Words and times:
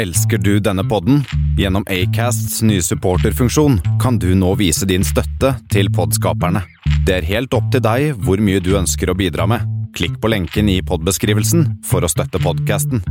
Elsker 0.00 0.38
du 0.38 0.54
denne 0.64 0.80
podden? 0.88 1.24
Gjennom 1.58 1.84
Acasts 1.92 2.62
nye 2.64 2.80
supporterfunksjon 2.80 3.74
kan 4.00 4.16
du 4.18 4.30
nå 4.34 4.54
vise 4.56 4.86
din 4.88 5.02
støtte 5.04 5.50
til 5.68 5.90
podskaperne. 5.92 6.62
Det 7.04 7.18
er 7.18 7.26
helt 7.28 7.52
opp 7.52 7.66
til 7.74 7.82
deg 7.84 8.14
hvor 8.24 8.40
mye 8.40 8.62
du 8.64 8.70
ønsker 8.78 9.12
å 9.12 9.16
bidra 9.18 9.44
med. 9.50 9.66
Klikk 9.92 10.16
på 10.22 10.30
lenken 10.32 10.70
i 10.72 10.78
podbeskrivelsen 10.80 11.66
for 11.84 12.00
å 12.00 12.08
støtte 12.08 12.40
podkasten. 12.40 13.04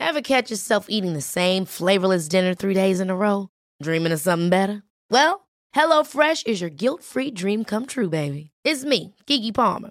Ever 0.00 0.22
catch 0.22 0.48
yourself 0.50 0.86
eating 0.88 1.12
the 1.12 1.20
same 1.20 1.66
flavorless 1.66 2.28
dinner 2.28 2.54
three 2.54 2.72
days 2.72 3.00
in 3.00 3.10
a 3.10 3.16
row? 3.16 3.50
Dreaming 3.82 4.12
of 4.14 4.20
something 4.20 4.48
better? 4.48 4.82
Well, 5.10 5.44
HelloFresh 5.76 6.46
is 6.46 6.62
your 6.62 6.70
guilt-free 6.70 7.32
dream 7.32 7.64
come 7.64 7.84
true, 7.84 8.08
baby. 8.08 8.52
It's 8.64 8.84
me, 8.84 9.14
Kiki 9.26 9.52
Palmer. 9.52 9.90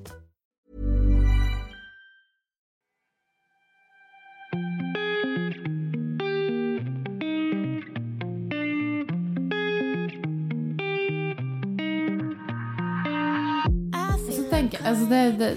altså 14.85 15.05
det, 15.09 15.21
det, 15.39 15.51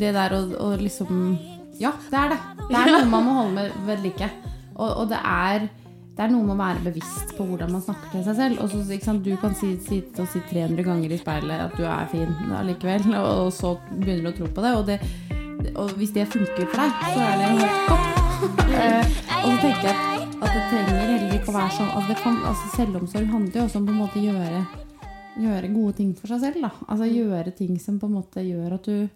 det 0.00 0.10
der 0.16 0.34
å, 0.36 0.42
å 0.66 0.68
liksom 0.80 1.38
Ja, 1.80 1.94
det 2.10 2.18
er 2.18 2.34
det. 2.34 2.42
Det 2.68 2.76
er 2.78 2.92
noe 2.92 3.08
man 3.10 3.24
må 3.26 3.38
holde 3.40 3.54
med 3.56 3.80
ved 3.88 4.04
like. 4.04 4.28
Og, 4.74 4.88
og 4.88 5.08
det, 5.10 5.18
er, 5.18 5.66
det 6.14 6.24
er 6.24 6.30
noe 6.32 6.46
med 6.46 6.54
å 6.54 6.60
være 6.60 6.84
bevisst 6.86 7.34
på 7.38 7.46
hvordan 7.48 7.72
man 7.74 7.82
snakker 7.82 8.12
til 8.12 8.24
seg 8.26 8.38
selv. 8.38 8.62
Også, 8.64 8.82
sant, 9.02 9.26
Du 9.26 9.34
kan 9.42 9.56
si, 9.58 9.74
si, 9.82 10.00
si 10.02 10.44
300 10.50 10.86
ganger 10.86 11.14
i 11.14 11.20
speilet 11.20 11.66
at 11.66 11.74
du 11.78 11.84
er 11.86 12.10
fin 12.12 12.54
allikevel, 12.60 13.08
og, 13.18 13.30
og 13.46 13.52
så 13.54 13.74
begynner 13.90 14.28
du 14.28 14.32
å 14.32 14.36
tro 14.38 14.50
på 14.54 14.66
det. 14.66 14.74
Og, 14.78 14.86
det, 14.90 15.72
og 15.74 15.94
hvis 15.98 16.14
det 16.14 16.28
funker 16.30 16.70
for 16.70 16.82
deg, 16.84 17.02
så 17.10 17.26
er 17.26 17.42
det 17.42 17.52
helt 17.58 17.90
topp. 17.90 18.14
Eh, 18.74 19.18
og 19.44 19.50
så 19.50 19.58
tenker 19.62 19.86
jeg 19.88 19.94
at, 19.94 20.32
at 20.42 20.48
det 20.50 20.62
trenger 20.70 20.96
heller 20.98 21.36
ikke 21.36 21.52
å 21.52 21.56
være 21.56 21.76
sånn 21.76 21.92
altså 21.94 22.10
det 22.10 22.16
kan, 22.20 22.40
altså 22.50 22.72
Selvomsorg 22.74 23.30
handler 23.30 23.60
jo 23.60 23.66
også 23.68 23.80
om 23.80 23.86
på 23.86 23.94
en 23.94 24.02
å 24.04 24.24
gjøre 24.24 24.64
gjøre 25.40 25.72
gode 25.74 25.96
ting 25.98 26.14
for 26.18 26.30
seg 26.30 26.42
selv. 26.44 26.64
Da. 26.64 26.70
Altså 26.88 27.08
gjøre 27.10 27.54
ting 27.58 27.78
som 27.82 27.98
på 28.00 28.08
en 28.10 28.16
måte 28.20 28.44
gjør 28.44 28.76
at 28.78 28.88
du 28.88 29.08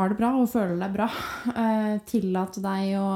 har 0.00 0.08
det 0.08 0.18
bra 0.18 0.30
og 0.40 0.50
føler 0.52 0.78
deg 0.80 0.94
bra. 0.98 1.08
Eh, 1.62 1.94
tillate 2.08 2.62
deg 2.64 2.94
å 3.00 3.08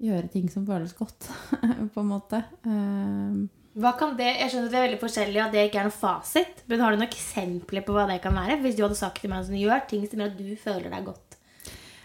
gjøre 0.00 0.30
ting 0.32 0.46
som 0.52 0.64
føles 0.68 0.94
godt, 0.96 1.26
på 1.94 2.00
en 2.00 2.08
måte. 2.08 2.38
Eh, 2.64 3.40
Hva 3.80 3.92
kan 3.98 4.14
det, 4.18 4.30
jeg 4.40 4.52
skjønner 4.52 4.68
at 4.70 4.72
det 4.72 4.78
er 4.80 4.86
veldig 4.88 5.00
forskjellig, 5.02 5.40
og 5.44 5.52
det 5.54 5.64
ikke 5.68 5.82
er 5.82 5.88
noe 5.90 5.96
fasit. 5.96 6.62
Men 6.70 6.80
har 6.84 6.92
du 6.94 7.00
noen 7.00 7.08
eksempler 7.10 7.84
på 7.86 7.96
hva 7.96 8.06
det 8.08 8.20
kan 8.24 8.34
være? 8.36 8.56
Hvis 8.64 8.78
du 8.78 8.84
hadde 8.86 8.98
sagt 8.98 9.20
til 9.22 9.32
meg 9.32 9.44
sånn, 9.46 9.60
gjør 9.60 9.84
ting 9.90 10.06
som 10.08 10.22
gjør 10.22 10.32
at 10.32 10.40
du 10.40 10.54
føler 10.60 10.88
deg 10.94 11.04
godt. 11.10 11.36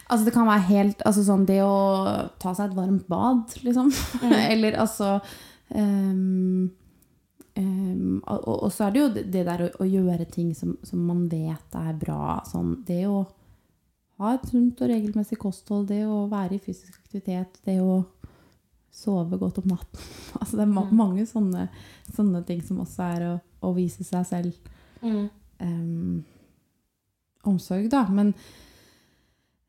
altså 0.07 0.25
det 0.27 0.33
kan 0.35 0.45
være 0.45 0.67
helt 0.67 0.99
altså 1.09 1.23
sånn 1.25 1.45
Det 1.49 1.61
å 1.65 1.75
ta 2.37 2.51
seg 2.53 2.67
et 2.69 2.77
varmt 2.77 3.07
bad, 3.09 3.55
liksom. 3.65 3.89
Eller 4.51 4.77
altså 4.83 5.15
ehm, 5.73 6.67
ehm, 7.59 8.19
og, 8.21 8.47
og 8.67 8.71
så 8.73 8.87
er 8.87 8.93
det 8.93 9.01
jo 9.01 9.09
det 9.15 9.45
der 9.47 9.65
å, 9.65 9.69
å 9.83 9.87
gjøre 9.87 10.27
ting 10.31 10.53
som, 10.57 10.75
som 10.85 11.01
man 11.07 11.25
vet 11.31 11.79
er 11.79 11.97
bra. 11.99 12.39
Sånn, 12.49 12.77
det 12.87 13.03
å 13.09 13.23
ha 14.21 14.35
et 14.35 14.45
sunt 14.47 14.81
og 14.81 14.91
regelmessig 14.91 15.39
kosthold, 15.41 15.89
det 15.91 16.03
å 16.07 16.25
være 16.31 16.57
i 16.57 16.61
fysisk 16.63 16.99
aktivitet, 17.01 17.59
det 17.67 17.79
å 17.83 18.03
sove 18.95 19.39
godt 19.41 19.59
om 19.63 19.73
natten. 19.73 20.05
Altså 20.39 20.59
det 20.59 20.65
er 20.65 20.71
ma 20.75 20.83
mange 20.91 21.23
sånne, 21.27 21.69
sånne 22.11 22.41
ting 22.47 22.61
som 22.63 22.81
også 22.83 23.09
er 23.15 23.27
å, 23.29 23.33
å 23.63 23.73
vise 23.75 24.03
seg 24.07 24.25
selv 24.27 24.71
ehm, 25.63 26.23
omsorg, 27.47 27.87
da. 27.91 28.03
Men, 28.11 28.33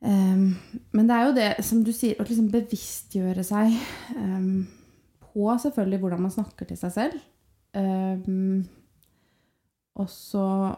um, 0.01 0.49
men 0.91 1.07
det 1.09 1.15
er 1.15 1.23
jo 1.27 1.35
det, 1.37 1.47
som 1.65 1.83
du 1.85 1.93
sier, 1.95 2.17
å 2.19 2.27
liksom 2.27 2.49
bevisstgjøre 2.53 3.45
seg 3.47 3.77
på 5.23 5.57
selvfølgelig 5.63 6.01
hvordan 6.01 6.23
man 6.25 6.33
snakker 6.33 6.69
til 6.69 6.79
seg 6.79 6.95
selv. 6.95 7.25
Ehm, 7.75 8.65
og 9.97 10.09
så 10.09 10.75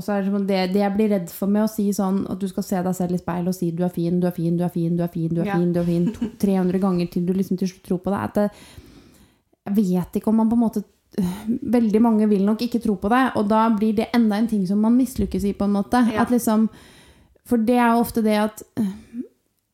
og 0.00 0.04
så 0.04 0.14
er 0.16 0.22
det, 0.22 0.40
det, 0.48 0.58
det 0.72 0.80
jeg 0.80 0.94
blir 0.94 1.10
redd 1.10 1.32
for 1.34 1.50
med 1.50 1.66
å 1.66 1.70
si 1.70 1.88
sånn 1.92 2.22
at 2.30 2.38
du 2.40 2.46
skal 2.48 2.64
se 2.64 2.78
deg 2.86 2.94
selv 2.96 3.16
i 3.16 3.18
speilet 3.20 3.50
og 3.50 3.56
si 3.56 3.72
du 3.74 3.82
er 3.84 3.92
fin, 3.92 4.20
du 4.22 4.26
er 4.28 4.32
fin, 4.32 4.54
du 4.56 4.62
er 4.64 4.70
fin, 4.72 4.94
du 4.96 5.02
er 5.02 5.10
fin, 5.12 5.34
du 5.34 5.42
er 5.42 5.50
fin, 5.50 5.72
du 5.74 5.80
er 5.82 5.88
fin, 5.88 6.06
to, 6.14 6.30
300 6.44 6.80
ganger 6.80 7.10
til 7.10 7.26
du 7.26 7.34
liksom 7.36 7.58
til 7.60 7.68
slutt 7.72 7.84
tror 7.88 8.00
på 8.04 8.14
det, 8.14 8.20
at 8.28 8.38
det, 8.38 8.46
jeg 9.66 9.76
vet 9.76 10.16
ikke 10.16 10.30
om 10.32 10.40
man 10.40 10.50
på 10.50 10.58
en 10.58 10.66
måte 10.68 10.86
Veldig 11.10 11.98
mange 11.98 12.28
vil 12.30 12.44
nok 12.46 12.60
ikke 12.62 12.78
tro 12.78 12.94
på 12.94 13.08
det, 13.10 13.32
og 13.34 13.48
da 13.50 13.64
blir 13.74 13.96
det 13.98 14.04
enda 14.14 14.36
en 14.38 14.46
ting 14.46 14.60
som 14.68 14.78
man 14.78 14.94
mislykkes 14.94 15.42
i, 15.42 15.50
på 15.58 15.66
en 15.66 15.72
måte. 15.74 15.98
Ja. 16.06 16.22
At 16.22 16.30
liksom, 16.30 16.68
for 17.42 17.58
det 17.58 17.74
er 17.74 17.88
jo 17.90 18.04
ofte 18.04 18.22
det 18.22 18.36
at 18.38 18.62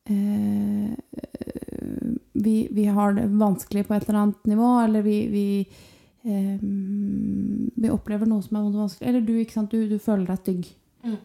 eh, 0.09 0.95
vi, 2.43 2.67
vi 2.71 2.85
har 2.85 3.13
det 3.17 3.27
vanskelig 3.39 3.87
på 3.87 3.95
et 3.97 4.07
eller 4.07 4.21
annet 4.21 4.49
nivå, 4.49 4.71
eller 4.83 5.05
vi, 5.05 5.17
vi, 5.31 5.45
eh, 6.23 6.57
vi 7.75 7.93
opplever 7.93 8.29
noe 8.29 8.45
som 8.45 8.57
er 8.57 8.65
vondt 8.65 8.77
og 8.77 8.83
vanskelig. 8.85 9.09
Eller 9.09 9.25
du, 9.25 9.33
du, 9.71 9.79
du 9.89 9.97
føler 10.01 10.27
deg 10.29 10.41
stygg. 10.43 10.67
Mm. 11.07 11.17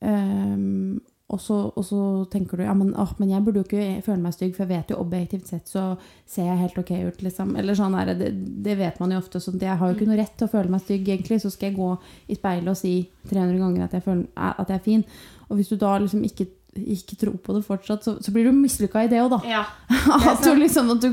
Um, 0.00 1.00
og, 1.30 1.38
så, 1.38 1.56
og 1.78 1.84
så 1.86 2.04
tenker 2.32 2.58
du 2.58 2.64
ja, 2.64 2.72
men, 2.74 2.90
åh, 2.98 3.12
men 3.20 3.30
jeg 3.30 3.44
burde 3.46 3.60
jo 3.60 3.66
ikke 3.68 4.02
føle 4.06 4.22
meg 4.22 4.34
stygg, 4.34 4.54
for 4.56 4.64
jeg 4.64 4.72
vet 4.72 4.90
jo 4.90 5.00
objektivt 5.02 5.50
sett 5.50 5.70
så 5.70 5.84
ser 6.26 6.48
jeg 6.48 6.62
helt 6.64 6.80
ok 6.82 6.90
ut. 7.06 7.20
Liksom. 7.26 7.52
Eller 7.60 7.78
sånn 7.78 7.94
er 7.98 8.10
det, 8.10 8.16
det, 8.22 8.30
det 8.66 8.78
vet 8.80 8.98
man 9.02 9.14
jo 9.14 9.20
ofte. 9.22 9.42
Sånn, 9.42 9.60
jeg 9.62 9.78
har 9.78 9.90
jo 9.90 9.98
ikke 9.98 10.08
noe 10.10 10.18
rett 10.18 10.34
til 10.38 10.48
å 10.48 10.54
føle 10.54 10.72
meg 10.72 10.82
stygg, 10.82 11.06
egentlig. 11.06 11.38
Så 11.42 11.52
skal 11.54 11.70
jeg 11.70 11.78
gå 11.78 11.90
i 12.30 12.38
speilet 12.38 12.72
og 12.72 12.80
si 12.80 12.94
300 13.30 13.62
ganger 13.62 13.86
at 13.86 13.94
jeg, 13.98 14.06
føler, 14.08 14.26
at 14.34 14.72
jeg 14.72 14.80
er 14.80 14.88
fin. 14.88 15.06
Og 15.50 15.58
hvis 15.58 15.70
du 15.70 15.78
da 15.78 15.92
liksom 15.98 16.26
ikke, 16.26 16.48
ikke 16.78 17.16
tror 17.18 17.38
på 17.42 17.54
det 17.56 17.64
fortsatt, 17.66 18.04
så, 18.04 18.16
så 18.22 18.32
blir 18.34 18.46
du 18.46 18.54
mislykka 18.54 19.04
i 19.04 19.10
det 19.10 19.20
òg, 19.22 19.32
da. 19.34 19.40
Ja. 19.48 19.64
at 20.32 20.44
du 20.44 20.52
liksom 20.54 20.92
at 20.94 21.02
du 21.02 21.08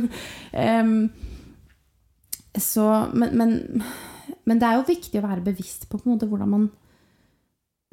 um, 0.54 0.98
Så 2.58 2.86
men, 3.14 3.34
men, 3.38 3.84
men 4.46 4.60
det 4.60 4.68
er 4.68 4.78
jo 4.78 4.90
viktig 4.90 5.22
å 5.22 5.28
være 5.28 5.46
bevisst 5.46 5.88
på, 5.90 5.98
på 5.98 6.08
en 6.08 6.16
måte, 6.16 6.30
hvordan 6.30 6.54
man 6.54 6.68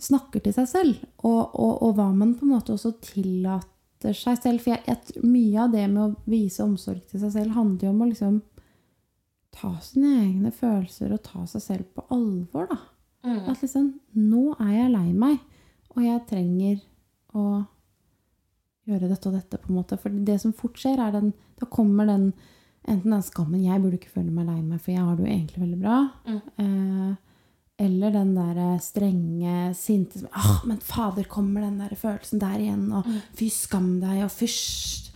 snakker 0.02 0.42
til 0.42 0.54
seg 0.56 0.68
selv, 0.68 1.04
og, 1.22 1.54
og, 1.54 1.82
og 1.86 1.94
hva 1.96 2.08
man 2.12 2.34
på 2.36 2.46
en 2.46 2.56
måte 2.56 2.74
også 2.74 2.96
tillater 3.04 4.16
seg 4.16 4.40
selv. 4.42 4.64
For 4.64 4.74
jeg, 4.74 4.82
jeg, 4.88 5.22
mye 5.24 5.62
av 5.64 5.74
det 5.74 5.84
med 5.92 6.02
å 6.02 6.30
vise 6.30 6.64
omsorg 6.64 7.04
til 7.10 7.22
seg 7.22 7.36
selv 7.36 7.54
handler 7.56 7.88
jo 7.88 7.92
om 7.94 8.02
å 8.02 8.10
liksom 8.10 8.40
ta 9.54 9.76
sine 9.84 10.16
egne 10.24 10.50
følelser 10.50 11.14
og 11.14 11.22
ta 11.24 11.44
seg 11.46 11.62
selv 11.62 11.92
på 11.94 12.04
alvor, 12.14 12.66
da. 12.72 12.80
Mm. 13.24 13.38
At 13.48 13.62
liksom 13.62 13.86
Nå 14.20 14.50
er 14.58 14.72
jeg 14.74 14.90
lei 14.92 15.06
meg, 15.16 15.38
og 15.94 16.02
jeg 16.04 16.24
trenger 16.28 16.82
å 17.34 17.44
gjøre 18.88 19.08
dette 19.08 19.30
og 19.30 19.36
dette, 19.38 19.60
på 19.60 19.70
en 19.70 19.78
måte. 19.78 19.98
For 20.00 20.12
det 20.28 20.38
som 20.42 20.54
fort 20.56 20.78
skjer, 20.80 21.00
er 21.00 21.14
den 21.14 21.32
Da 21.60 21.68
kommer 21.70 22.06
den 22.06 22.32
enten 22.84 23.14
den 23.14 23.22
skammen 23.22 23.62
'Jeg 23.62 23.80
burde 23.80 23.96
ikke 23.96 24.12
føle 24.12 24.30
meg 24.30 24.46
lei 24.46 24.60
meg, 24.60 24.80
for 24.80 24.92
jeg 24.92 25.00
har 25.00 25.16
det 25.16 25.24
jo 25.24 25.32
egentlig 25.32 25.62
veldig 25.62 25.80
bra'. 25.80 26.10
Eh, 26.58 27.14
eller 27.78 28.10
den 28.10 28.34
der 28.34 28.78
strenge, 28.78 29.74
sinte 29.74 30.18
som 30.18 30.28
ah, 30.32 30.60
'Men 30.66 30.80
fader, 30.80 31.24
kommer 31.24 31.60
den 31.60 31.78
der 31.78 31.94
følelsen 31.94 32.40
der 32.40 32.58
igjen?' 32.58 32.92
Og 32.92 33.04
'fy, 33.34 33.48
skam 33.48 34.00
deg', 34.00 34.24
og 34.24 34.30
'fysj'. 34.30 35.10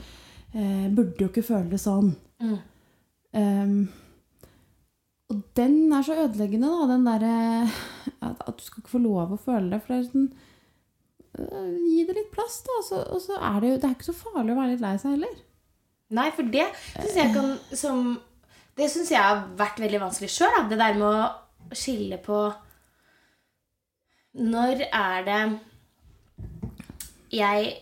Eh, 0.55 0.89
burde 0.95 1.21
jo 1.21 1.29
ikke 1.29 1.45
føle 1.45 1.71
det 1.71 1.81
sånn. 1.81 2.17
Mm. 2.41 2.59
Um, 3.35 3.89
og 5.29 5.43
den 5.55 5.93
er 5.93 6.03
så 6.03 6.17
ødeleggende, 6.25 6.69
da. 6.69 6.87
Den 6.95 7.05
derre 7.05 7.69
at, 8.23 8.37
at 8.49 8.57
du 8.57 8.63
skal 8.65 8.81
ikke 8.81 8.97
få 8.97 8.99
lov 8.99 9.33
å 9.33 9.37
føle 9.37 9.71
det. 9.71 9.83
For 9.83 9.93
det 9.93 9.99
er 9.99 10.11
sånn 10.11 10.33
Gi 11.39 12.05
det 12.09 12.17
litt 12.17 12.31
plass, 12.35 12.61
da. 12.67 12.79
Og 12.81 12.87
så, 12.87 13.03
og 13.15 13.21
så 13.23 13.39
er 13.39 13.61
det 13.63 13.71
jo 13.71 13.77
Det 13.79 13.89
er 13.89 13.97
ikke 13.97 14.09
så 14.11 14.17
farlig 14.17 14.55
å 14.55 14.59
være 14.59 14.73
litt 14.75 14.85
lei 14.85 14.95
seg 15.01 15.15
heller. 15.17 15.37
Nei, 16.19 16.31
for 16.35 16.49
det 16.55 16.65
syns 16.97 17.19
jeg 17.21 17.35
kan 17.35 17.51
som 17.77 18.07
Det 18.79 18.87
syns 18.89 19.11
jeg 19.13 19.21
har 19.21 19.43
vært 19.59 19.83
veldig 19.83 20.01
vanskelig 20.07 20.31
sjøl. 20.33 20.63
Det 20.71 20.79
der 20.81 20.97
med 20.99 21.09
å 21.09 21.75
skille 21.77 22.21
på 22.25 22.39
Når 24.39 24.87
er 24.89 25.27
det 25.29 25.43
jeg 27.39 27.75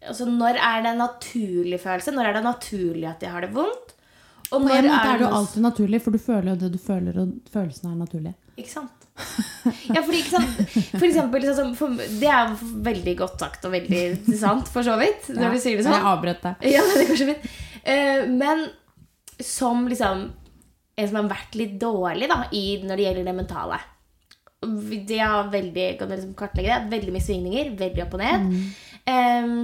Altså, 0.00 0.24
når 0.24 0.56
er 0.56 0.84
det 0.84 0.90
en 0.94 1.02
naturlig 1.02 1.78
følelse? 1.82 2.12
Når 2.16 2.28
er 2.30 2.36
det 2.38 2.44
naturlig 2.46 3.08
at 3.10 3.20
jeg 3.20 3.34
har 3.34 3.44
det 3.44 3.50
vondt? 3.52 3.90
Og 4.50 4.54
På 4.54 4.60
en 4.62 4.64
måte 4.64 4.94
er 4.96 5.18
det 5.20 5.26
jo 5.26 5.34
alltid 5.36 5.62
naturlig, 5.62 6.00
for 6.02 6.16
du 6.16 6.22
føler 6.22 6.48
jo 6.54 6.56
det 6.62 6.70
du 6.72 6.78
føler, 6.80 7.18
og 7.20 7.50
følelsene 7.52 7.92
er 7.92 7.98
naturlige. 8.00 8.32
Ikke 8.56 8.72
sant? 8.72 8.99
Ja, 9.90 10.00
fordi, 10.00 10.20
ikke 10.22 10.38
sant? 10.38 10.60
For 10.94 11.06
eksempel, 11.06 11.44
sånn 11.56 11.72
for, 11.76 11.96
Det 11.98 12.28
er 12.32 12.52
veldig 12.86 13.14
godt 13.18 13.42
sagt 13.42 13.64
og 13.68 13.74
veldig 13.74 14.02
sant, 14.40 14.70
for 14.72 14.86
så 14.86 14.96
vidt, 15.00 15.28
når 15.34 15.46
Ja, 15.46 15.50
du 15.52 15.62
sier 15.62 15.80
det 15.80 15.86
sånn. 15.86 15.96
Jeg 15.98 16.08
avbrøt 16.12 16.44
deg. 16.46 16.68
Ja, 16.72 16.84
det 16.94 17.06
går 17.10 17.20
så 17.20 17.28
fint. 17.32 17.48
Uh, 17.80 18.22
men 18.40 18.66
som 19.40 19.86
liksom 19.88 20.26
en 21.00 21.08
som 21.08 21.16
har 21.20 21.30
vært 21.30 21.56
litt 21.56 21.76
dårlig 21.80 22.28
da, 22.30 22.42
i, 22.52 22.64
når 22.84 22.98
det 22.98 23.06
gjelder 23.06 23.28
det 23.28 23.36
mentale. 23.36 23.78
Det 24.60 25.20
har 25.20 25.52
veldig, 25.52 25.86
kan 26.00 26.10
liksom 26.12 26.34
kartlegge 26.36 26.74
det, 26.74 26.90
veldig 26.92 27.14
mye 27.14 27.24
svingninger, 27.24 27.70
veldig 27.80 28.04
opp 28.04 28.18
og 28.18 28.20
ned. 28.20 28.50
Em, 29.08 29.54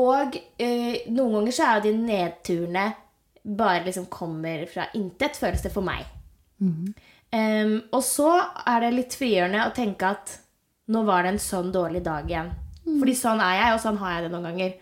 og 0.00 0.36
uh, 0.36 0.94
noen 1.14 1.38
ganger 1.38 1.56
så 1.56 1.68
er 1.68 1.78
jo 1.78 1.86
de 1.86 1.94
nedturene 2.02 2.84
bare 3.44 3.84
liksom 3.86 4.08
kommer 4.12 4.64
fra 4.72 4.88
intet, 4.96 5.36
føles 5.40 5.64
det 5.64 5.72
for 5.72 5.84
meg. 5.84 6.04
Em, 7.34 7.78
og 7.94 8.02
så 8.06 8.30
er 8.64 8.84
det 8.84 8.92
litt 8.94 9.16
frigjørende 9.18 9.64
å 9.66 9.74
tenke 9.74 10.10
at 10.14 10.36
nå 10.94 11.00
var 11.06 11.24
det 11.24 11.34
en 11.34 11.40
sånn 11.42 11.72
dårlig 11.74 12.04
dag 12.06 12.28
igjen. 12.30 12.52
Fordi 12.84 13.14
sånn 13.16 13.40
er 13.42 13.56
jeg, 13.58 13.72
og 13.74 13.80
sånn 13.82 13.98
har 14.02 14.12
jeg 14.18 14.26
det 14.26 14.34
noen 14.34 14.50
ganger. 14.50 14.74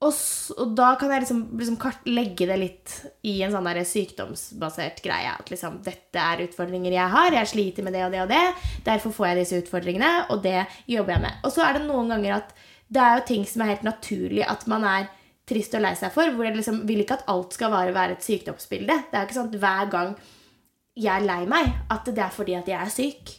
Og, 0.00 0.14
så, 0.16 0.54
og 0.64 0.70
da 0.78 0.94
kan 0.96 1.10
jeg 1.12 1.26
liksom, 1.26 1.40
liksom 1.60 1.76
kart- 1.76 2.06
legge 2.08 2.46
det 2.48 2.56
litt 2.56 2.94
i 3.28 3.34
en 3.44 3.52
sånn 3.52 3.66
der 3.68 3.82
sykdomsbasert 3.84 5.02
greie. 5.04 5.34
At 5.36 5.52
liksom, 5.52 5.76
dette 5.84 6.22
er 6.24 6.40
utfordringer 6.46 6.96
jeg 6.96 7.12
har, 7.12 7.36
jeg 7.36 7.50
sliter 7.52 7.84
med 7.84 7.92
det 7.92 8.06
og 8.06 8.14
det 8.16 8.22
og 8.24 8.32
det. 8.32 8.40
Derfor 8.86 9.12
får 9.12 9.28
jeg 9.28 9.40
disse 9.42 9.60
utfordringene, 9.60 10.10
og 10.32 10.40
det 10.46 10.62
jobber 10.88 11.18
jeg 11.18 11.24
med. 11.26 11.38
Og 11.44 11.52
så 11.52 11.66
er 11.66 11.76
det 11.76 11.84
noen 11.84 12.08
ganger 12.14 12.38
at 12.38 12.56
det 12.90 13.04
er 13.04 13.18
jo 13.18 13.26
ting 13.28 13.44
som 13.46 13.62
er 13.62 13.74
helt 13.74 13.84
naturlig 13.86 14.42
at 14.48 14.64
man 14.72 14.88
er 14.88 15.10
trist 15.50 15.76
og 15.76 15.84
lei 15.84 15.92
seg 16.00 16.16
for. 16.16 16.32
Hvor 16.32 16.48
jeg 16.48 16.56
liksom 16.56 16.80
vil 16.88 17.04
ikke 17.04 17.20
at 17.20 17.28
alt 17.30 17.60
skal 17.60 17.76
være 17.76 18.16
et 18.16 18.24
sykdomsbilde. 18.24 18.96
Det 19.12 19.18
er 19.18 19.20
jo 19.20 19.28
ikke 19.28 19.38
sånn 19.42 19.52
at 19.52 19.60
hver 19.66 19.92
gang 19.92 20.16
jeg 20.96 21.12
er 21.12 21.26
lei 21.26 21.44
meg, 21.48 21.70
at 21.90 22.08
det 22.08 22.22
er 22.24 22.34
fordi 22.34 22.56
at 22.58 22.68
jeg 22.68 22.78
er 22.80 22.92
syk. 22.92 23.32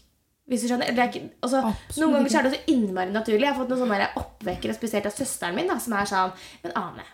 Hvis 0.49 0.65
du 0.65 0.67
skjønner? 0.71 0.89
Er 0.91 1.07
ikke, 1.07 1.29
altså, 1.45 1.61
noen 2.01 2.17
ganger 2.17 2.37
er 2.39 2.47
det 2.47 2.57
så 2.57 2.73
innmari 2.73 3.13
naturlig. 3.13 3.45
Jeg 3.45 3.53
har 3.53 3.59
fått 3.59 3.71
noen 3.71 3.83
sånne 3.85 4.09
oppvekkere, 4.19 4.75
spesielt 4.75 5.07
av 5.07 5.15
søsteren 5.15 5.55
min, 5.55 5.69
da, 5.69 5.77
som 5.79 5.95
er 5.95 6.09
sånn 6.09 6.33
Men 6.65 6.75
Ane, 6.81 7.05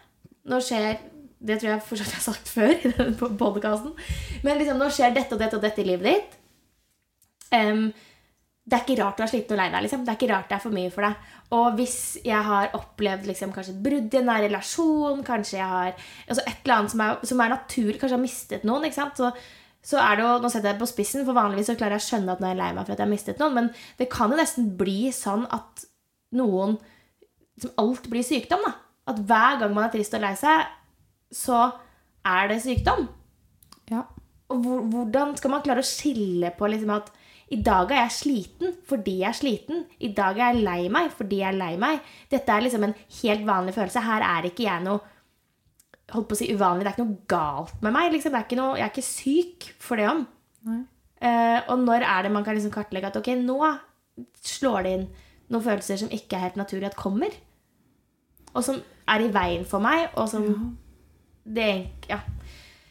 nå 0.50 0.60
skjer 0.64 0.98
Det 1.38 1.60
tror 1.60 1.70
jeg 1.70 1.86
fortsatt 1.86 2.16
jeg 2.16 2.18
har 2.18 2.26
sagt 2.26 2.50
før 2.50 2.74
i 2.74 2.92
denne 2.96 3.30
podkasten. 3.38 3.94
Men 4.46 4.58
liksom, 4.58 4.80
nå 4.82 4.90
skjer 4.94 5.14
dette 5.14 5.38
og 5.38 5.44
dette 5.44 5.60
og 5.60 5.66
dette 5.68 5.84
i 5.84 5.90
livet 5.92 6.08
ditt. 6.08 6.38
Um, 7.54 7.92
det 8.68 8.76
er 8.76 8.82
ikke 8.84 8.98
rart 9.00 9.20
du 9.20 9.24
er 9.24 9.30
sliten 9.32 9.56
og 9.56 9.62
lei 9.62 9.70
deg. 9.72 9.86
Liksom. 9.86 10.02
Det 10.04 10.12
er 10.12 10.18
ikke 10.18 10.32
rart 10.32 10.50
det 10.50 10.58
er 10.58 10.64
for 10.64 10.76
mye 10.76 10.90
for 10.92 11.06
deg. 11.06 11.30
Og 11.56 11.78
hvis 11.78 12.00
jeg 12.26 12.42
har 12.50 12.74
opplevd 12.76 13.30
liksom, 13.30 13.54
kanskje 13.56 13.78
et 13.78 13.86
brudd 13.86 14.18
i 14.18 14.20
en 14.20 14.28
nær 14.28 14.42
relasjon, 14.44 15.22
kanskje 15.28 15.60
jeg 15.60 15.70
har 15.76 15.94
altså 15.94 16.42
et 16.42 16.58
eller 16.66 16.76
annet 16.80 16.96
som 16.96 17.06
er, 17.06 17.24
som 17.32 17.46
er 17.46 17.54
naturlig, 17.54 18.00
kanskje 18.02 18.16
jeg 18.16 18.18
har 18.18 18.26
mistet 18.26 18.68
noen, 18.68 18.90
ikke 18.90 18.98
sant? 18.98 19.22
Så, 19.22 19.32
så 19.86 20.00
er 20.02 20.18
det 20.18 20.26
jo, 20.26 20.32
Nå 20.44 20.50
setter 20.52 20.72
jeg 20.72 20.78
det 20.78 20.84
på 20.84 20.90
spissen, 20.90 21.26
for 21.28 21.38
vanligvis 21.38 21.70
så 21.72 21.78
klarer 21.80 21.98
jeg 21.98 22.04
å 22.04 22.08
skjønne 22.08 22.34
at 22.34 22.42
nå 22.42 22.50
er 22.50 22.56
jeg 22.56 22.62
lei 22.62 22.72
meg 22.76 22.84
for 22.86 22.94
at 22.94 23.00
jeg 23.00 23.06
har 23.06 23.14
mistet 23.14 23.42
noen, 23.42 23.56
men 23.56 23.70
det 24.00 24.10
kan 24.12 24.34
jo 24.34 24.40
nesten 24.40 24.72
bli 24.80 25.12
sånn 25.16 25.46
at 25.54 25.86
noen 26.38 26.78
som 27.62 27.74
alt 27.82 28.10
blir 28.12 28.26
sykdom. 28.26 28.66
da. 28.66 28.74
At 29.08 29.22
hver 29.24 29.62
gang 29.62 29.76
man 29.76 29.88
er 29.88 29.94
trist 29.94 30.16
og 30.18 30.24
lei 30.24 30.34
seg, 30.38 30.68
så 31.34 31.62
er 32.28 32.52
det 32.52 32.60
sykdom. 32.66 33.08
Ja. 33.92 34.04
Og 34.52 34.64
hvor, 34.64 34.84
hvordan 34.92 35.34
skal 35.40 35.54
man 35.54 35.64
klare 35.64 35.84
å 35.84 35.88
skille 35.88 36.52
på 36.56 36.70
liksom 36.72 36.92
at 36.96 37.12
i 37.48 37.62
dag 37.64 37.92
er 37.96 38.02
jeg 38.04 38.16
sliten 38.18 38.74
fordi 38.90 39.22
jeg 39.22 39.30
er 39.30 39.38
sliten. 39.38 39.86
I 40.04 40.12
dag 40.16 40.36
er 40.36 40.52
jeg 40.52 40.66
lei 40.66 40.90
meg 40.92 41.14
fordi 41.16 41.40
jeg 41.42 41.54
er 41.54 41.60
lei 41.60 41.74
meg. 41.80 42.02
Dette 42.32 42.52
er 42.52 42.66
liksom 42.66 42.84
en 42.88 42.96
helt 43.22 43.46
vanlig 43.48 43.76
følelse. 43.78 44.04
Her 44.04 44.26
er 44.28 44.50
ikke 44.50 44.66
jeg 44.68 44.84
noe 44.84 45.00
holdt 46.14 46.30
på 46.30 46.38
å 46.38 46.40
si 46.40 46.50
uvanlig. 46.54 46.86
Det 46.86 46.92
er 46.92 46.96
ikke 46.96 47.06
noe 47.08 47.26
galt 47.32 47.82
med 47.84 47.96
meg. 47.96 48.12
Liksom. 48.14 48.34
Det 48.34 48.40
er 48.40 48.48
ikke 48.48 48.60
noe, 48.60 48.78
jeg 48.80 48.88
er 48.88 48.94
ikke 48.94 49.08
syk 49.08 49.70
for 49.84 50.00
det 50.00 50.08
om. 50.12 50.24
Eh, 51.18 51.60
og 51.68 51.82
når 51.84 52.06
er 52.06 52.28
det 52.28 52.34
man 52.36 52.46
kan 52.46 52.58
liksom 52.58 52.74
kartlegge 52.76 53.10
at 53.10 53.20
ok, 53.20 53.32
nå 53.42 53.58
slår 54.46 54.86
det 54.86 54.94
inn 54.98 55.08
noen 55.54 55.64
følelser 55.66 56.00
som 56.02 56.12
ikke 56.14 56.38
er 56.38 56.48
helt 56.48 56.60
naturlig 56.60 56.92
at 56.92 57.00
kommer? 57.00 57.34
Og 58.54 58.64
som 58.66 58.80
er 59.08 59.24
i 59.24 59.32
veien 59.34 59.66
for 59.68 59.84
meg, 59.84 60.10
og 60.16 60.30
som 60.32 60.48
det 61.48 61.72
Ja. 62.10 62.20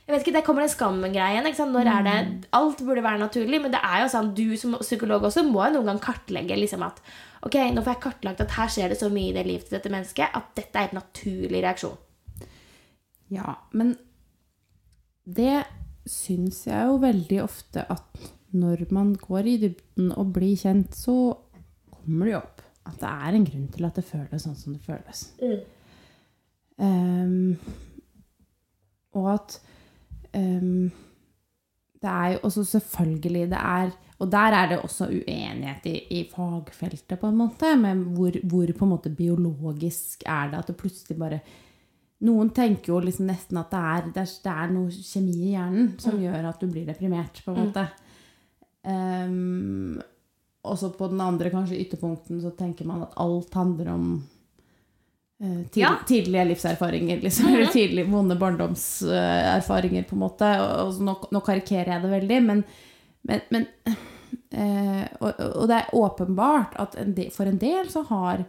Jeg 0.06 0.14
vet 0.14 0.22
ikke, 0.22 0.32
Der 0.38 0.46
kommer 0.46 0.62
den 0.62 0.70
skammen-greien. 0.70 1.42
Når 1.42 1.86
er 1.90 2.02
det, 2.02 2.46
Alt 2.52 2.78
burde 2.78 3.02
være 3.02 3.18
naturlig, 3.18 3.60
men 3.60 3.72
det 3.72 3.80
er 3.82 4.02
jo 4.02 4.08
sånn, 4.08 4.34
du 4.34 4.56
som 4.56 4.76
psykolog 4.78 5.22
også 5.22 5.42
må 5.42 5.66
jo 5.66 5.72
noen 5.74 5.86
gang 5.86 5.98
kartlegge 5.98 6.54
liksom 6.54 6.84
at 6.86 7.00
ok, 7.42 7.56
nå 7.74 7.82
får 7.82 7.94
jeg 7.94 8.02
kartlagt 8.04 8.40
at 8.40 8.50
her 8.50 8.68
skjer 8.68 8.88
det 8.88 9.00
så 9.00 9.10
mye 9.10 9.30
i 9.30 9.34
det 9.34 9.44
livet 9.46 9.66
til 9.66 9.78
dette 9.78 9.90
mennesket 9.90 10.30
at 10.32 10.54
dette 10.54 10.78
er 10.78 10.92
en 10.92 11.00
naturlig 11.00 11.62
reaksjon. 11.64 11.98
Ja, 13.32 13.56
men 13.73 13.96
det 15.26 15.64
syns 16.06 16.62
jeg 16.69 16.87
jo 16.87 17.00
veldig 17.02 17.40
ofte 17.43 17.82
at 17.90 18.20
når 18.56 18.87
man 18.94 19.14
går 19.19 19.49
i 19.50 19.56
dybden 19.64 20.12
og 20.14 20.31
blir 20.37 20.55
kjent, 20.58 20.94
så 20.94 21.34
kommer 21.90 22.28
det 22.28 22.37
jo 22.37 22.43
opp 22.44 22.62
at 22.87 23.00
det 23.00 23.11
er 23.11 23.34
en 23.34 23.49
grunn 23.49 23.67
til 23.75 23.88
at 23.88 23.99
det 23.99 24.06
føles 24.06 24.46
sånn 24.46 24.58
som 24.58 24.76
det 24.76 24.84
føles. 24.87 25.25
Ehm, 26.78 27.56
og 29.17 29.28
at 29.32 29.56
um, 30.37 30.87
det 32.02 32.12
er 32.12 32.34
jo 32.37 32.43
også 32.46 32.64
selvfølgelig 32.76 33.46
det 33.50 33.61
er 33.61 33.94
Og 34.19 34.31
der 34.32 34.55
er 34.56 34.69
det 34.69 34.78
også 34.81 35.11
uenighet 35.12 35.87
i, 35.90 35.96
i 36.20 36.20
fagfeltet, 36.32 37.19
på 37.20 37.28
en 37.28 37.37
måte, 37.37 37.75
med 37.76 37.96
hvor, 38.17 38.32
hvor 38.49 38.70
på 38.78 38.84
en 38.87 38.93
måte 38.94 39.11
biologisk 39.12 40.23
er 40.25 40.49
det 40.50 40.58
at 40.58 40.70
det 40.70 40.76
plutselig 40.76 41.19
bare 41.19 41.40
noen 42.24 42.50
tenker 42.56 42.94
jo 42.94 43.00
liksom 43.04 43.26
nesten 43.28 43.58
at 43.60 43.72
det 43.74 43.80
er, 43.92 44.06
det 44.14 44.22
er, 44.22 44.30
det 44.46 44.52
er 44.52 44.70
noe 44.72 44.92
kjemi 44.94 45.34
i 45.36 45.52
hjernen 45.52 45.90
som 46.00 46.16
gjør 46.20 46.48
at 46.48 46.62
du 46.62 46.70
blir 46.70 46.86
deprimert, 46.88 47.42
på 47.44 47.52
en 47.52 47.58
måte. 47.66 47.84
Um, 48.86 49.98
og 50.66 50.78
så 50.80 50.90
på 50.96 51.10
den 51.10 51.20
andre 51.20 51.50
kanskje 51.52 51.78
ytterpunkten 51.82 52.40
så 52.42 52.54
tenker 52.56 52.88
man 52.88 53.04
at 53.04 53.14
alt 53.22 53.54
handler 53.54 53.92
om 53.92 54.08
uh, 55.42 55.62
tid, 55.68 55.82
Ja. 55.82 55.92
tidlige 56.08 56.48
livserfaringer, 56.54 57.20
liksom. 57.20 57.52
Eller 57.52 57.72
tidlige 57.74 58.08
vonde 58.10 58.38
barndomserfaringer, 58.40 60.08
på 60.08 60.16
en 60.16 60.24
måte. 60.24 60.52
Og, 60.62 60.86
og 60.86 60.94
så 60.96 61.06
nå, 61.10 61.18
nå 61.36 61.44
karikerer 61.44 61.96
jeg 61.96 62.06
det 62.06 62.14
veldig, 62.16 62.42
men, 62.48 62.64
men, 63.28 63.44
men 63.52 63.68
uh, 64.56 65.04
og, 65.20 65.32
og 65.52 65.66
det 65.68 65.82
er 65.82 65.98
åpenbart 66.00 66.80
at 66.80 66.96
en 67.02 67.12
del, 67.18 67.28
for 67.34 67.50
en 67.50 67.60
del 67.60 67.92
så 67.92 68.06
har 68.08 68.46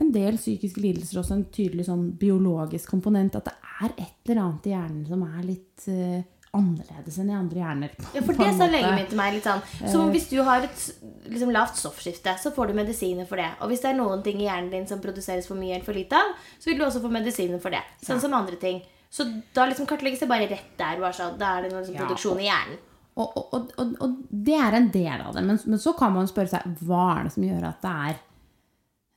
en 0.00 0.12
del 0.12 0.38
psykiske 0.40 0.80
lidelser 0.82 1.20
også 1.22 1.36
en 1.36 1.44
tydelig 1.52 1.86
sånn 1.88 2.08
biologisk 2.20 2.90
komponent. 2.92 3.38
At 3.38 3.48
det 3.48 3.54
er 3.80 3.92
et 3.96 4.30
eller 4.30 4.42
annet 4.42 4.66
i 4.68 4.74
hjernen 4.74 5.04
som 5.08 5.22
er 5.26 5.44
litt 5.46 5.86
uh, 5.88 6.18
annerledes 6.56 7.18
enn 7.20 7.30
i 7.30 7.36
andre 7.36 7.62
hjerner. 7.62 7.94
Ja, 8.14 8.22
for 8.24 8.38
det 8.38 8.48
sa 8.56 8.68
legen 8.70 8.96
min 8.96 9.08
til 9.10 9.20
meg. 9.20 9.36
litt 9.36 9.46
sånn 9.46 9.62
Som 9.92 10.12
hvis 10.14 10.28
du 10.30 10.38
har 10.46 10.64
et 10.66 10.82
liksom, 11.28 11.52
lavt 11.54 11.80
stoffskifte, 11.80 12.36
så 12.40 12.52
får 12.56 12.70
du 12.70 12.80
medisiner 12.80 13.28
for 13.28 13.40
det. 13.40 13.48
Og 13.60 13.72
hvis 13.72 13.84
det 13.84 13.92
er 13.92 14.00
noen 14.00 14.24
ting 14.26 14.40
i 14.40 14.48
hjernen 14.48 14.72
din 14.72 14.88
som 14.88 15.02
produseres 15.04 15.48
for 15.48 15.58
mye 15.60 15.76
eller 15.76 15.86
for 15.86 15.96
lite 15.96 16.18
av, 16.18 16.34
så 16.58 16.70
vil 16.70 16.80
du 16.80 16.86
også 16.88 17.02
få 17.04 17.12
medisiner 17.12 17.62
for 17.62 17.74
det. 17.74 17.84
Sånn 18.04 18.22
som 18.22 18.36
andre 18.36 18.60
ting. 18.60 18.82
Så 19.12 19.28
da 19.56 19.68
liksom 19.68 19.88
kartlegges 19.88 20.24
det 20.24 20.30
bare 20.30 20.48
rett 20.50 20.74
der. 20.78 21.00
Bare 21.00 21.16
sånn, 21.16 21.38
da 21.40 21.56
er 21.56 21.66
det 21.66 21.72
noen 21.72 21.84
liksom, 21.84 22.00
produksjon 22.02 22.42
i 22.42 22.50
hjernen. 22.50 22.84
Og, 23.16 23.30
og, 23.32 23.44
og, 23.56 23.70
og, 23.80 23.92
og 24.04 24.16
det 24.28 24.56
er 24.60 24.76
en 24.76 24.90
del 24.92 25.22
av 25.24 25.36
det. 25.36 25.44
Men, 25.46 25.60
men 25.64 25.80
så 25.80 25.94
kan 25.96 26.12
man 26.12 26.28
spørre 26.28 26.52
seg 26.52 26.82
hva 26.84 27.04
er 27.14 27.28
det 27.28 27.32
som 27.32 27.46
gjør 27.46 27.64
at 27.70 27.86
det 27.86 27.92
er 28.10 28.18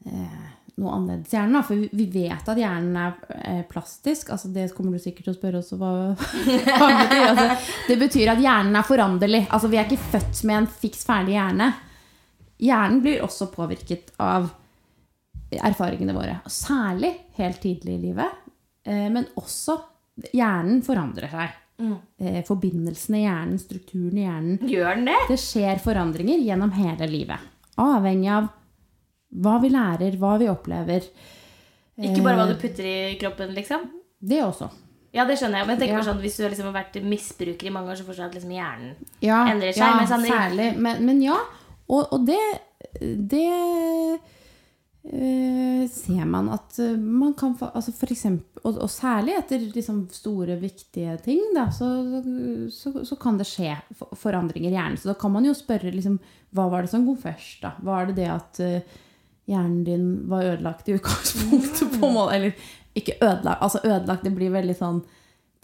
eh, 0.08 0.46
noe 0.80 0.94
annerledes 0.96 1.34
i 1.34 1.38
hjernen. 1.38 1.58
Da? 1.58 1.62
For 1.66 1.84
vi, 2.00 2.06
vet 2.14 2.52
at 2.52 2.60
hjernen 2.60 2.98
er 3.00 3.36
eh, 3.40 3.62
plastisk. 3.70 4.32
Altså, 4.34 4.52
det 4.54 4.70
kommer 4.76 4.96
du 4.96 5.04
sikkert 5.04 5.28
til 5.28 5.34
å 5.34 5.38
spørre 5.38 5.62
også 5.62 5.80
hva, 5.80 5.92
hva 6.80 6.90
betyr. 7.02 7.26
Altså, 7.28 7.76
det 7.90 8.00
betyr 8.02 8.34
at 8.34 8.44
hjernen 8.44 8.80
er 8.80 8.88
foranderlig. 8.88 9.44
Altså, 9.50 9.72
vi 9.72 9.80
er 9.82 9.88
ikke 9.88 10.12
født 10.16 10.44
med 10.50 10.62
en 10.62 10.70
fiks 10.82 11.06
ferdig 11.08 11.36
hjerne. 11.36 11.72
Hjernen 12.60 13.00
blir 13.04 13.24
også 13.26 13.50
påvirket 13.54 14.14
av 14.24 14.50
erfaringene 15.50 16.16
våre. 16.16 16.40
Særlig 16.52 17.14
helt 17.40 17.62
tidlig 17.64 17.98
i 17.98 18.04
livet. 18.10 18.46
Eh, 18.88 19.08
men 19.12 19.28
også 19.40 19.80
hjernen 20.34 20.84
forandrer 20.86 21.32
seg. 21.32 21.58
Mm. 21.80 21.94
forbindelsene 22.44 23.22
i 23.22 23.22
hjernen, 23.22 23.60
strukturen 23.62 24.18
i 24.18 24.26
hjernen. 24.26 24.58
Gjør 24.68 24.98
den 24.98 25.06
det? 25.08 25.14
Det 25.30 25.38
skjer 25.40 25.80
forandringer 25.80 26.42
gjennom 26.44 26.74
hele 26.76 27.08
livet. 27.08 27.46
Avhengig 27.80 28.28
av 28.36 28.50
hva 29.30 29.60
vi 29.62 29.70
lærer, 29.70 30.18
hva 30.18 30.38
vi 30.42 30.48
opplever. 30.50 31.06
Ikke 32.00 32.24
bare 32.24 32.40
hva 32.40 32.48
du 32.50 32.56
putter 32.60 32.86
i 32.88 33.18
kroppen, 33.20 33.52
liksom? 33.54 33.84
Det 34.20 34.40
også. 34.44 34.70
Ja, 35.14 35.26
det 35.26 35.40
skjønner 35.40 35.60
jeg. 35.62 35.68
Men 35.68 35.76
jeg 35.76 35.82
tenker 35.88 35.98
Ja. 36.00 36.06
sånn, 36.06 36.22
hvis 36.22 36.38
du 36.38 36.44
liksom 36.48 36.70
har 36.70 36.76
vært 36.84 37.00
misbruker 37.04 37.68
i 37.68 37.74
mange 37.74 37.92
år, 37.92 37.98
så 38.00 38.06
forstår 38.06 38.26
jeg 38.28 38.30
at 38.30 38.36
liksom 38.40 38.52
hjernen 38.54 38.96
Ja, 39.26 39.40
endrer 39.52 39.74
seg. 39.74 39.82
ja 39.84 39.96
men 39.98 40.08
sånn, 40.08 40.26
særlig. 40.30 40.68
Men, 40.78 41.06
men 41.06 41.22
ja. 41.22 41.38
Og, 41.90 42.14
og 42.14 42.26
det, 42.28 42.38
det 43.02 44.20
øh, 45.10 45.88
ser 45.90 46.26
man 46.30 46.50
at 46.54 46.78
eh, 46.80 46.96
man 46.98 47.34
kan 47.38 47.56
altså 47.72 47.94
for 47.96 48.12
eksempel, 48.14 48.62
og, 48.64 48.78
og 48.86 48.90
særlig 48.92 49.36
etter 49.40 49.64
liksom 49.74 50.04
store, 50.14 50.60
viktige 50.62 51.18
ting, 51.26 51.42
da, 51.56 51.68
så, 51.74 51.90
så, 52.74 52.94
så 53.08 53.18
kan 53.22 53.38
det 53.40 53.48
skje 53.50 53.74
forandringer 54.20 54.70
i 54.70 54.76
hjernen. 54.78 54.98
Så 55.00 55.10
da 55.12 55.18
kan 55.20 55.34
man 55.34 55.48
jo 55.48 55.56
spørre 55.58 55.94
liksom, 55.96 56.20
hva 56.54 56.70
var 56.72 56.86
det 56.86 56.92
som 56.94 57.06
kom 57.08 57.18
først? 57.18 57.62
da? 57.66 57.74
Var 57.82 58.12
det 58.12 58.20
det 58.22 58.30
at 58.36 58.60
eh, 58.66 58.98
hjernen 59.50 59.84
din 59.88 60.04
var 60.30 60.44
ødelagt 60.54 60.90
i 60.90 60.96
utgangspunktet? 61.00 61.96
på 62.00 62.06
en 62.08 62.14
måte, 62.16 62.36
Eller 62.36 62.54
ikke 62.96 63.16
ødelagt, 63.22 63.62
altså 63.66 63.80
ødelagt, 63.84 64.24
det 64.24 64.36
blir 64.36 64.52
veldig 64.54 64.76
sånn 64.78 65.02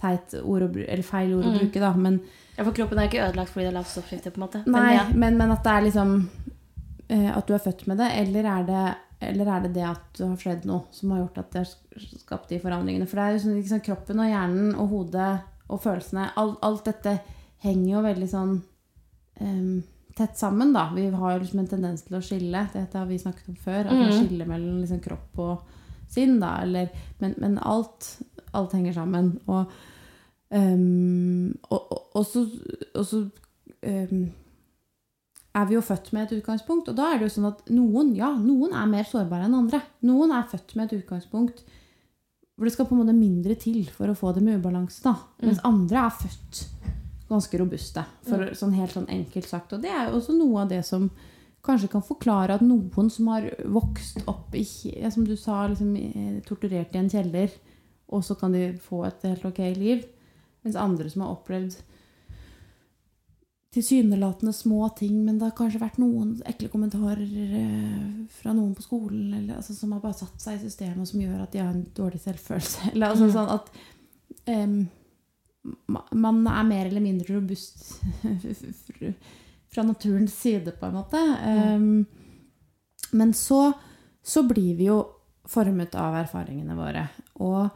teit 0.01 0.33
ord 0.43 0.65
å, 0.65 0.69
eller 0.87 1.03
feil 1.07 1.33
ord 1.37 1.45
å 1.45 1.51
Mm. 1.53 1.59
bruke, 1.59 1.79
da. 1.79 1.93
Men, 1.93 2.19
Ja, 2.57 2.63
for 2.63 2.71
kroppen 2.75 2.99
er 2.99 3.07
ikke 3.09 3.23
ødelagt 3.29 3.49
fordi 3.51 3.65
det 3.65 3.71
er 3.73 3.77
lavt 3.79 3.91
stoffskifte, 3.91 4.31
på 4.31 4.39
en 4.41 4.47
måte. 4.47 4.61
nei, 4.65 4.81
Men 4.81 4.93
ja. 4.97 5.05
men, 5.15 5.37
men 5.37 5.51
at 5.51 5.63
det 5.63 5.71
er 5.73 5.81
liksom 5.89 6.29
eh, 7.09 7.31
At 7.37 7.47
du 7.47 7.53
er 7.53 7.59
født 7.63 7.87
med 7.87 7.97
det, 7.97 8.11
eller 8.21 8.45
er 8.51 8.63
det, 8.65 8.83
eller 9.21 9.47
er 9.55 9.61
det 9.65 9.73
det 9.73 9.83
at 9.87 10.05
det 10.17 10.27
har 10.27 10.37
skjedd 10.37 10.65
noe 10.65 10.83
som 10.91 11.11
har 11.11 11.19
gjort 11.23 11.37
at 11.37 11.51
det 11.51 11.59
har 11.63 12.05
skapt 12.19 12.49
de 12.49 12.59
forandringene? 12.59 13.07
For 13.07 13.15
det 13.15 13.25
er 13.25 13.33
jo 13.35 13.43
sånn, 13.45 13.59
ikke 13.63 13.83
kroppen 13.89 14.19
og 14.19 14.29
hjernen 14.31 14.75
og 14.75 14.89
hodet 14.89 15.41
og 15.69 15.81
følelsene 15.81 16.29
alt, 16.37 16.57
alt 16.61 16.85
dette 16.85 17.19
henger 17.63 17.91
jo 17.95 18.01
veldig 18.05 18.29
sånn 18.29 18.55
em, 19.41 19.83
tett 20.15 20.37
sammen, 20.39 20.71
da. 20.73 20.89
Vi 20.95 21.09
har 21.11 21.33
jo 21.35 21.41
liksom 21.43 21.59
en 21.59 21.67
tendens 21.67 22.03
til 22.07 22.15
å 22.17 22.21
skille. 22.23 22.61
Dette 22.73 22.97
har 22.97 23.05
vi 23.09 23.17
snakket 23.19 23.49
om 23.51 23.55
før. 23.59 23.85
At 23.85 23.91
man 23.93 24.07
Mhm. 24.09 24.15
skiller 24.21 24.47
mellom 24.47 24.79
liksom 24.81 25.01
kropp 25.03 25.39
og 25.43 25.61
sinn, 26.07 26.39
da. 26.39 26.61
Eller, 26.63 26.89
men, 27.19 27.35
men 27.37 27.57
alt, 27.59 28.21
alt 28.53 28.71
henger 28.77 28.93
sammen. 28.93 29.33
Og, 29.47 29.67
um, 30.51 31.53
og, 31.69 31.91
og, 31.91 32.01
og 32.15 32.25
så, 32.29 32.45
og 32.95 33.05
så 33.05 33.21
um, 33.85 34.25
er 35.55 35.65
vi 35.69 35.75
jo 35.77 35.81
født 35.81 36.11
med 36.13 36.25
et 36.31 36.37
utgangspunkt. 36.41 36.89
Og 36.91 36.95
da 36.97 37.09
er 37.13 37.19
det 37.19 37.29
jo 37.29 37.35
sånn 37.37 37.49
at 37.51 37.65
noen, 37.71 38.13
ja, 38.17 38.31
noen 38.39 38.73
er 38.75 38.89
mer 38.91 39.03
sårbare 39.07 39.47
enn 39.49 39.55
andre. 39.55 39.81
Noen 40.07 40.31
er 40.35 40.47
født 40.51 40.75
med 40.75 40.91
et 40.91 41.01
utgangspunkt 41.03 41.63
hvor 42.55 42.63
det 42.69 42.71
skal 42.71 42.85
på 42.87 42.95
en 42.95 43.01
måte 43.03 43.15
mindre 43.17 43.55
til 43.59 43.81
for 43.91 44.07
å 44.07 44.15
få 44.15 44.29
det 44.35 44.41
med 44.45 44.61
ubalanse. 44.61 45.01
da. 45.03 45.17
Mens 45.43 45.59
andre 45.67 46.05
er 46.05 46.13
født 46.21 46.61
ganske 47.29 47.57
robuste, 47.57 48.03
for, 48.27 48.51
sånn 48.53 48.75
helt 48.77 48.93
sånn 48.93 49.09
enkelt 49.09 49.47
sagt. 49.49 49.73
Og 49.73 49.81
det 49.81 49.89
er 49.89 50.09
jo 50.09 50.19
også 50.19 50.35
noe 50.37 50.61
av 50.61 50.69
det 50.69 50.83
som 50.85 51.09
kanskje 51.65 51.89
kan 51.89 52.03
forklare 52.05 52.53
at 52.59 52.61
noen 52.61 53.09
som 53.09 53.31
har 53.33 53.47
vokst 53.65 54.19
opp 54.29 54.53
i, 54.53 54.61
som 55.09 55.25
du 55.25 55.33
sa, 55.35 55.63
liksom, 55.71 55.95
eh, 55.97 56.35
torturert 56.45 56.93
i 56.93 57.01
en 57.01 57.09
kjeller, 57.09 57.49
og 58.13 58.21
så 58.23 58.37
kan 58.37 58.53
de 58.53 58.67
få 58.77 59.05
et 59.07 59.25
helt 59.25 59.45
ok 59.49 59.63
liv. 59.77 60.05
Mens 60.65 60.77
andre 60.77 61.09
som 61.09 61.23
har 61.25 61.33
opplevd 61.33 61.75
tilsynelatende 63.75 64.53
små 64.53 64.89
ting, 64.95 65.17
men 65.25 65.39
det 65.39 65.49
har 65.49 65.55
kanskje 65.57 65.81
vært 65.81 65.97
noen 65.99 66.37
ekle 66.47 66.69
kommentarer 66.71 67.25
eh, 67.25 68.05
fra 68.37 68.53
noen 68.55 68.75
på 68.77 68.85
skolen 68.85 69.33
eller, 69.33 69.57
altså, 69.57 69.75
som 69.75 69.91
har 69.91 70.03
bare 70.05 70.15
satt 70.21 70.37
seg 70.41 70.59
i 70.59 70.63
systemet, 70.63 71.01
og 71.01 71.09
som 71.09 71.23
gjør 71.25 71.41
at 71.43 71.51
de 71.51 71.59
har 71.63 71.73
en 71.73 71.83
dårlig 71.97 72.21
selvfølelse. 72.23 72.85
Eller, 72.93 73.09
altså, 73.11 73.27
sånn 73.33 73.51
at 73.57 73.73
ma- 74.47 74.85
man 76.11 76.43
er 76.47 76.67
mer 76.67 76.89
eller 76.89 77.03
mindre 77.03 77.35
robust 77.35 78.01
fra 79.73 79.83
naturens 79.83 80.33
side, 80.33 80.71
på 80.79 80.87
en 80.87 80.95
måte. 80.95 81.21
Um, 81.45 82.05
men 83.11 83.33
så, 83.33 83.73
så 84.23 84.43
blir 84.47 84.75
vi 84.77 84.89
jo 84.89 84.99
formet 85.49 85.95
av 85.99 86.15
erfaringene 86.21 86.77
våre. 86.77 87.07
Og 87.43 87.67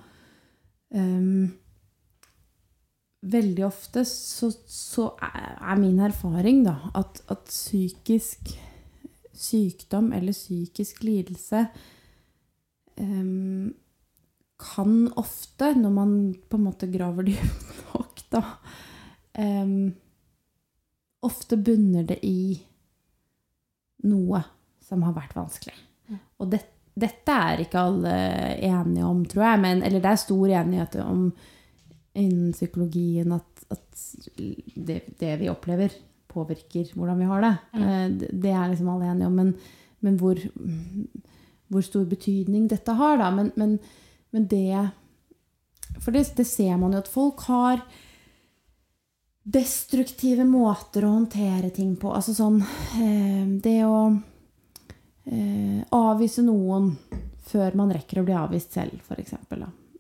um, 0.96 1.50
veldig 3.22 3.65
ofte 3.67 4.05
så, 4.08 4.51
så 4.67 5.12
er 5.19 5.81
min 5.81 6.00
erfaring 6.03 6.63
da, 6.67 6.77
at, 6.96 7.22
at 7.27 7.50
psykisk 7.51 8.53
sykdom 9.39 10.12
eller 10.15 10.36
psykisk 10.36 11.03
lidelse 11.08 11.65
em, 13.00 13.74
kan 14.60 15.08
ofte, 15.18 15.74
når 15.80 15.92
man 15.96 16.13
på 16.50 16.58
en 16.60 16.66
måte 16.68 16.89
graver 16.92 17.24
dypt 17.30 17.78
nok, 17.94 18.24
da 18.34 18.42
um, 19.39 19.94
Ofte 21.22 21.58
bunner 21.60 22.04
det 22.08 22.16
i 22.24 22.56
noe 24.08 24.39
som 24.88 25.01
har 25.04 25.12
vært 25.18 25.34
vanskelig. 25.36 25.74
Og 26.39 26.48
det, 26.54 26.62
dette 26.96 27.34
er 27.36 27.60
ikke 27.66 27.82
alle 27.89 28.13
enige 28.63 29.04
om, 29.06 29.25
tror 29.28 29.44
jeg. 29.44 29.60
Men, 29.66 29.82
eller 29.84 30.00
det 30.00 30.13
er 30.13 30.22
stor 30.22 30.54
enighet 30.62 30.96
om 31.04 31.25
innen 32.16 32.54
psykologien 32.56 33.36
at, 33.36 33.66
at 33.75 34.06
det, 34.80 35.01
det 35.20 35.34
vi 35.42 35.50
opplever, 35.51 35.92
påvirker 36.32 36.94
hvordan 36.96 37.20
vi 37.20 37.28
har 37.34 37.44
det. 37.44 37.54
Eh, 37.75 38.08
det- 38.22 38.32
Det 38.48 38.56
er 38.56 38.70
liksom 38.72 38.89
alle 38.96 39.12
enige 39.12 39.28
om. 39.28 39.36
Men, 39.36 39.51
men 40.00 40.18
hvor, 40.24 40.39
hvor 41.68 41.82
stor 41.84 42.06
betydning 42.06 42.70
dette 42.72 42.96
har, 42.96 43.18
da. 43.20 43.30
Men, 43.36 43.51
men, 43.60 43.75
men 44.36 44.48
det 44.48 44.89
For 46.03 46.13
det, 46.13 46.27
det 46.38 46.45
ser 46.45 46.77
man 46.77 46.93
jo 46.93 47.01
at 47.01 47.09
folk 47.09 47.41
har 47.50 47.81
destruktive 49.50 50.45
måter 50.45 51.05
å 51.05 51.15
håndtere 51.15 51.71
ting 51.74 51.95
på. 51.98 52.12
Altså 52.13 52.36
sånn 52.38 52.59
eh, 53.01 53.45
Det 53.63 53.79
å 53.88 54.00
eh, 55.25 55.81
avvise 55.95 56.43
noen 56.45 56.91
før 57.50 57.77
man 57.79 57.93
rekker 57.95 58.21
å 58.21 58.25
bli 58.27 58.36
avvist 58.38 58.75
selv, 58.77 59.00
f.eks. 59.01 59.33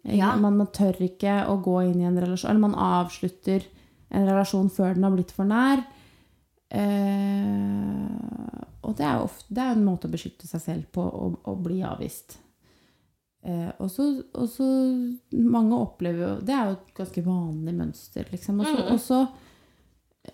Ja. 0.03 0.35
Man, 0.37 0.59
man 0.59 0.69
tør 0.73 0.99
ikke 1.01 1.41
å 1.49 1.57
gå 1.65 1.79
inn 1.87 2.03
i 2.03 2.07
en 2.07 2.19
relasjon, 2.21 2.51
eller 2.51 2.67
man 2.67 2.77
avslutter 2.77 3.65
en 4.09 4.27
relasjon 4.27 4.69
før 4.73 4.93
den 4.93 5.07
har 5.07 5.15
blitt 5.15 5.33
for 5.33 5.49
nær. 5.49 5.81
Eh, 6.69 8.05
og 8.85 8.93
det 8.97 9.05
er 9.05 9.17
jo 9.17 9.25
ofte, 9.25 9.49
det 9.49 9.65
er 9.65 9.73
en 9.73 9.87
måte 9.87 10.09
å 10.09 10.13
beskytte 10.13 10.49
seg 10.49 10.61
selv 10.61 10.93
på, 10.93 11.01
å, 11.01 11.31
å 11.49 11.57
bli 11.57 11.81
avvist. 11.85 12.37
Eh, 13.43 13.69
og 13.79 13.87
så 13.89 14.65
Mange 15.31 15.77
opplever 15.79 16.19
jo 16.25 16.31
Det 16.43 16.51
er 16.53 16.65
jo 16.67 16.71
et 16.75 16.89
ganske 16.97 17.21
vanlig 17.23 17.73
mønster, 17.77 18.25
liksom. 18.33 18.59
Og 18.59 18.65
så, 18.67 18.73
Mm. 18.75 18.91
og 18.93 18.99
så, 18.99 19.19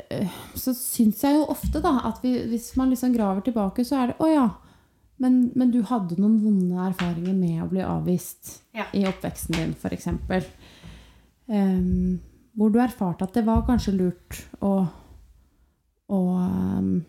eh, 0.10 0.28
så 0.56 0.74
syns 0.74 1.22
jeg 1.22 1.36
jo 1.36 1.46
ofte, 1.54 1.82
da, 1.82 2.00
at 2.10 2.18
vi, 2.24 2.32
hvis 2.50 2.72
man 2.78 2.90
liksom 2.90 3.14
graver 3.14 3.42
tilbake, 3.46 3.86
så 3.86 3.96
er 4.02 4.08
det 4.08 4.16
Å 4.20 4.32
ja, 4.34 4.48
men, 5.20 5.52
men 5.56 5.70
du 5.72 5.82
hadde 5.84 6.18
noen 6.18 6.40
vonde 6.44 6.76
erfaringer 6.90 7.34
med 7.38 7.62
å 7.64 7.70
bli 7.70 7.82
avvist 7.86 8.62
Ja. 8.74 8.86
i 8.94 9.06
oppveksten 9.06 9.54
din, 9.56 9.76
f.eks. 9.78 10.08
Um, 11.48 12.20
hvor 12.58 12.72
du 12.74 12.80
erfarte 12.80 13.22
at 13.28 13.34
det 13.38 13.46
var 13.46 13.62
kanskje 13.68 13.94
lurt 13.96 14.42
å 14.62 14.88
å, 16.10 16.18
um, 16.38 17.06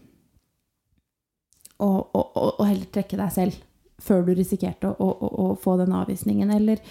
å, 1.80 1.88
å 2.60 2.64
heller 2.64 2.86
trekke 2.92 3.16
deg 3.20 3.32
selv 3.34 3.58
før 4.02 4.22
du 4.26 4.34
risikerte 4.36 4.90
å, 4.90 5.08
å, 5.08 5.28
å 5.46 5.46
få 5.60 5.76
den 5.80 5.94
avvisningen. 5.96 6.50
Eller, 6.52 6.82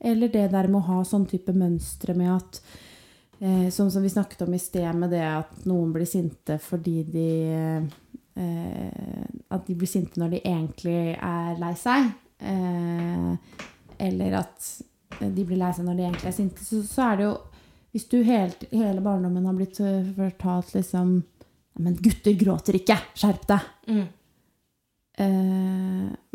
eller 0.00 0.30
det 0.32 0.48
der 0.52 0.68
med 0.70 0.80
å 0.82 0.86
ha 0.90 1.02
sånn 1.06 1.26
type 1.30 1.54
mønstre 1.56 2.14
med 2.18 2.34
at 2.36 2.62
eh, 3.40 3.68
Som, 3.74 3.90
som 3.90 4.02
vi 4.02 4.12
snakket 4.12 4.46
om 4.46 4.54
i 4.54 4.62
sted, 4.62 4.88
med 4.94 5.10
det 5.14 5.24
at 5.26 5.66
noen 5.66 5.92
blir 5.94 6.06
sinte 6.06 6.58
fordi 6.62 7.02
de 7.10 7.28
eh, 8.38 9.34
At 9.52 9.66
de 9.66 9.76
blir 9.76 9.90
sinte 9.90 10.20
når 10.20 10.36
de 10.36 10.44
egentlig 10.44 11.16
er 11.18 11.58
lei 11.60 11.74
seg. 11.78 12.12
Eh, 12.42 13.58
eller 14.02 14.38
at 14.40 14.70
de 15.20 15.44
blir 15.44 15.60
lei 15.60 15.72
seg 15.74 15.86
når 15.86 15.98
de 15.98 16.06
egentlig 16.08 16.30
er 16.30 16.38
sinte. 16.38 16.64
Så, 16.64 16.82
så 16.86 17.10
er 17.10 17.18
det 17.18 17.28
jo 17.28 17.34
Hvis 17.92 18.08
du 18.08 18.22
helt, 18.24 18.64
hele 18.72 19.02
barndommen 19.04 19.44
har 19.46 19.58
blitt 19.58 19.80
eh, 19.84 20.08
fortalt 20.16 20.72
liksom 20.78 21.22
Men 21.82 22.00
gutter 22.00 22.34
gråter 22.38 22.78
ikke! 22.80 22.98
Skjerp 23.18 23.46
deg! 23.50 23.70
Mm. 23.92 24.08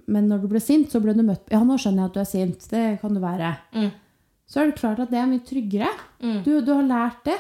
Eh, 0.08 0.14
men 0.14 0.30
når 0.32 0.44
du 0.44 0.48
ble 0.52 0.62
sint, 0.64 0.92
så 0.92 1.02
ble 1.04 1.16
du 1.18 1.24
møtt 1.28 1.50
Ja, 1.52 1.64
nå 1.68 1.76
skjønner 1.80 2.06
jeg 2.06 2.12
at 2.12 2.16
du 2.16 2.22
er 2.24 2.30
sint. 2.30 2.68
Det 2.72 2.86
kan 3.02 3.16
du 3.16 3.22
være. 3.24 3.56
Mm. 3.76 3.90
Så 4.48 4.62
er 4.62 4.70
det 4.70 4.80
klart 4.80 5.02
at 5.04 5.12
det 5.12 5.20
er 5.20 5.28
mye 5.28 5.44
tryggere. 5.44 5.92
Mm. 6.24 6.40
Du, 6.46 6.54
du 6.64 6.72
har 6.74 6.88
lært 6.88 7.28
det. 7.28 7.38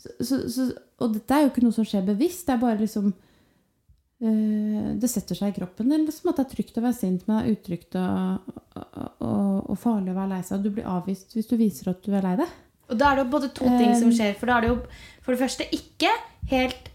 Så, 0.00 0.14
så, 0.24 0.38
så, 0.48 0.68
og 1.02 1.16
dette 1.16 1.34
er 1.34 1.44
jo 1.44 1.50
ikke 1.50 1.64
noe 1.64 1.76
som 1.76 1.86
skjer 1.88 2.06
bevisst. 2.06 2.46
Det 2.46 2.54
er 2.54 2.62
bare 2.62 2.78
liksom 2.80 3.10
øh, 3.10 4.86
Det 5.02 5.10
setter 5.10 5.36
seg 5.36 5.50
i 5.50 5.56
kroppen. 5.58 5.90
Det 5.90 5.98
er 5.98 6.06
liksom 6.06 6.30
at 6.30 6.40
det 6.40 6.46
er 6.46 6.54
trygt 6.54 6.78
å 6.78 6.84
være 6.86 6.98
sint, 7.00 7.26
men 7.26 7.36
det 7.36 7.42
er 7.42 7.58
utrygt 7.58 7.98
og, 8.00 8.54
og, 8.78 9.10
og, 9.26 9.70
og 9.74 9.80
farlig 9.82 10.14
å 10.14 10.18
være 10.20 10.32
lei 10.36 10.42
seg. 10.46 10.60
Og 10.60 10.68
du 10.68 10.74
blir 10.78 10.88
avvist 10.88 11.34
hvis 11.36 11.50
du 11.50 11.56
viser 11.60 11.92
at 11.92 12.06
du 12.06 12.14
er 12.14 12.26
lei 12.28 12.36
deg. 12.40 12.54
Og 12.90 12.98
da 12.98 13.10
er 13.10 13.18
det 13.18 13.26
jo 13.26 13.34
både 13.34 13.52
to 13.54 13.66
ting 13.78 13.92
som 13.98 14.10
Um, 14.10 14.16
skjer. 14.18 14.32
For 14.38 14.50
da 14.50 14.56
er 14.58 14.66
det 14.66 14.70
jo 14.72 14.78
for 15.22 15.34
det 15.34 15.42
første 15.42 15.66
ikke 15.74 16.10
helt 16.50 16.88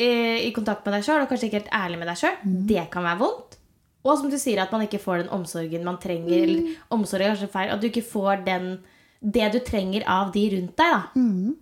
eh, 0.00 0.38
i 0.46 0.52
kontakt 0.56 0.86
med 0.86 0.96
deg 0.96 1.04
sjøl, 1.04 1.24
og 1.24 1.32
kanskje 1.32 1.48
ikke 1.50 1.60
helt 1.60 1.74
ærlig 1.76 1.98
med 2.00 2.08
deg 2.08 2.20
sjøl. 2.22 2.38
Mm. 2.44 2.62
Det 2.70 2.86
kan 2.92 3.04
være 3.04 3.20
vondt. 3.20 3.58
Og 4.02 4.18
som 4.18 4.30
du 4.30 4.38
sier, 4.40 4.58
at 4.62 4.72
man 4.74 4.84
ikke 4.86 5.00
får 5.02 5.22
den 5.22 5.32
omsorgen 5.34 5.84
man 5.86 5.98
trenger. 6.02 6.32
Mm. 6.32 6.42
Eller 6.42 6.94
omsorg 6.94 7.22
er 7.22 7.34
kanskje 7.34 7.52
feil. 7.52 7.70
At 7.70 7.82
du 7.82 7.88
ikke 7.88 8.04
får 8.06 8.44
den, 8.46 8.70
det 9.22 9.50
du 9.54 9.60
trenger 9.62 10.06
av 10.10 10.32
de 10.34 10.46
rundt 10.56 10.74
deg. 10.78 10.96
da. 10.96 11.02
Mm. 11.14 11.52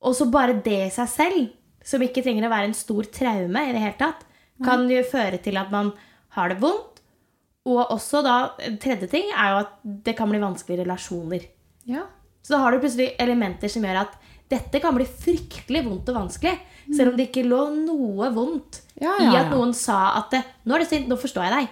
Og 0.00 0.16
så 0.16 0.26
bare 0.32 0.56
det 0.64 0.78
i 0.86 0.92
seg 0.94 1.10
selv, 1.12 1.50
som 1.84 2.00
ikke 2.04 2.22
trenger 2.24 2.46
å 2.48 2.52
være 2.52 2.70
en 2.70 2.76
stor 2.76 3.08
traume 3.12 3.64
i 3.68 3.74
det 3.74 3.82
hele 3.82 3.98
tatt, 4.00 4.24
kan 4.64 4.86
jo 4.88 5.00
føre 5.08 5.40
til 5.40 5.56
at 5.60 5.70
man 5.72 5.92
har 6.36 6.52
det 6.52 6.60
vondt. 6.60 7.00
Og 7.68 7.92
også 7.92 8.22
da, 8.24 8.36
tredje 8.80 9.08
ting 9.12 9.28
er 9.34 9.52
jo 9.52 9.60
at 9.66 9.76
det 10.06 10.16
kan 10.16 10.30
bli 10.32 10.40
vanskelige 10.40 10.84
relasjoner. 10.84 11.44
Ja. 11.88 12.06
Så 12.40 12.54
da 12.54 12.62
har 12.62 12.72
du 12.72 12.80
plutselig 12.80 13.10
elementer 13.20 13.68
som 13.72 13.84
gjør 13.84 14.02
at 14.06 14.16
dette 14.50 14.80
kan 14.82 14.94
bli 14.96 15.04
fryktelig 15.06 15.84
vondt 15.86 16.08
og 16.10 16.16
vanskelig. 16.24 16.56
Selv 16.96 17.12
om 17.12 17.16
det 17.20 17.28
ikke 17.30 17.46
lå 17.46 17.60
noe 17.86 18.30
vondt 18.34 18.80
Ja, 19.00 19.12
i 19.20 19.28
ja, 19.30 19.44
at 19.44 19.52
noen 19.52 19.72
sa 19.72 20.16
at 20.18 20.32
'Nå 20.66 20.74
er 20.74 20.78
du 20.80 20.84
sint, 20.90 21.06
nå 21.08 21.16
forstår 21.16 21.44
jeg 21.46 21.52
deg'. 21.54 21.68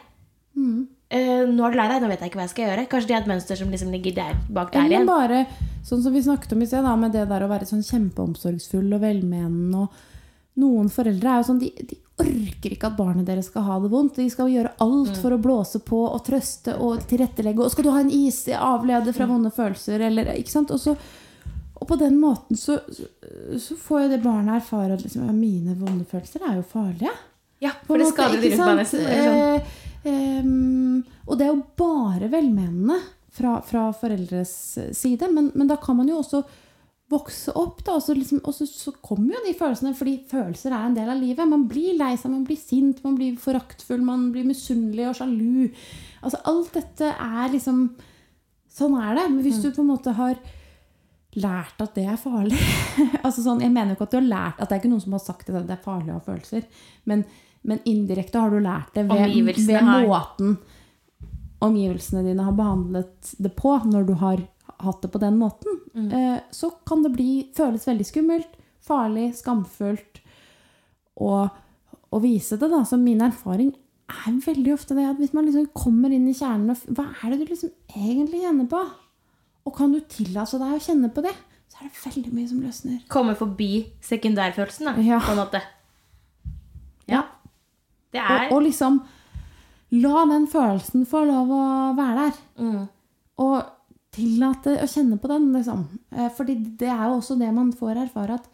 Mm. 0.56 0.87
Uh, 1.11 1.44
'Nå 1.50 1.64
er 1.66 1.70
du 1.73 1.76
lei 1.78 1.88
deg, 1.88 2.02
nå 2.02 2.08
vet 2.08 2.20
jeg 2.20 2.30
ikke 2.30 2.38
hva 2.38 2.47
jeg 2.47 2.50
skal 2.54 2.64
gjøre'. 2.68 2.88
Kanskje 2.88 3.08
det 3.08 3.16
er 3.16 3.20
et 3.23 3.32
mønster 3.32 3.56
som 3.56 3.70
liksom 3.70 3.90
ligger 3.90 4.14
der 4.14 4.35
bak 4.50 4.70
der 4.73 4.80
Eller 4.85 4.99
igjen. 5.00 5.06
bare 5.06 5.47
sånn 5.85 6.02
som 6.02 6.12
vi 6.12 6.20
snakket 6.23 6.52
om 6.52 6.62
i 6.62 6.66
sted, 6.66 6.85
med 6.85 7.12
det 7.12 7.28
der 7.28 7.40
å 7.42 7.49
være 7.49 7.66
sånn 7.66 7.82
kjempeomsorgsfull 7.82 8.92
og 8.94 9.00
velmenende. 9.00 9.75
og 9.82 9.88
Noen 10.58 10.88
foreldre 10.90 11.28
er 11.30 11.42
jo 11.42 11.47
sånn, 11.52 11.61
de, 11.61 11.70
de 11.87 11.97
orker 12.18 12.70
ikke 12.75 12.87
at 12.90 12.97
barnet 12.99 13.25
deres 13.26 13.47
skal 13.47 13.62
ha 13.62 13.78
det 13.80 13.90
vondt. 13.92 14.16
De 14.16 14.28
skal 14.28 14.49
gjøre 14.50 14.73
alt 14.80 15.14
Mm. 15.14 15.20
for 15.23 15.30
å 15.30 15.38
blåse 15.40 15.78
på 15.85 16.00
og 16.12 16.25
trøste 16.26 16.75
og 16.78 17.06
tilrettelegge. 17.06 17.61
Og 17.62 17.70
skal 17.70 17.85
du 17.85 17.90
ha 17.90 18.00
en 18.00 18.11
is, 18.11 18.44
avlede 18.49 19.06
Mm. 19.08 19.14
fra 19.14 19.26
vonde 19.26 19.50
følelser, 19.54 20.00
eller 20.00 20.25
ikke 20.35 20.50
sant? 20.50 20.70
Og 20.73 20.78
så, 20.80 20.97
og 21.78 21.88
på 21.88 21.99
den 22.00 22.18
måten 22.20 22.58
så, 22.58 22.78
så, 23.58 23.76
får 23.78 24.04
jo 24.04 24.12
det 24.12 24.23
barnet 24.25 24.58
erfare 24.61 24.97
at 24.97 25.04
liksom, 25.04 25.26
mine 25.38 25.76
vonde 25.78 26.06
følelser 26.08 26.44
er 26.47 26.58
jo 26.58 26.66
farlige. 26.66 27.14
Ja, 27.62 27.75
for 27.87 27.99
det 27.99 28.11
skader 28.12 28.42
de 28.42 28.52
rundt 28.54 28.66
meg 28.66 28.80
nesten. 28.82 29.04
Sånn. 29.06 29.42
Eh, 29.42 29.76
eh, 30.12 31.26
og 31.28 31.38
det 31.38 31.47
er 31.47 31.52
jo 31.52 31.62
bare 31.78 32.30
velmenende 32.32 32.99
fra, 33.35 33.58
fra 33.66 33.88
foreldres 33.94 34.54
side, 34.97 35.30
men, 35.35 35.52
men 35.54 35.70
da 35.70 35.78
kan 35.82 35.99
man 35.99 36.11
jo 36.11 36.18
også 36.23 36.42
vokse 37.08 37.54
opp, 37.56 37.80
da, 37.87 37.97
og 37.97 38.04
så, 38.04 38.14
liksom, 38.16 38.42
og 38.44 38.52
så, 38.52 38.66
så 38.68 38.92
kommer 39.00 39.38
jo 39.38 39.47
de 39.47 39.54
følelsene, 39.56 39.94
fordi 39.97 40.18
følelser 40.28 40.75
er 40.75 40.90
en 40.90 40.97
del 40.97 41.08
av 41.08 41.20
livet. 41.20 41.49
Man 41.49 41.64
blir 41.70 41.97
lei 41.97 42.12
seg, 42.18 42.35
man 42.35 42.44
blir 42.44 42.58
sint, 42.61 43.00
man 43.04 43.16
blir 43.16 43.38
foraktfull, 43.40 44.02
man 44.04 44.28
blir 44.35 44.44
misunnelig 44.49 45.06
og 45.08 45.16
sjalu. 45.16 45.70
Altså, 46.20 46.42
alt 46.52 46.76
dette 46.76 47.14
er 47.14 47.50
liksom 47.54 47.88
Sånn 48.78 48.92
er 49.00 49.16
det. 49.16 49.23
Men 49.32 49.38
hvis 49.42 49.56
du 49.58 49.73
på 49.75 49.80
en 49.82 49.88
måte 49.88 50.12
har 50.14 50.37
lært 51.37 51.82
at 51.85 51.92
det 51.94 52.06
er 52.08 52.16
farlig 52.16 52.56
altså 53.26 53.42
sånn, 53.44 53.61
Jeg 53.61 53.70
mener 53.75 53.92
jo 53.92 53.99
ikke 53.99 54.06
at 54.08 54.14
du 54.14 54.18
har 54.18 54.28
lært 54.30 54.62
at 54.62 54.70
det 54.70 54.76
er 54.76 54.80
ikke 54.80 54.90
noen 54.94 55.04
som 55.04 55.16
har 55.18 55.23
sagt 55.23 55.50
at 55.50 55.68
det 55.68 55.76
er 55.76 55.85
farlig 55.85 56.14
å 56.14 56.16
ha 56.16 56.25
følelser, 56.25 56.64
men, 57.11 57.25
men 57.68 57.82
indirekte 57.85 58.40
har 58.40 58.54
du 58.54 58.61
lært 58.64 58.97
det 58.97 59.04
ved, 59.11 59.37
ved 59.68 59.90
måten 60.08 60.56
omgivelsene 61.64 62.23
dine 62.23 62.47
har 62.47 62.54
behandlet 62.54 63.35
det 63.42 63.50
på 63.58 63.75
når 63.85 64.06
du 64.08 64.14
har 64.20 64.44
hatt 64.85 65.02
det 65.02 65.11
på 65.11 65.18
den 65.18 65.38
måten. 65.40 65.80
Eh, 66.14 66.38
så 66.54 66.70
kan 66.87 67.02
det 67.02 67.16
bli, 67.16 67.49
føles 67.56 67.87
veldig 67.88 68.06
skummelt, 68.06 68.52
farlig, 68.85 69.32
skamfullt 69.40 70.20
å 71.18 72.20
vise 72.23 72.56
det. 72.61 72.68
da. 72.70 72.85
Så 72.87 72.99
min 73.00 73.25
erfaring 73.25 73.73
er 74.08 74.38
veldig 74.44 74.73
ofte 74.76 74.94
det 74.97 75.08
at 75.08 75.18
hvis 75.20 75.35
man 75.37 75.49
liksom 75.49 75.66
kommer 75.76 76.14
inn 76.14 76.28
i 76.30 76.37
kjernen 76.37 76.73
og 76.73 76.94
Hva 76.97 77.11
er 77.20 77.35
det 77.35 77.42
du 77.42 77.50
liksom 77.50 77.75
egentlig 77.90 78.44
kjenner 78.44 78.70
på? 78.70 78.85
Og 79.68 79.75
kan 79.76 79.92
du 79.92 80.00
tillate 80.08 80.60
deg 80.62 80.76
å 80.78 80.80
kjenne 80.80 81.10
på 81.12 81.22
det, 81.26 81.34
så 81.68 81.82
er 81.82 81.90
det 81.90 82.02
veldig 82.06 82.32
mye 82.32 82.48
som 82.48 82.60
løsner. 82.64 83.00
Komme 83.12 83.34
forbi 83.37 83.70
sekundærfølelsen, 84.04 84.88
da, 84.88 84.94
Ja. 85.04 85.18
på 85.20 85.34
en 85.34 85.42
måte. 85.42 85.60
Ja. 87.08 87.22
Det 88.12 88.20
Og, 88.22 88.30
er 88.30 88.52
og 88.54 88.62
liksom 88.64 89.02
la 89.90 90.25
den 90.30 90.46
følelsen 90.48 91.04
få 91.08 91.26
lov 91.28 91.50
å 91.52 91.96
være 91.96 92.30
der. 92.30 92.38
mm. 92.64 92.88
Og 93.38 93.66
tillate 94.10 94.78
å 94.82 94.88
kjenne 94.88 95.18
på 95.20 95.28
den, 95.28 95.52
liksom. 95.52 95.84
Eh, 96.12 96.30
Fordi 96.34 96.54
det 96.78 96.88
er 96.88 97.04
jo 97.06 97.18
også 97.20 97.38
det 97.38 97.52
man 97.54 97.72
får 97.72 97.96
erfare, 98.08 98.34
at 98.40 98.48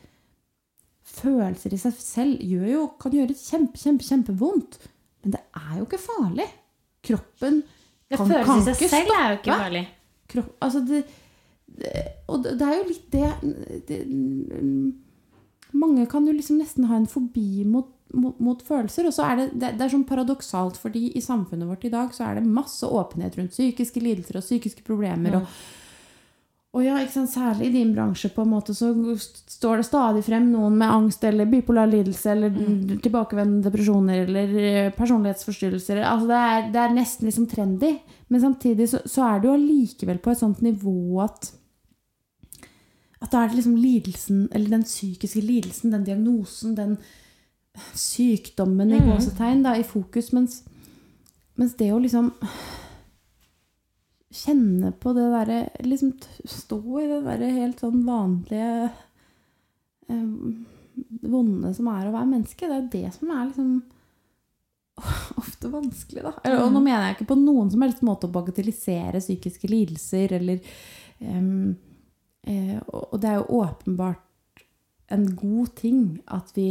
følelser 1.05 1.73
i 1.73 1.79
seg 1.81 1.93
selv 1.93 2.39
gjør 2.43 2.69
jo, 2.73 2.87
kan 3.01 3.13
gjøre 3.13 3.37
kjempe, 3.39 3.79
kjempe, 3.79 4.05
kjempevondt. 4.05 4.79
Men 5.23 5.37
det 5.37 5.41
er 5.55 5.79
jo 5.79 5.87
ikke 5.87 6.03
farlig. 6.03 6.49
Kroppen 7.05 7.63
kan, 7.63 8.19
kan, 8.19 8.27
stoppe. 8.27 8.45
Følelser 8.45 8.71
i 8.73 8.75
seg 8.75 8.91
selv 8.91 9.15
er 9.17 9.31
jo 9.31 9.39
ikke 9.41 9.59
farlig. 9.63 9.87
Kropp, 10.35 10.53
altså 10.65 10.83
det, 10.87 11.05
det, 11.67 11.93
og 12.29 12.45
det, 12.45 12.61
er 12.61 12.77
jo 12.77 12.87
litt 12.91 13.07
det, 13.15 13.31
det 13.89 14.01
Mange 15.75 16.05
kan 16.11 16.27
jo 16.29 16.35
liksom 16.37 16.61
nesten 16.61 16.87
ha 16.87 16.99
en 17.01 17.09
fobi 17.11 17.65
mot, 17.67 17.89
mot, 18.15 18.37
mot 18.39 18.61
følelser. 18.63 19.09
Og 19.09 19.15
så 19.17 19.25
er 19.27 19.41
det, 19.41 19.47
det, 19.59 19.73
det 19.79 19.87
er 19.87 19.95
sånn 19.97 20.07
paradoksalt, 20.07 20.77
fordi 20.79 21.09
i 21.19 21.23
samfunnet 21.25 21.67
vårt 21.67 21.87
i 21.89 21.91
dag 21.91 22.13
så 22.15 22.29
er 22.29 22.39
det 22.39 22.47
masse 22.47 22.87
åpenhet 22.87 23.35
rundt 23.41 23.57
psykiske 23.57 24.03
lidelser 24.05 24.39
og 24.39 24.47
psykiske 24.47 24.87
problemer. 24.87 25.41
Og, 25.41 25.49
og 26.75 26.83
ja, 26.83 26.99
særlig 27.07 27.69
i 27.69 27.73
din 27.77 27.93
bransje 27.95 28.33
på 28.35 28.43
en 28.43 28.51
måte 28.51 28.75
så 28.75 28.89
står 29.15 29.79
det 29.79 29.87
stadig 29.87 30.25
frem 30.27 30.49
noen 30.51 30.75
med 30.81 30.91
angst 30.91 31.23
eller 31.25 31.47
bipolar 31.47 31.87
lidelse 31.87 32.33
eller 32.33 32.57
tilbakevendende 33.05 33.69
depresjoner 33.69 34.25
eller 34.25 34.55
eh, 34.59 34.89
personlighetsforstyrrelser. 34.97 36.03
Altså 36.03 36.33
det, 36.33 36.41
er, 36.41 36.67
det 36.75 36.81
er 36.83 36.97
nesten 36.97 37.31
liksom 37.31 37.47
trendy. 37.51 37.93
Men 38.27 38.43
samtidig 38.43 38.89
så, 38.91 39.05
så 39.07 39.23
er 39.29 39.39
det 39.39 39.49
jo 39.49 39.55
allikevel 39.55 40.19
på 40.25 40.35
et 40.35 40.43
sånt 40.43 40.65
nivå 40.67 41.23
at 41.23 41.53
at 43.25 43.33
da 43.33 43.41
er 43.41 43.49
det 43.49 43.57
liksom 43.57 43.77
lidelsen, 43.81 44.41
eller 44.53 44.69
den 44.75 44.83
psykiske 44.85 45.41
lidelsen, 45.41 45.93
den 45.95 46.05
diagnosen, 46.05 46.75
den 46.77 46.99
sykdommen 47.97 48.93
i 48.93 49.01
gåsetegn 49.01 49.63
da, 49.65 49.73
i 49.79 49.87
fokus, 49.87 50.29
mens, 50.37 50.59
mens 51.57 51.73
det 51.79 51.89
å 51.95 52.03
liksom 52.03 52.35
kjenne 54.35 54.93
på 55.01 55.15
det 55.17 55.25
derre 55.33 55.59
liksom 55.87 56.15
Stå 56.45 56.81
i 57.01 57.09
det 57.11 57.21
derre 57.27 57.51
helt 57.55 57.83
sånn 57.83 58.03
vanlige 58.07 58.71
eh, 60.11 60.31
vonde 61.25 61.73
som 61.75 61.91
er 61.91 62.09
å 62.09 62.15
være 62.15 62.31
menneske, 62.31 62.69
det 62.69 62.77
er 62.77 62.91
det 62.93 63.13
som 63.17 63.31
er 63.35 63.49
liksom 63.49 63.73
ofte 65.43 65.71
vanskelig, 65.73 66.23
da. 66.23 66.35
Eller, 66.45 66.63
Og 66.63 66.75
nå 66.75 66.83
mener 66.85 67.09
jeg 67.09 67.17
ikke 67.19 67.33
på 67.33 67.41
noen 67.41 67.73
som 67.73 67.83
helst 67.83 68.05
måte 68.07 68.29
å 68.29 68.35
bagatellisere 68.35 69.23
psykiske 69.23 69.71
lidelser 69.71 70.37
eller 70.39 70.77
um, 71.19 71.75
eh, 72.47 72.77
Og 72.87 73.17
det 73.23 73.33
er 73.33 73.41
jo 73.41 73.63
åpenbart 73.63 74.63
en 75.15 75.27
god 75.37 75.75
ting 75.79 76.05
at 76.33 76.53
vi 76.57 76.69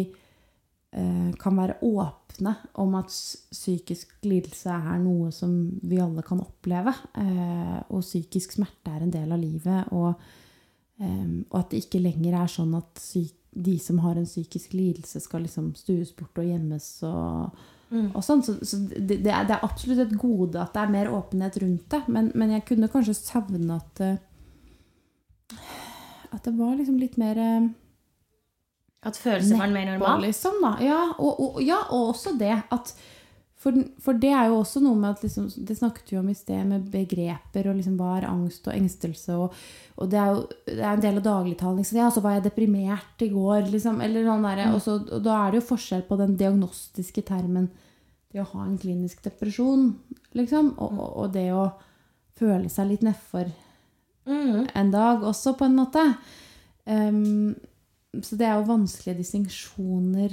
kan 1.42 1.58
være 1.58 1.80
åpne 1.88 2.56
om 2.82 2.96
at 3.00 3.10
psykisk 3.10 4.12
lidelse 4.28 4.70
er 4.70 5.00
noe 5.02 5.32
som 5.34 5.54
vi 5.82 5.98
alle 6.02 6.22
kan 6.26 6.42
oppleve. 6.44 6.94
Eh, 7.18 7.78
og 7.90 8.04
psykisk 8.06 8.58
smerte 8.58 8.94
er 8.94 9.06
en 9.06 9.14
del 9.14 9.32
av 9.34 9.42
livet. 9.42 9.94
Og, 9.94 10.14
og 11.04 11.56
at 11.60 11.72
det 11.72 11.84
ikke 11.84 12.04
lenger 12.04 12.38
er 12.38 12.52
sånn 12.52 12.76
at 12.78 13.02
de 13.54 13.78
som 13.82 14.00
har 14.06 14.18
en 14.18 14.28
psykisk 14.30 14.76
lidelse, 14.78 15.20
skal 15.22 15.44
liksom 15.46 15.74
stues 15.78 16.14
bort 16.16 16.38
og 16.42 16.46
gjemmes 16.48 16.88
og, 17.10 17.64
og 17.92 18.22
sånn. 18.26 18.46
Så, 18.46 18.60
så 18.62 18.80
det, 18.86 19.20
det, 19.26 19.34
er, 19.34 19.48
det 19.50 19.58
er 19.58 19.66
absolutt 19.66 20.06
et 20.06 20.16
gode 20.18 20.62
at 20.62 20.78
det 20.78 20.86
er 20.86 20.94
mer 20.94 21.12
åpenhet 21.14 21.58
rundt 21.66 21.90
det. 21.94 22.04
Men, 22.08 22.32
men 22.38 22.54
jeg 22.56 22.68
kunne 22.70 22.92
kanskje 22.94 23.18
savne 23.18 23.82
at 23.82 24.06
at 26.34 26.44
det 26.48 26.54
var 26.58 26.76
liksom 26.78 26.98
litt 27.02 27.18
mer 27.22 27.40
eh, 27.40 27.70
At 29.04 29.18
følelser 29.20 29.60
var 29.60 29.68
mer 29.72 29.90
nedpå, 29.90 30.04
normalt. 30.06 30.28
Liksom. 30.28 30.62
Ja, 30.84 31.02
og, 31.18 31.40
og, 31.40 31.60
ja, 31.64 31.82
og 31.92 32.14
også 32.14 32.38
det 32.40 32.56
at 32.72 32.94
for, 33.64 33.78
for 34.04 34.18
det 34.20 34.32
er 34.36 34.50
jo 34.52 34.58
også 34.60 34.82
noe 34.84 34.98
med 35.00 35.14
at 35.14 35.22
liksom, 35.24 35.46
Det 35.64 35.78
snakket 35.78 36.10
vi 36.12 36.18
om 36.20 36.28
i 36.28 36.34
sted, 36.36 36.66
med 36.68 36.90
begreper 36.92 37.70
og 37.72 37.78
liksom 37.78 37.94
hva 37.96 38.18
er 38.18 38.26
angst 38.28 38.68
og 38.68 38.76
engstelse. 38.76 39.38
Og, 39.40 39.54
og 39.96 40.10
det 40.12 40.20
er 40.20 40.34
jo 40.34 40.42
det 40.68 40.82
er 40.82 40.90
en 40.90 41.04
del 41.06 41.22
av 41.22 41.24
dagligtalen. 41.30 41.78
Liksom. 41.80 42.00
Ja, 42.02 42.10
så 42.12 42.24
var 42.26 42.36
jeg 42.36 42.44
deprimert 42.50 43.24
i 43.24 43.30
går. 43.32 43.70
Liksom, 43.72 44.02
eller 44.04 44.28
sånn 44.28 44.44
der, 44.50 44.66
og, 44.74 44.82
så, 44.84 44.98
og 45.00 45.24
da 45.24 45.38
er 45.46 45.54
det 45.54 45.62
jo 45.62 45.70
forskjell 45.70 46.04
på 46.10 46.20
den 46.20 46.36
diagnostiske 46.40 47.24
termen 47.30 47.70
det 48.34 48.42
å 48.42 48.50
ha 48.52 48.66
en 48.66 48.80
klinisk 48.82 49.22
depresjon, 49.24 49.92
liksom, 50.34 50.74
og, 50.82 50.94
og, 50.98 51.10
og 51.22 51.34
det 51.36 51.52
å 51.54 51.68
føle 52.40 52.72
seg 52.74 52.90
litt 52.90 53.06
nedfor 53.06 53.52
Mm. 54.24 54.70
en 54.74 54.92
dag 54.92 55.24
også, 55.28 55.52
på 55.60 55.66
en 55.68 55.74
måte. 55.76 56.02
Ehm, 56.88 57.56
så 58.22 58.36
det 58.38 58.48
er 58.48 58.54
jo 58.54 58.68
vanskelige 58.70 59.18
distinksjoner. 59.18 60.30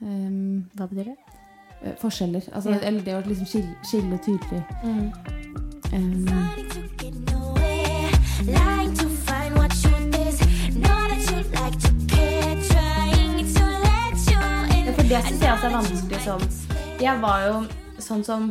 um, 0.00 0.68
Hva 0.74 0.86
betyr 0.86 1.04
det? 1.12 1.16
Uh, 1.82 1.94
forskjeller. 2.00 2.42
Altså, 2.52 2.70
Ja. 2.70 2.80
Eller 2.82 3.00
det 3.00 3.14
å 3.16 3.22
liksom 3.26 3.46
skille, 3.46 3.74
skille 3.84 4.18
tydelig. 4.24 4.62
Mm. 4.84 5.12
Um, 5.92 6.28
det 15.12 15.20
syns 15.26 15.42
jeg 15.44 15.52
også 15.52 15.66
er 15.66 15.74
vanskelig 15.74 16.20
som 16.24 16.42
Jeg 17.02 17.20
var 17.20 17.40
jo 17.44 17.56
sånn 18.00 18.22
som 18.24 18.46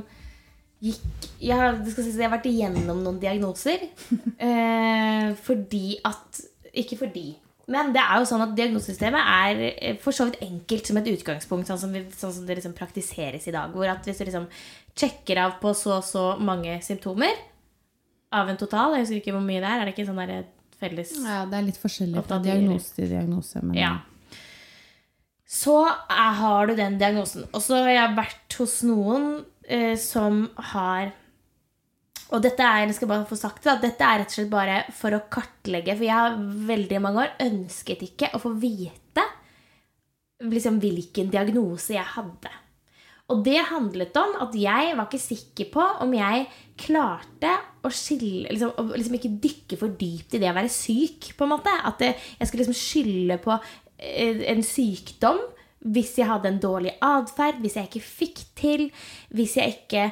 gikk 0.84 1.30
Jeg 1.42 1.58
har, 1.58 1.80
det 1.82 1.94
skal 1.94 2.06
sies, 2.06 2.20
jeg 2.20 2.28
har 2.28 2.36
vært 2.36 2.50
igjennom 2.52 3.02
noen 3.02 3.22
diagnoser. 3.22 3.88
Eh, 4.42 5.32
fordi 5.42 5.98
at 6.06 6.42
Ikke 6.74 6.98
fordi. 7.00 7.34
Men 7.72 7.94
det 7.96 8.02
er 8.04 8.20
jo 8.20 8.28
sånn 8.28 8.44
at 8.44 8.56
diagnosesystemet 8.58 9.30
er 9.34 9.62
eh, 9.72 10.00
for 10.02 10.16
så 10.16 10.28
vidt 10.28 10.42
enkelt 10.44 10.90
som 10.90 11.00
et 11.00 11.10
utgangspunkt, 11.14 11.70
sånn 11.70 11.80
som, 11.82 11.94
vi, 11.96 12.04
sånn 12.16 12.34
som 12.36 12.48
det 12.48 12.60
liksom 12.60 12.76
praktiseres 12.78 13.48
i 13.48 13.54
dag. 13.56 13.72
Hvor 13.76 13.90
at 13.92 14.08
hvis 14.08 14.20
du 14.20 14.26
liksom 14.28 14.50
sjekker 14.92 15.40
av 15.46 15.56
på 15.62 15.74
så 15.78 15.98
og 16.00 16.06
så 16.08 16.26
mange 16.44 16.76
symptomer 16.84 17.38
av 18.36 18.50
en 18.52 18.60
total 18.60 18.96
Jeg 18.96 19.06
husker 19.06 19.20
ikke 19.22 19.36
hvor 19.36 19.46
mye 19.46 19.62
det 19.64 19.70
er. 19.70 19.82
Er 19.82 19.88
det 19.88 19.96
ikke 19.96 20.08
sånn 20.10 20.22
der 20.22 20.44
felles 20.82 21.14
ja, 21.20 21.44
det 21.46 21.60
er 21.60 21.68
litt 21.68 21.80
forskjellig 21.80 22.24
fra 22.26 22.40
diagnose 22.42 22.96
til 22.98 23.12
diagnose. 23.12 23.62
Men 23.64 23.78
Ja. 23.78 23.92
Så 25.52 25.82
er, 25.84 26.30
har 26.40 26.70
du 26.70 26.78
den 26.78 26.96
diagnosen. 27.00 27.44
Og 27.52 27.60
så 27.64 27.82
har 27.84 27.92
jeg 27.92 28.16
vært 28.16 28.56
hos 28.62 28.78
noen 28.88 29.26
eh, 29.68 29.98
som 30.00 30.46
har 30.72 31.12
Og 32.32 32.40
dette 32.44 32.64
er 32.64 32.86
jeg 32.86 32.96
skal 32.96 33.12
bare 33.12 33.28
få 33.28 33.36
sagt 33.40 33.66
det, 33.68 33.78
dette 33.84 34.08
er 34.08 34.22
rett 34.22 34.32
og 34.32 34.38
slett 34.38 34.52
bare 34.52 34.78
for 34.96 35.16
å 35.16 35.26
kartlegge. 35.32 35.98
For 35.98 36.08
jeg 36.08 36.16
har 36.16 36.40
veldig 36.72 37.04
mange 37.04 37.26
år 37.26 37.38
ønsket 37.44 38.06
ikke 38.08 38.32
å 38.36 38.42
få 38.42 38.54
vite 38.62 39.26
liksom, 40.42 40.80
hvilken 40.82 41.32
diagnose 41.34 41.98
jeg 41.98 42.08
hadde. 42.16 42.54
Og 43.32 43.44
det 43.46 43.60
handlet 43.70 44.18
om 44.20 44.34
at 44.44 44.56
jeg 44.60 44.96
var 44.98 45.08
ikke 45.08 45.22
sikker 45.24 45.70
på 45.72 45.84
om 46.04 46.16
jeg 46.16 46.48
klarte 46.82 47.54
å 47.86 47.92
skille 47.94 48.52
liksom, 48.52 48.74
å 48.76 48.88
liksom 48.92 49.16
ikke 49.18 49.36
dykke 49.44 49.80
for 49.80 49.96
dypt 50.00 50.36
i 50.36 50.42
det 50.42 50.50
å 50.52 50.58
være 50.58 50.72
syk. 50.72 51.32
på 51.38 51.48
en 51.48 51.54
måte. 51.54 51.72
At 51.72 52.04
jeg 52.04 52.48
skulle 52.48 52.66
liksom 52.66 52.80
skylde 52.80 53.40
på 53.44 53.56
eh, 53.56 54.44
en 54.52 54.64
sykdom 54.66 55.40
hvis 55.82 56.14
jeg 56.20 56.30
hadde 56.30 56.46
en 56.46 56.60
dårlig 56.62 56.92
atferd, 57.02 57.58
hvis 57.64 57.76
jeg 57.80 57.90
ikke 57.90 58.06
fikk 58.06 58.42
til, 58.60 58.84
hvis 59.34 59.56
jeg 59.58 59.80
ikke 59.80 60.12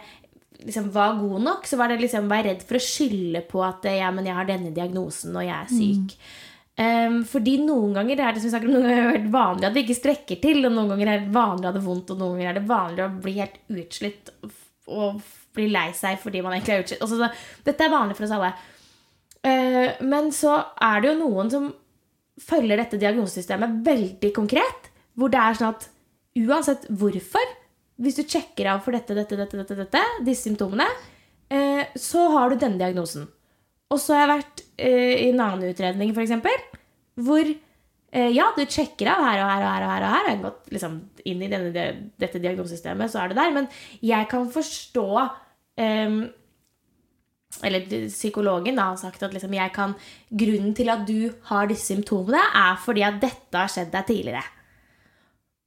liksom, 0.65 0.91
var 0.93 1.17
god 1.21 1.45
nok. 1.45 1.67
Så 1.67 1.79
var 1.79 1.91
det 1.91 2.01
liksom 2.03 2.29
være 2.31 2.51
redd 2.51 2.67
for 2.67 2.79
å 2.79 2.83
skylde 2.83 3.43
på 3.49 3.63
at 3.65 3.87
ja, 3.91 4.11
men 4.15 4.29
jeg 4.29 4.37
har 4.37 4.47
denne 4.49 4.75
diagnosen 4.75 5.35
og 5.35 5.45
jeg 5.45 5.55
er 5.55 5.73
syk. 5.73 6.15
Ehm, 6.79 7.19
fordi 7.27 7.57
noen 7.65 7.97
ganger 7.97 8.21
er 8.23 8.31
det 8.31 8.41
som 8.41 8.47
vi 8.47 8.53
snakker 8.53 8.69
om, 8.69 8.77
noen 8.77 8.87
ganger 8.87 9.09
er 9.09 9.19
det 9.25 9.33
vanlig 9.33 9.67
at 9.67 9.75
vi 9.75 9.83
ikke 9.83 9.97
strekker 9.97 10.39
til, 10.43 10.61
og 10.63 10.71
noen 10.71 10.93
ganger 10.93 11.11
er 11.11 11.25
det 11.25 11.35
vanlig 11.35 11.65
å 11.65 11.71
ha 11.71 11.75
det 11.75 11.83
vondt, 11.83 12.13
og 12.13 12.21
noen 12.21 12.37
ganger 12.37 12.51
er 12.51 12.59
det 12.59 12.69
vanlig 12.69 13.03
å 13.03 13.11
bli 13.25 13.35
helt 13.39 13.59
utslitt 13.83 14.33
og, 14.89 15.19
bli 15.57 15.65
lei 15.73 15.87
seg 15.97 16.19
fordi 16.21 16.43
man 16.45 16.53
egentlig 16.53 16.75
er 16.75 16.83
utslitt. 16.83 17.01
Altså, 17.03 17.17
det, 17.19 17.29
dette 17.65 17.83
er 17.83 17.91
vanlig 17.91 18.15
for 18.15 18.27
oss 18.27 18.33
alle. 18.35 18.51
Uh, 19.41 19.97
men 20.05 20.29
så 20.35 20.53
er 20.85 21.01
det 21.01 21.09
jo 21.09 21.15
noen 21.23 21.49
som 21.51 21.65
følger 22.39 22.79
dette 22.79 22.99
diagnosesystemet 23.01 23.79
veldig 23.83 24.29
konkret, 24.35 24.91
hvor 25.17 25.33
det 25.33 25.41
er 25.41 25.57
sånn 25.57 25.73
at 25.73 25.87
uansett 26.39 26.85
hvorfor, 27.01 27.55
hvis 27.99 28.19
du 28.19 28.23
sjekker 28.23 28.71
av 28.73 28.83
for 28.85 28.95
dette, 28.95 29.15
dette, 29.17 29.37
dette, 29.39 29.59
dette, 29.59 29.77
dette 29.83 30.03
disse 30.25 30.47
symptomene, 30.47 30.87
eh, 31.51 31.83
så 31.99 32.29
har 32.35 32.51
du 32.51 32.59
denne 32.61 32.79
diagnosen. 32.79 33.27
Og 33.89 33.99
så 33.99 34.15
har 34.15 34.23
jeg 34.23 34.31
vært 34.35 34.63
eh, 34.77 35.15
i 35.25 35.29
en 35.31 35.41
annen 35.43 35.71
utredning, 35.71 36.13
f.eks., 36.13 36.85
hvor 37.19 37.43
eh, 37.43 38.31
ja, 38.31 38.49
du 38.55 38.63
sjekker 38.63 39.09
av 39.11 39.23
her 39.25 39.41
og 39.43 39.49
her 39.51 39.63
og 39.63 39.69
her. 39.69 39.83
og 39.83 39.91
her, 39.91 40.03
og 40.05 40.13
her. 40.13 40.27
Jeg 40.29 40.37
har 40.37 40.43
gått 40.45 40.73
liksom, 40.75 40.99
inn 41.27 41.41
i 41.43 41.49
denne, 41.51 41.87
dette 42.21 42.41
diagnosesystemet, 42.41 43.11
så 43.11 43.23
er 43.23 43.31
det 43.31 43.39
der. 43.41 43.55
Men 43.57 43.71
jeg 44.05 44.29
kan 44.31 44.47
forstå 44.53 45.07
ehm, 45.83 46.21
Eller 47.65 47.89
psykologen 48.07 48.77
da, 48.77 48.91
har 48.91 49.01
sagt 49.01 49.23
at 49.25 49.33
liksom, 49.33 49.57
kan, 49.73 49.97
grunnen 50.29 50.75
til 50.77 50.93
at 50.93 51.03
du 51.07 51.33
har 51.49 51.67
disse 51.67 51.89
symptomene, 51.89 52.39
er 52.55 52.77
fordi 52.79 53.03
at 53.03 53.19
dette 53.19 53.57
har 53.57 53.71
skjedd 53.73 53.91
deg 53.91 54.07
tidligere. 54.07 54.45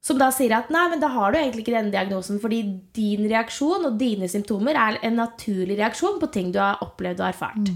Som 0.03 0.19
da 0.19 0.33
sier 0.35 0.51
at 0.57 0.71
nei, 0.75 0.83
men 0.91 1.03
da 1.03 1.13
har 1.15 1.31
du 1.31 1.39
egentlig 1.39 1.63
ikke 1.63 1.77
denne 1.77 1.95
diagnosen, 1.95 2.41
fordi 2.43 2.63
din 2.97 3.29
reaksjon 3.31 3.87
og 3.87 3.99
dine 4.01 4.27
symptomer 4.31 4.75
er 4.75 4.99
en 5.07 5.21
naturlig 5.21 5.77
reaksjon 5.79 6.19
på 6.19 6.31
ting 6.35 6.51
du 6.51 6.59
har 6.59 6.83
opplevd 6.83 7.23
og 7.23 7.29
erfart. 7.29 7.71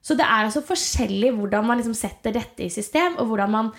Så 0.00 0.14
det 0.16 0.24
er 0.24 0.46
altså 0.46 0.62
forskjellig 0.64 1.32
hvordan 1.36 1.66
man 1.66 1.80
liksom 1.80 1.96
setter 1.98 2.32
dette 2.36 2.64
i 2.64 2.70
system, 2.72 3.18
og 3.18 3.32
hvordan 3.32 3.50
man 3.52 3.72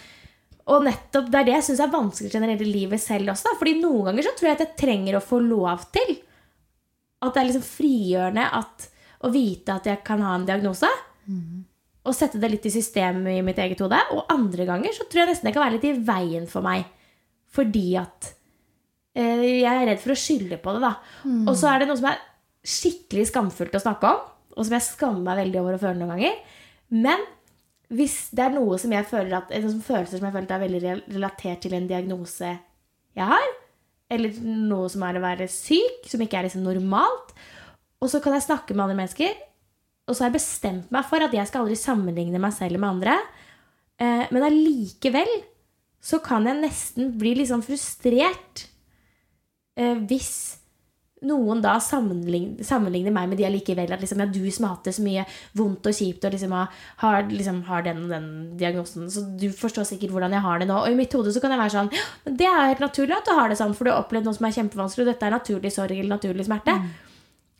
og 0.71 0.85
nettopp 0.85 1.31
det 1.31 1.39
er 1.39 1.47
det 1.47 1.55
jeg 1.55 1.65
syns 1.69 1.81
er 1.83 1.93
vanskelig 1.93 2.29
generelt 2.31 2.61
i 2.63 2.69
livet 2.69 3.01
selv 3.01 3.31
også. 3.33 3.49
Da. 3.49 3.57
Fordi 3.59 3.73
noen 3.79 4.11
ganger 4.11 4.27
så 4.27 4.35
tror 4.37 4.49
jeg 4.49 4.57
at 4.57 4.63
jeg 4.65 4.77
trenger 4.83 5.17
å 5.17 5.23
få 5.23 5.39
lov 5.43 5.87
til. 5.95 6.13
At 7.21 7.33
det 7.33 7.41
er 7.41 7.49
liksom 7.49 7.65
frigjørende 7.65 8.45
at, 8.59 8.87
å 9.25 9.31
vite 9.33 9.73
at 9.73 9.89
jeg 9.89 10.03
kan 10.05 10.21
ha 10.25 10.35
en 10.37 10.47
diagnose. 10.47 10.89
Og 12.01 12.17
sette 12.17 12.39
det 12.41 12.49
litt 12.53 12.65
i 12.69 12.73
systemet 12.73 13.39
i 13.39 13.43
mitt 13.45 13.59
eget 13.61 13.81
hode. 13.83 13.99
Og 14.15 14.31
andre 14.31 14.69
ganger 14.69 14.95
så 14.95 15.05
tror 15.09 15.23
jeg 15.23 15.31
nesten 15.33 15.49
det 15.49 15.55
kan 15.57 15.65
være 15.65 15.79
litt 15.79 15.89
i 15.89 15.97
veien 16.07 16.47
for 16.49 16.65
meg. 16.65 16.85
Fordi 17.51 17.85
at 17.99 18.31
eh, 19.17 19.61
jeg 19.61 19.71
er 19.71 19.87
redd 19.89 20.01
for 20.03 20.15
å 20.15 20.19
skylde 20.19 20.59
på 20.61 20.75
det, 20.75 20.83
da. 20.85 20.93
Og 21.49 21.55
så 21.59 21.71
er 21.71 21.81
det 21.81 21.89
noe 21.89 21.99
som 21.99 22.09
er 22.11 22.21
skikkelig 22.61 23.27
skamfullt 23.31 23.75
å 23.75 23.83
snakke 23.83 24.11
om, 24.11 24.25
og 24.51 24.67
som 24.67 24.75
jeg 24.77 24.87
skammer 24.87 25.23
meg 25.25 25.39
veldig 25.45 25.61
over 25.63 25.77
å 25.77 25.81
føle 25.81 25.99
noen 25.99 26.13
ganger. 26.15 26.59
Men 26.91 27.23
hvis 27.91 28.29
det 28.35 28.45
er 28.45 28.55
noe 28.55 28.77
som 28.79 28.93
jeg 28.95 29.07
føler 29.09 29.35
at, 29.41 29.51
som 29.65 29.83
følelser 29.83 30.19
som 30.19 30.27
jeg 30.27 30.35
føler 30.35 30.47
at 30.47 30.55
er 30.55 30.63
veldig 30.63 30.81
relatert 31.17 31.63
til 31.65 31.75
en 31.75 31.89
diagnose 31.89 32.51
jeg 33.17 33.27
har, 33.27 33.47
eller 34.11 34.35
noe 34.43 34.87
som 34.91 35.03
er 35.07 35.17
å 35.17 35.23
være 35.23 35.47
syk, 35.51 36.05
som 36.07 36.21
ikke 36.23 36.39
er 36.39 36.47
liksom 36.47 36.63
normalt, 36.63 37.33
og 38.01 38.09
så 38.11 38.21
kan 38.23 38.35
jeg 38.35 38.47
snakke 38.47 38.75
med 38.75 38.85
andre 38.85 38.99
mennesker, 39.01 39.35
og 40.07 40.15
så 40.15 40.23
har 40.23 40.31
jeg 40.31 40.39
bestemt 40.39 40.91
meg 40.93 41.07
for 41.07 41.23
at 41.23 41.35
jeg 41.35 41.47
skal 41.47 41.63
aldri 41.63 41.77
sammenligne 41.79 42.41
meg 42.41 42.55
selv 42.55 42.79
med 42.81 42.95
andre, 42.95 43.17
eh, 44.01 44.23
men 44.31 44.47
allikevel 44.47 45.31
så 46.01 46.17
kan 46.23 46.47
jeg 46.49 46.61
nesten 46.63 47.13
bli 47.21 47.35
litt 47.37 47.51
sånn 47.51 47.65
frustrert 47.65 48.65
eh, 49.77 49.99
hvis 50.09 50.61
noen 51.21 51.59
da 51.61 51.75
sammenligner, 51.83 52.65
sammenligner 52.65 53.13
meg 53.13 53.27
med 53.29 53.37
de 53.37 53.45
allikevel. 53.45 53.91
At 53.93 54.01
liksom, 54.01 54.23
ja, 54.23 54.29
du 54.29 54.41
som 54.53 54.65
har 54.65 54.73
hatt 54.73 54.87
det 54.89 54.95
så 54.97 55.03
mye 55.05 55.25
vondt 55.57 55.85
og 55.85 55.93
kjipt 55.93 56.25
og 56.25 56.33
liksom 56.33 56.55
har, 56.55 56.79
har, 57.03 57.29
liksom, 57.29 57.61
har 57.67 57.85
den 57.85 58.01
og 58.07 58.15
den 58.15 58.31
diagnosen, 58.57 59.05
så 59.13 59.23
du 59.37 59.51
forstår 59.53 59.85
sikkert 59.91 60.15
hvordan 60.15 60.33
jeg 60.33 60.45
har 60.47 60.61
det 60.61 60.69
nå. 60.71 60.79
Og 60.81 60.89
i 60.89 60.97
mitt 60.97 61.13
hode 61.13 61.33
så 61.33 61.43
kan 61.43 61.53
jeg 61.53 61.61
være 61.61 61.75
sånn 61.75 61.93
men 62.25 62.39
Det 62.41 62.49
er 62.49 62.71
helt 62.71 62.83
naturlig 62.83 63.17
at 63.19 63.29
du 63.29 63.35
har 63.37 63.53
det 63.53 63.59
sånn, 63.61 63.77
for 63.77 63.85
du 63.85 63.93
har 63.93 64.01
opplevd 64.01 64.27
noe 64.27 64.37
som 64.37 64.49
er 64.49 64.57
kjempevanskelig, 64.57 65.05
og 65.05 65.13
dette 65.13 65.29
er 65.29 65.37
naturlig 65.37 65.73
sorg 65.75 65.93
eller 65.99 66.15
naturlig 66.15 66.49
smerte. 66.49 66.77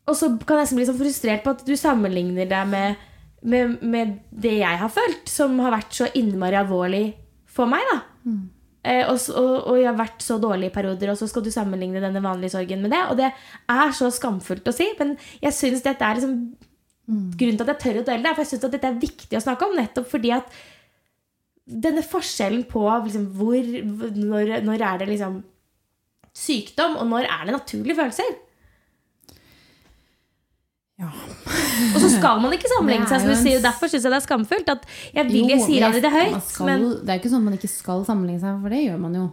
Og 0.10 0.17
så 0.17 0.34
kan 0.41 0.58
jeg 0.58 0.65
nesten 0.65 0.82
bli 0.82 0.89
så 0.89 0.97
frustrert 0.97 1.45
på 1.45 1.54
at 1.54 1.65
du 1.67 1.75
sammenligner 1.77 2.49
deg 2.49 2.71
med, 2.71 3.10
med, 3.45 3.77
med 3.86 4.17
det 4.34 4.58
jeg 4.58 4.82
har 4.82 4.89
følt, 4.89 5.30
som 5.30 5.62
har 5.62 5.77
vært 5.77 5.93
så 6.01 6.10
innmari 6.17 6.58
alvorlig 6.58 7.06
for 7.51 7.69
meg. 7.71 7.85
da. 7.91 8.01
Eh, 8.81 9.03
og, 9.05 9.19
og, 9.37 9.51
og 9.69 9.77
jeg 9.77 9.89
har 9.91 9.99
vært 9.99 10.23
så 10.25 10.39
dårlig 10.41 10.71
i 10.71 10.73
perioder, 10.73 11.11
og 11.13 11.19
så 11.19 11.27
skal 11.29 11.45
du 11.45 11.51
sammenligne 11.53 12.01
denne 12.01 12.23
vanlige 12.23 12.55
sorgen 12.55 12.81
med 12.81 12.93
det. 12.95 13.01
Og 13.11 13.19
det 13.19 13.29
er 13.31 13.95
så 13.97 14.09
skamfullt 14.13 14.71
å 14.71 14.75
si, 14.75 14.89
men 14.99 15.15
jeg 15.43 15.57
syns 15.57 15.85
dette 15.85 16.05
er 16.07 16.17
liksom 16.17 16.35
grunnen 17.11 17.59
til 17.59 17.65
at 17.65 17.73
jeg 17.73 17.81
tør 17.83 18.01
å 18.01 18.05
dele 18.07 18.25
det. 18.25 18.35
For 18.35 18.45
jeg 18.45 18.51
syns 18.53 18.67
dette 18.67 18.89
er 18.89 19.01
viktig 19.01 19.37
å 19.37 19.43
snakke 19.43 19.67
om, 19.67 19.77
nettopp 19.77 20.09
fordi 20.11 20.33
at 20.35 20.61
denne 21.71 22.03
forskjellen 22.03 22.65
på 22.69 22.83
liksom, 23.05 23.27
hvor, 23.37 23.67
når, 24.17 24.57
når 24.65 24.85
er 24.87 25.01
det 25.01 25.11
liksom 25.11 25.41
sykdom, 26.35 26.97
og 26.99 27.09
når 27.11 27.27
er 27.27 27.45
det 27.47 27.55
naturlige 27.57 27.99
følelser? 27.99 28.33
Ja. 31.01 31.09
Og 31.95 31.97
så 32.03 32.09
skal 32.13 32.41
man 32.43 32.53
ikke 32.53 32.69
sammenligne 32.69 33.07
seg, 33.09 33.23
som 33.23 33.31
du 33.31 33.37
sier. 33.39 33.61
Derfor 33.63 33.89
syns 33.89 34.05
jeg 34.05 34.13
det 34.13 34.19
er 34.19 34.25
skamfullt. 34.25 34.67
At 34.69 34.83
jeg 35.15 35.29
vil 35.31 35.49
jeg 35.49 35.63
sier 35.65 35.87
aldri 35.87 36.03
det 36.03 36.11
høyt, 36.13 36.35
skal, 36.45 36.69
men 36.69 36.83
Det 36.99 37.09
er 37.09 37.17
jo 37.17 37.23
ikke 37.23 37.31
sånn 37.31 37.41
at 37.41 37.47
man 37.47 37.57
ikke 37.57 37.71
skal 37.71 38.03
sammenligne 38.07 38.43
seg, 38.43 38.59
for 38.61 38.75
det 38.75 38.83
gjør 38.83 38.99
man 39.01 39.17
jo. 39.17 39.23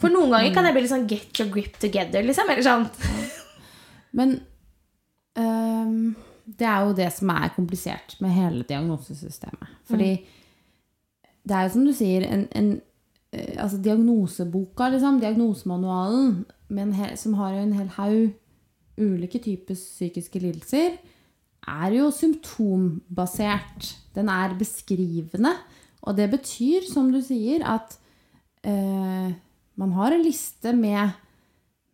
for 0.00 0.14
noen 0.14 0.32
ganger 0.34 0.54
kan 0.56 0.68
jeg 0.68 0.76
bli 0.78 0.84
litt 0.86 0.94
sånn 0.94 1.10
get 1.10 1.42
your 1.42 1.52
grip 1.52 1.76
together, 1.82 2.24
liksom. 2.24 2.54
Eller 2.54 2.64
sånn. 2.64 2.88
Men 4.18 4.34
um, 5.36 5.94
det 6.48 6.66
er 6.66 6.88
jo 6.88 6.96
det 6.96 7.12
som 7.12 7.32
er 7.34 7.54
komplisert 7.56 8.16
med 8.24 8.32
hele 8.32 8.64
diagnosesystemet. 8.68 9.76
Fordi 9.90 10.12
det 11.48 11.56
er 11.56 11.66
jo 11.66 11.74
som 11.76 11.84
du 11.84 11.92
sier, 11.96 12.24
en, 12.28 12.46
en, 12.56 12.72
eh, 13.32 13.54
altså 13.60 13.80
diagnoseboka, 13.84 14.88
liksom, 14.94 15.20
diagnosemanualen, 15.20 16.44
hel, 16.96 17.16
som 17.20 17.36
har 17.38 17.54
jo 17.56 17.64
en 17.66 17.76
hel 17.76 17.92
haug 17.96 18.34
ulike 18.98 19.38
typer 19.38 19.76
psykiske 19.78 20.40
lidelser, 20.42 20.98
er 21.68 21.98
jo 21.98 22.10
symptombasert. 22.14 23.92
Den 24.16 24.30
er 24.32 24.56
beskrivende. 24.58 25.54
Og 26.02 26.16
det 26.16 26.30
betyr, 26.32 26.86
som 26.88 27.12
du 27.12 27.20
sier, 27.22 27.64
at 27.66 27.98
eh, 28.64 29.32
man 29.78 29.96
har 29.98 30.14
en 30.14 30.24
liste 30.24 30.72
med 30.74 31.16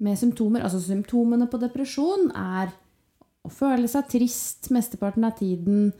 med 0.04 0.18
symptomer. 0.18 0.64
Altså 0.64 0.80
symptomene 0.82 1.48
på 1.50 1.60
depresjon 1.62 2.30
er 2.34 2.72
å 3.44 3.52
føle 3.52 3.88
seg 3.90 4.08
trist 4.10 4.70
mesteparten 4.74 5.26
av 5.28 5.36
tiden, 5.38 5.90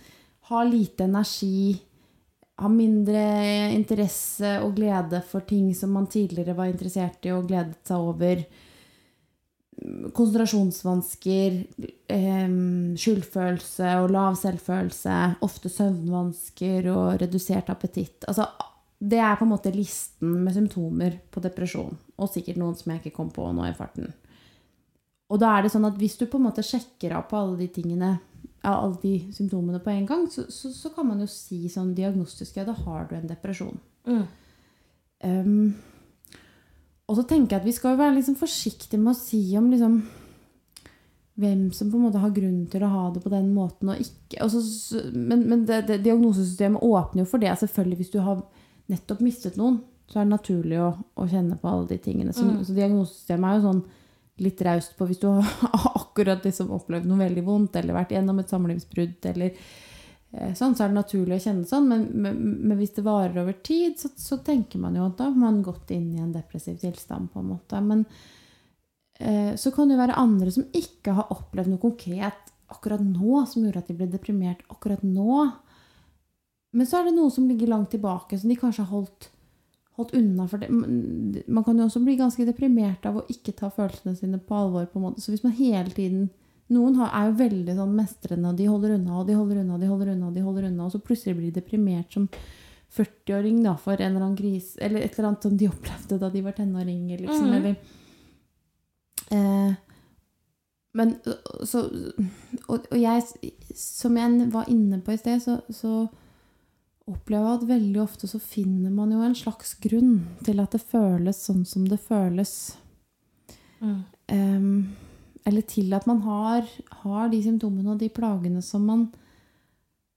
ha 0.51 0.63
lite 0.67 1.07
energi, 1.09 1.75
ha 2.61 2.71
mindre 2.71 3.25
interesse 3.75 4.59
og 4.63 4.77
glede 4.79 5.21
for 5.27 5.45
ting 5.49 5.73
som 5.77 5.93
man 5.97 6.09
tidligere 6.11 6.57
var 6.57 6.71
interessert 6.71 7.27
i 7.27 7.33
og 7.35 7.49
gledet 7.51 7.81
seg 7.89 8.11
over. 8.13 8.45
Konsentrasjonsvansker, 10.15 11.57
eh, 12.13 12.53
skyldfølelse 13.01 13.95
og 14.03 14.13
lav 14.15 14.37
selvfølelse, 14.39 15.17
ofte 15.43 15.73
søvnvansker 15.73 16.91
og 16.93 17.21
redusert 17.21 17.73
appetitt. 17.75 18.25
Altså, 18.31 18.47
det 19.01 19.19
er 19.19 19.37
på 19.37 19.45
en 19.45 19.53
måte 19.53 19.73
listen 19.75 20.45
med 20.45 20.55
symptomer 20.55 21.19
på 21.31 21.43
depresjon. 21.45 21.97
Og 22.17 22.31
sikkert 22.31 22.61
noen 22.61 22.77
som 22.79 22.93
jeg 22.93 23.03
ikke 23.03 23.17
kom 23.17 23.33
på 23.35 23.47
nå 23.53 23.67
i 23.69 23.75
farten. 23.77 24.13
Og 25.33 25.41
da 25.41 25.57
er 25.57 25.65
det 25.65 25.73
sånn 25.75 25.89
at 25.89 25.99
hvis 25.99 26.17
du 26.21 26.27
på 26.31 26.39
en 26.39 26.47
måte 26.47 26.65
sjekker 26.65 27.17
av 27.17 27.27
på 27.31 27.39
alle 27.41 27.59
de 27.59 27.69
tingene, 27.75 28.13
alle 28.65 28.97
de 29.03 29.15
symptomene 29.35 29.81
på 29.83 29.93
en 29.93 30.07
gang, 30.09 30.29
så, 30.33 30.47
så, 30.53 30.71
så 30.73 30.93
kan 30.95 31.09
man 31.09 31.21
jo 31.25 31.29
si 31.31 31.65
sånn 31.73 31.95
diagnostisk 31.97 32.61
ja, 32.61 32.67
da 32.69 32.77
har 32.85 33.09
du 33.11 33.17
en 33.19 33.29
depresjon. 33.29 33.81
Um, 35.25 35.75
og 37.05 37.19
så 37.19 37.25
tenker 37.29 37.57
jeg 37.57 37.63
at 37.63 37.69
vi 37.69 37.77
skal 37.77 37.99
være 38.01 38.17
liksom 38.17 38.37
forsiktige 38.41 39.01
med 39.01 39.13
å 39.13 39.19
si 39.19 39.43
om 39.59 39.67
liksom 39.73 39.99
hvem 41.41 41.67
som 41.75 41.91
på 41.91 41.99
en 41.99 42.05
måte 42.07 42.21
har 42.23 42.31
grunn 42.35 42.63
til 42.71 42.85
å 42.87 42.93
ha 42.93 43.09
det 43.15 43.21
på 43.25 43.33
den 43.33 43.49
måten 43.57 43.91
og 43.91 44.01
ikke. 44.01 44.39
Og 44.45 44.53
så, 44.55 45.01
men 45.13 45.43
men 45.51 45.65
det, 45.67 45.83
det, 45.89 45.99
diagnosesystemet 46.05 46.85
åpner 46.87 47.25
jo 47.25 47.31
for 47.33 47.43
det. 47.43 47.51
Selvfølgelig 47.59 47.99
hvis 48.01 48.13
du 48.15 48.21
har 48.23 48.45
nettopp 48.93 49.25
mistet 49.25 49.59
noen, 49.59 49.81
så 50.07 50.21
er 50.21 50.29
det 50.29 50.35
naturlig 50.37 50.79
å, 50.85 50.93
å 50.95 51.27
kjenne 51.29 51.59
på 51.59 51.71
alle 51.71 51.89
de 51.91 51.99
tingene. 52.05 52.35
Så, 52.37 52.47
så 52.65 52.77
diagnosesystemet 52.77 53.51
er 53.51 53.59
jo 53.59 53.67
sånn 53.67 53.83
litt 54.45 54.63
raust 54.67 54.95
på 54.99 55.09
hvis 55.09 55.21
du 55.23 55.29
har 55.33 55.91
akkurat 55.95 56.47
liksom 56.47 56.71
opplevd 56.77 57.11
noe 57.11 57.25
veldig 57.25 57.45
vondt, 57.47 57.81
eller 57.81 57.99
vært 57.99 58.15
gjennom 58.15 58.39
et 58.41 58.55
samlivsbrudd, 58.55 59.19
eller 59.35 59.59
sånn, 60.35 60.75
så 60.75 60.85
er 60.85 60.91
det 60.91 60.99
naturlig 60.99 61.37
å 61.37 61.43
kjenne 61.45 61.69
sånn. 61.69 61.91
Men, 61.91 62.07
men, 62.15 62.39
men 62.67 62.79
hvis 62.81 62.97
det 62.97 63.05
varer 63.07 63.43
over 63.43 63.59
tid, 63.67 63.99
så, 64.01 64.11
så 64.19 64.41
tenker 64.43 64.81
man 64.83 64.97
jo 64.99 65.07
at 65.07 65.19
da 65.21 65.29
har 65.29 65.37
man 65.39 65.63
gått 65.65 65.93
inn 65.95 66.09
i 66.15 66.23
en 66.23 66.33
depressiv 66.35 66.81
tilstand, 66.83 67.31
på 67.33 67.43
en 67.43 67.53
måte. 67.53 67.83
Men 67.85 68.03
eh, 69.19 69.53
så 69.61 69.71
kan 69.75 69.93
det 69.93 70.01
være 70.01 70.19
andre 70.19 70.55
som 70.55 70.67
ikke 70.75 71.15
har 71.19 71.31
opplevd 71.35 71.75
noe 71.75 71.83
konkret 71.83 72.51
akkurat 72.75 73.05
nå, 73.05 73.45
som 73.47 73.63
gjorde 73.63 73.85
at 73.85 73.93
de 73.93 73.99
ble 73.99 74.09
deprimert 74.11 74.65
akkurat 74.73 75.05
nå. 75.07 75.45
Men 76.75 76.91
så 76.91 76.99
er 76.99 77.09
det 77.09 77.17
noe 77.19 77.31
som 77.31 77.47
ligger 77.47 77.71
langt 77.71 77.93
tilbake, 77.95 78.39
som 78.41 78.51
de 78.51 78.59
kanskje 78.59 78.83
har 78.83 78.91
holdt, 78.91 79.29
holdt 79.95 80.17
unna. 80.19 80.49
For 80.51 80.59
det. 80.59 80.71
Man 80.73 81.67
kan 81.67 81.79
jo 81.79 81.87
også 81.87 82.03
bli 82.03 82.17
ganske 82.19 82.47
deprimert 82.49 83.07
av 83.07 83.21
å 83.21 83.29
ikke 83.31 83.55
ta 83.55 83.71
følelsene 83.71 84.17
sine 84.19 84.41
på 84.43 84.57
alvor. 84.59 84.89
på 84.91 84.99
en 84.99 85.07
måte. 85.07 85.23
Så 85.23 85.31
hvis 85.31 85.45
man 85.47 85.55
hele 85.55 85.95
tiden 85.95 86.33
Noen 86.73 86.97
er 87.05 87.29
jo 87.29 87.39
veldig 87.43 87.75
sånn 87.77 87.97
mestrende, 87.97 88.51
og 88.51 88.57
de 88.57 88.69
holder 88.71 88.95
unna 88.97 89.19
og 89.21 89.27
de 89.29 89.37
holder 89.37 89.61
unna, 89.61 89.79
de 89.81 89.89
holder 89.91 90.13
unna, 90.15 90.31
de 90.33 90.45
holder 90.45 90.69
unna, 90.71 90.87
og 90.87 90.95
så 90.95 91.01
plutselig 91.05 91.37
blir 91.37 91.51
de 91.51 91.61
deprimert 91.61 92.17
som 92.17 92.29
40-åring 92.95 93.59
da, 93.65 93.75
for 93.81 93.99
en 93.99 94.15
eller 94.15 94.23
annen 94.23 94.39
gris, 94.39 94.73
eller 94.81 95.05
et 95.05 95.19
eller 95.19 95.33
annet 95.33 95.45
som 95.45 95.59
de 95.61 95.69
opplevde 95.75 96.21
da 96.23 96.31
de 96.33 96.45
var 96.47 96.57
tenåringer, 96.57 97.25
liksom, 97.27 97.51
mm. 97.51 97.55
eller 97.59 97.77
eh, 99.37 99.75
Men 100.95 101.17
så 101.67 101.85
og, 102.69 102.87
og 102.87 102.99
jeg, 103.01 103.53
som 103.77 104.17
jeg 104.17 104.51
var 104.55 104.71
inne 104.71 105.01
på 105.05 105.13
i 105.13 105.21
sted, 105.21 105.43
så, 105.43 105.59
så 105.69 106.07
opplever 107.11 107.45
jeg 107.45 107.59
at 107.59 107.69
veldig 107.69 108.01
ofte 108.01 108.29
så 108.31 108.41
finner 108.41 108.93
man 108.95 109.13
jo 109.13 109.21
en 109.21 109.37
slags 109.37 109.75
grunn 109.83 110.23
til 110.47 110.63
at 110.63 110.73
det 110.73 110.81
føles 110.81 111.43
sånn 111.45 111.65
som 111.69 111.85
det 111.91 111.99
føles. 112.01 112.55
Mm. 113.83 113.99
Ehm, 114.33 114.71
eller 115.47 115.63
til 115.69 115.93
at 115.93 116.07
man 116.09 116.21
har, 116.25 116.65
har 117.05 117.29
de 117.29 117.43
symptomene 117.45 117.93
og 117.93 117.99
de 118.01 118.09
plagene 118.09 118.63
som 118.65 118.85
man, 118.89 119.03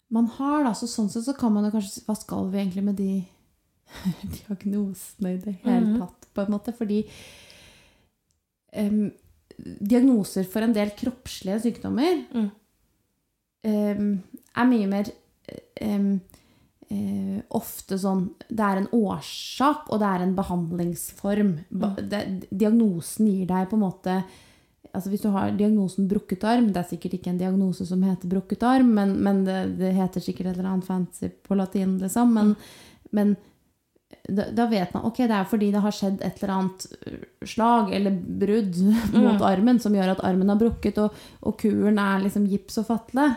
man 0.09 0.25
har. 0.37 0.63
Da. 0.63 0.71
Så 0.73 0.87
sånn 0.87 1.09
sett 1.11 1.25
så 1.25 1.33
kan 1.37 1.51
man 1.53 1.65
jo 1.67 1.71
kanskje 1.73 2.05
Hva 2.07 2.15
skal 2.15 2.47
vi 2.53 2.61
egentlig 2.61 2.83
med 2.83 2.95
de 2.95 3.25
diagnosene 4.37 5.33
i 5.33 5.41
det 5.43 5.55
hele 5.63 5.85
Mhm. 5.85 5.99
tatt? 5.99 6.27
på 6.33 6.41
en 6.45 6.51
måte, 6.53 6.73
Fordi 6.77 7.01
um, 8.77 9.11
diagnoser 9.81 10.43
for 10.45 10.61
en 10.61 10.73
del 10.75 10.91
kroppslige 10.91 11.59
sykdommer 11.63 12.25
Mm. 12.33 12.49
um, 13.65 14.23
er 14.55 14.65
mye 14.69 14.87
mer 14.87 15.09
um, 15.81 16.21
eh, 16.91 17.41
ofte 17.51 17.97
sånn 17.99 18.29
Det 18.49 18.59
er 18.63 18.77
en 18.83 18.87
årsak, 18.93 19.89
og 19.89 19.99
det 19.99 20.07
er 20.07 20.23
en 20.23 20.35
behandlingsform. 20.35 21.55
Ba, 21.71 21.95
det, 21.99 22.47
diagnosen 22.51 23.27
gir 23.27 23.45
deg 23.49 23.69
på 23.69 23.75
en 23.75 23.83
måte 23.83 24.23
Altså 24.97 25.11
Hvis 25.13 25.21
du 25.21 25.29
har 25.33 25.51
diagnosen 25.53 26.07
brukket 26.09 26.45
arm 26.47 26.71
Det 26.73 26.81
er 26.81 26.89
sikkert 26.89 27.19
ikke 27.19 27.29
en 27.29 27.41
diagnose 27.41 27.85
som 27.85 28.01
heter 28.01 28.31
brukket 28.31 28.63
arm, 28.65 28.89
men, 28.97 29.13
men 29.23 29.43
det, 29.45 29.59
det 29.77 29.93
heter 29.93 30.23
sikkert 30.23 30.51
et 30.51 30.57
eller 30.57 30.71
annet 30.71 30.87
fancy 30.87 31.29
på 31.29 31.57
latin, 31.57 31.99
liksom. 32.01 32.33
Men, 32.33 32.55
men 33.13 33.35
da, 34.27 34.47
da 34.55 34.65
vet 34.71 34.93
man 34.95 35.05
ok, 35.07 35.21
det 35.27 35.35
er 35.35 35.47
fordi 35.47 35.69
det 35.75 35.83
har 35.83 35.95
skjedd 35.95 36.23
et 36.25 36.41
eller 36.41 36.53
annet 36.55 36.87
slag 37.47 37.93
eller 37.95 38.17
brudd 38.43 38.79
mot 39.27 39.45
armen 39.45 39.79
som 39.83 39.95
gjør 39.95 40.15
at 40.15 40.23
armen 40.27 40.51
har 40.51 40.59
brukket, 40.59 40.99
og, 41.03 41.15
og 41.45 41.57
kuren 41.61 42.01
er 42.01 42.25
liksom 42.25 42.47
gips 42.49 42.81
og 42.81 42.89
fatle. 42.89 43.29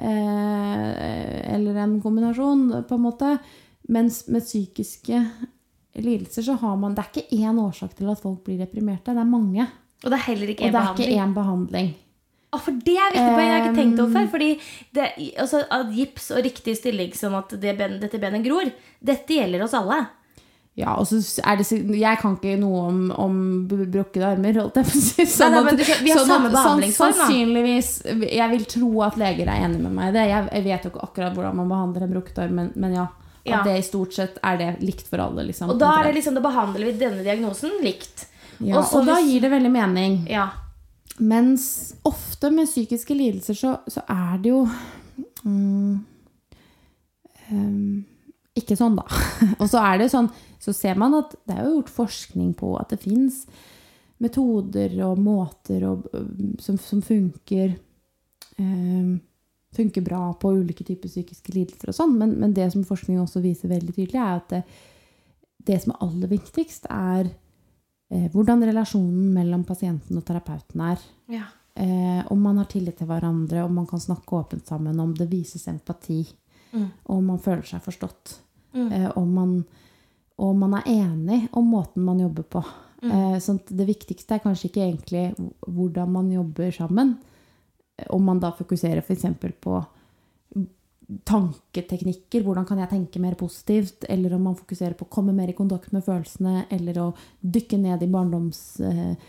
Eh, 0.00 1.54
eller 1.54 1.82
en 1.82 1.98
kombinasjon, 2.04 2.68
på 2.88 2.96
en 2.96 3.04
måte. 3.04 3.34
Mens 3.90 4.22
med 4.30 4.44
psykiske 4.44 5.24
lidelser 6.00 6.46
så 6.46 6.54
har 6.60 6.76
man 6.78 6.94
Det 6.94 7.02
er 7.02 7.10
ikke 7.10 7.40
én 7.42 7.58
årsak 7.58 7.96
til 7.98 8.10
at 8.12 8.20
folk 8.22 8.44
blir 8.46 8.60
deprimerte, 8.60 9.12
det 9.12 9.24
er 9.24 9.28
mange. 9.28 9.66
Og 10.04 10.10
det 10.10 10.16
er 10.18 10.24
heller 10.30 10.52
ikke 10.54 10.68
er 10.68 10.72
behandling. 10.76 11.10
ikke 11.10 11.24
én 11.24 11.34
behandling. 11.36 11.90
Å, 12.50 12.58
for 12.58 12.72
det 12.82 12.96
er 12.98 13.12
viktig 13.14 13.34
poeng. 13.36 13.46
Jeg 13.46 13.52
har 13.54 13.66
ikke 13.66 13.76
tenkt 13.78 14.00
over 14.02 14.14
før. 14.16 14.30
Fordi 14.32 14.48
det, 14.96 15.10
altså, 15.38 15.60
at 15.70 15.92
gips 15.94 16.30
og 16.34 16.40
riktig 16.48 16.72
stilling 16.80 17.12
sånn 17.14 17.36
at 17.38 17.52
det 17.62 17.76
ben, 17.78 18.00
dette 18.02 18.18
benet 18.22 18.42
gror, 18.46 18.72
dette 19.00 19.36
gjelder 19.36 19.62
oss 19.66 19.76
alle. 19.78 20.00
Ja, 20.78 20.94
og 20.96 21.04
så 21.10 21.18
er 21.44 21.58
det 21.58 21.66
Jeg 21.98 22.18
kan 22.22 22.36
ikke 22.38 22.54
noe 22.56 22.80
om, 22.88 22.98
om 23.12 23.38
brukkede 23.68 24.28
armer, 24.32 24.56
holdt 24.62 24.78
jeg 24.80 24.86
på 24.88 24.96
å 24.96 25.02
si. 25.04 25.26
Sånn 25.28 25.52
nei, 25.52 25.62
nei, 25.66 25.74
du 25.76 25.82
vi 25.84 26.12
har 26.14 26.20
sånn 26.22 26.30
samme 26.30 26.50
behandlingsform. 26.54 27.16
Sannsynligvis 27.18 27.90
Jeg 28.30 28.50
vil 28.54 28.64
tro 28.70 28.90
at 29.04 29.18
leger 29.20 29.50
er 29.50 29.66
enig 29.66 29.82
med 29.82 29.92
meg 29.98 30.12
i 30.12 30.16
det. 30.16 30.24
Jeg, 30.30 30.48
jeg 30.56 30.66
vet 30.70 30.86
jo 30.86 30.92
ikke 30.94 31.04
akkurat 31.10 31.36
hvordan 31.36 31.58
man 31.60 31.68
behandler 31.74 32.06
en 32.06 32.14
brukket 32.16 32.38
arm, 32.46 32.56
men, 32.62 32.72
men 32.80 32.96
ja. 32.96 33.06
At 33.40 33.50
Ja. 33.50 33.60
det 33.64 33.76
i 33.80 33.84
stort 33.84 34.12
sett 34.14 34.38
er 34.44 34.58
det 34.60 34.70
likt 34.84 35.06
for 35.10 35.22
alle, 35.24 35.46
liksom. 35.48 35.70
Og 35.72 35.78
da, 35.80 35.94
er 36.00 36.10
det 36.10 36.18
liksom, 36.18 36.34
da 36.36 36.42
behandler 36.44 36.90
vi 36.90 36.96
denne 37.00 37.22
diagnosen 37.24 37.78
likt. 37.82 38.26
Ja, 38.60 38.78
og 38.78 38.84
så 38.88 39.00
og 39.00 39.06
da 39.08 39.16
hvis- 39.18 39.30
gir 39.32 39.40
det 39.46 39.50
veldig 39.52 39.72
mening. 39.72 40.18
Ja. 40.30 40.50
Mens 41.20 41.94
ofte 42.08 42.50
med 42.52 42.68
psykiske 42.68 43.14
lidelser 43.16 43.56
så, 43.58 43.74
så 43.88 44.02
er 44.08 44.38
det 44.40 44.52
jo 44.54 44.62
mm, 45.44 45.98
um, 47.52 48.04
Ikke 48.56 48.76
sånn, 48.78 48.96
da. 48.96 49.04
og 49.60 49.66
så 49.68 49.82
er 49.84 49.98
det 50.00 50.10
sånn 50.12 50.30
Så 50.62 50.72
ser 50.76 50.96
man 51.00 51.14
at 51.18 51.34
det 51.44 51.56
er 51.58 51.66
jo 51.66 51.74
gjort 51.80 51.92
forskning 51.92 52.54
på 52.56 52.72
at 52.80 52.94
det 52.94 53.02
fins 53.02 53.42
metoder 54.20 54.96
og 55.06 55.20
måter 55.20 55.84
og, 55.88 56.08
som, 56.60 56.78
som 56.80 57.02
funker 57.04 57.74
um, 58.58 59.18
Funker 59.76 60.02
bra 60.04 60.22
på 60.40 60.54
ulike 60.56 60.84
typer 60.84 61.08
psykiske 61.08 61.52
lidelser 61.54 61.92
og 61.92 61.94
sånn, 62.00 62.16
men, 62.18 62.32
men 62.40 62.56
det 62.56 62.66
som 62.72 62.82
forskning 62.84 63.20
også 63.22 63.42
viser 63.44 63.70
veldig 63.70 63.92
tydelig, 63.94 64.18
er 64.18 64.40
at 64.40 64.48
det, 64.50 64.64
det 65.68 65.76
som 65.84 65.92
er 65.94 66.00
aller 66.08 66.32
viktigst, 66.32 66.88
er 66.90 67.28
hvordan 68.10 68.62
relasjonen 68.66 69.32
mellom 69.34 69.62
pasienten 69.64 70.16
og 70.18 70.24
terapeuten 70.26 70.80
er. 70.92 70.98
ja. 71.28 71.42
Eh, 71.80 72.24
om 72.32 72.40
man 72.42 72.58
har 72.58 72.64
tillit 72.66 72.96
til 72.98 73.06
hverandre, 73.06 73.62
om 73.64 73.72
man 73.74 73.86
kan 73.86 74.00
snakke 74.02 74.34
åpent 74.36 74.66
sammen, 74.66 74.98
om 75.00 75.14
det 75.14 75.28
vises 75.30 75.68
empati, 75.68 76.26
Mm. 76.72 76.88
om 77.04 77.24
man 77.26 77.38
føler 77.38 77.62
seg 77.62 77.80
forstått. 77.82 78.38
Mm. 78.74 78.92
Eh, 78.92 79.10
om, 79.16 79.32
man, 79.34 79.64
om 80.38 80.58
man 80.58 80.74
er 80.74 80.82
enig 80.86 81.48
om 81.52 81.64
måten 81.66 82.02
man 82.04 82.18
jobber 82.20 82.42
på. 82.42 82.64
Mm. 83.02 83.10
Eh, 83.10 83.38
sånn 83.40 83.58
det 83.66 83.86
viktigste 83.86 84.34
er 84.34 84.38
kanskje 84.44 84.68
ikke 84.68 84.84
egentlig 84.84 85.50
hvordan 85.66 86.10
man 86.12 86.30
jobber 86.30 86.70
sammen. 86.70 87.16
Eh, 87.98 88.06
Om 88.10 88.22
man 88.24 88.38
da 88.40 88.50
fokuserer 88.52 88.98
f.eks. 89.02 89.24
på 89.60 89.84
tanketeknikker, 91.26 92.42
hvordan 92.46 92.66
kan 92.68 92.78
jeg 92.82 92.90
tenke 92.92 93.20
mer 93.22 93.34
positivt, 93.38 94.04
eller 94.08 94.34
om 94.36 94.42
man 94.46 94.56
fokuserer 94.58 94.94
på 94.98 95.04
å 95.08 95.10
komme 95.10 95.32
mer 95.34 95.50
i 95.50 95.56
kontakt 95.58 95.92
med 95.94 96.04
følelsene, 96.06 96.66
eller 96.70 96.98
å 97.02 97.06
dykke 97.42 97.78
ned 97.82 98.02
i 98.06 98.10
barndomsminnene. 98.12 99.26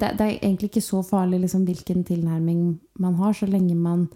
Det, 0.00 0.08
det 0.18 0.24
er 0.26 0.38
egentlig 0.38 0.70
ikke 0.72 0.84
så 0.84 1.02
farlig 1.06 1.42
liksom, 1.44 1.66
hvilken 1.68 2.04
tilnærming 2.08 2.62
man 3.04 3.14
har, 3.20 3.32
så 3.36 3.46
lenge 3.50 3.76
man 3.76 4.06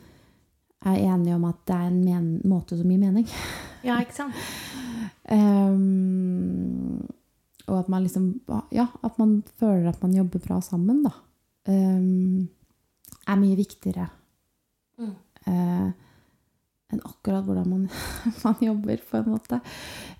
er 0.87 1.03
enige 1.09 1.35
om 1.37 1.45
at 1.49 1.61
det 1.69 1.77
er 1.77 1.87
en 1.91 2.01
men 2.05 2.27
måte 2.49 2.77
som 2.79 2.91
gir 2.91 3.01
mening. 3.03 3.27
ja, 3.87 3.99
ikke 4.01 4.17
sant? 4.17 4.35
um, 5.31 7.03
og 7.69 7.79
at 7.81 7.89
man 7.91 8.05
liksom 8.07 8.27
Ja, 8.71 8.87
at 9.03 9.17
man 9.19 9.41
føler 9.59 9.89
at 9.91 10.03
man 10.05 10.15
jobber 10.15 10.39
bra 10.45 10.61
sammen, 10.63 11.03
da. 11.03 11.13
Um, 11.67 12.49
er 13.27 13.37
mye 13.43 13.57
viktigere 13.59 14.09
Mm. 14.97 15.11
eh, 15.45 15.89
enn 16.93 17.03
akkurat 17.03 17.45
hvordan 17.47 17.69
man, 17.71 17.87
man 18.45 18.61
jobber, 18.63 19.01
på 19.11 19.19
en 19.21 19.31
måte. 19.33 19.61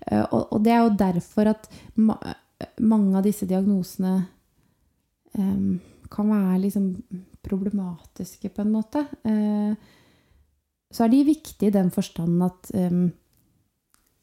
Eh, 0.07 0.23
og, 0.25 0.41
og 0.55 0.63
det 0.65 0.73
er 0.73 0.83
jo 0.83 0.95
derfor 0.99 1.53
at 1.53 1.69
ma 1.95 2.17
mange 2.81 3.13
av 3.13 3.21
disse 3.21 3.45
diagnosene 3.45 4.15
um, 5.37 5.75
kan 6.09 6.31
være 6.31 6.55
liksom 6.63 6.87
problematiske, 7.45 8.49
på 8.49 8.63
en 8.63 8.71
måte. 8.73 9.03
Uh, 9.21 9.75
så 10.89 11.05
er 11.05 11.11
de 11.13 11.19
viktige 11.27 11.69
i 11.69 11.75
den 11.75 11.91
forstand 11.93 12.41
at 12.47 12.71
um, 12.73 13.05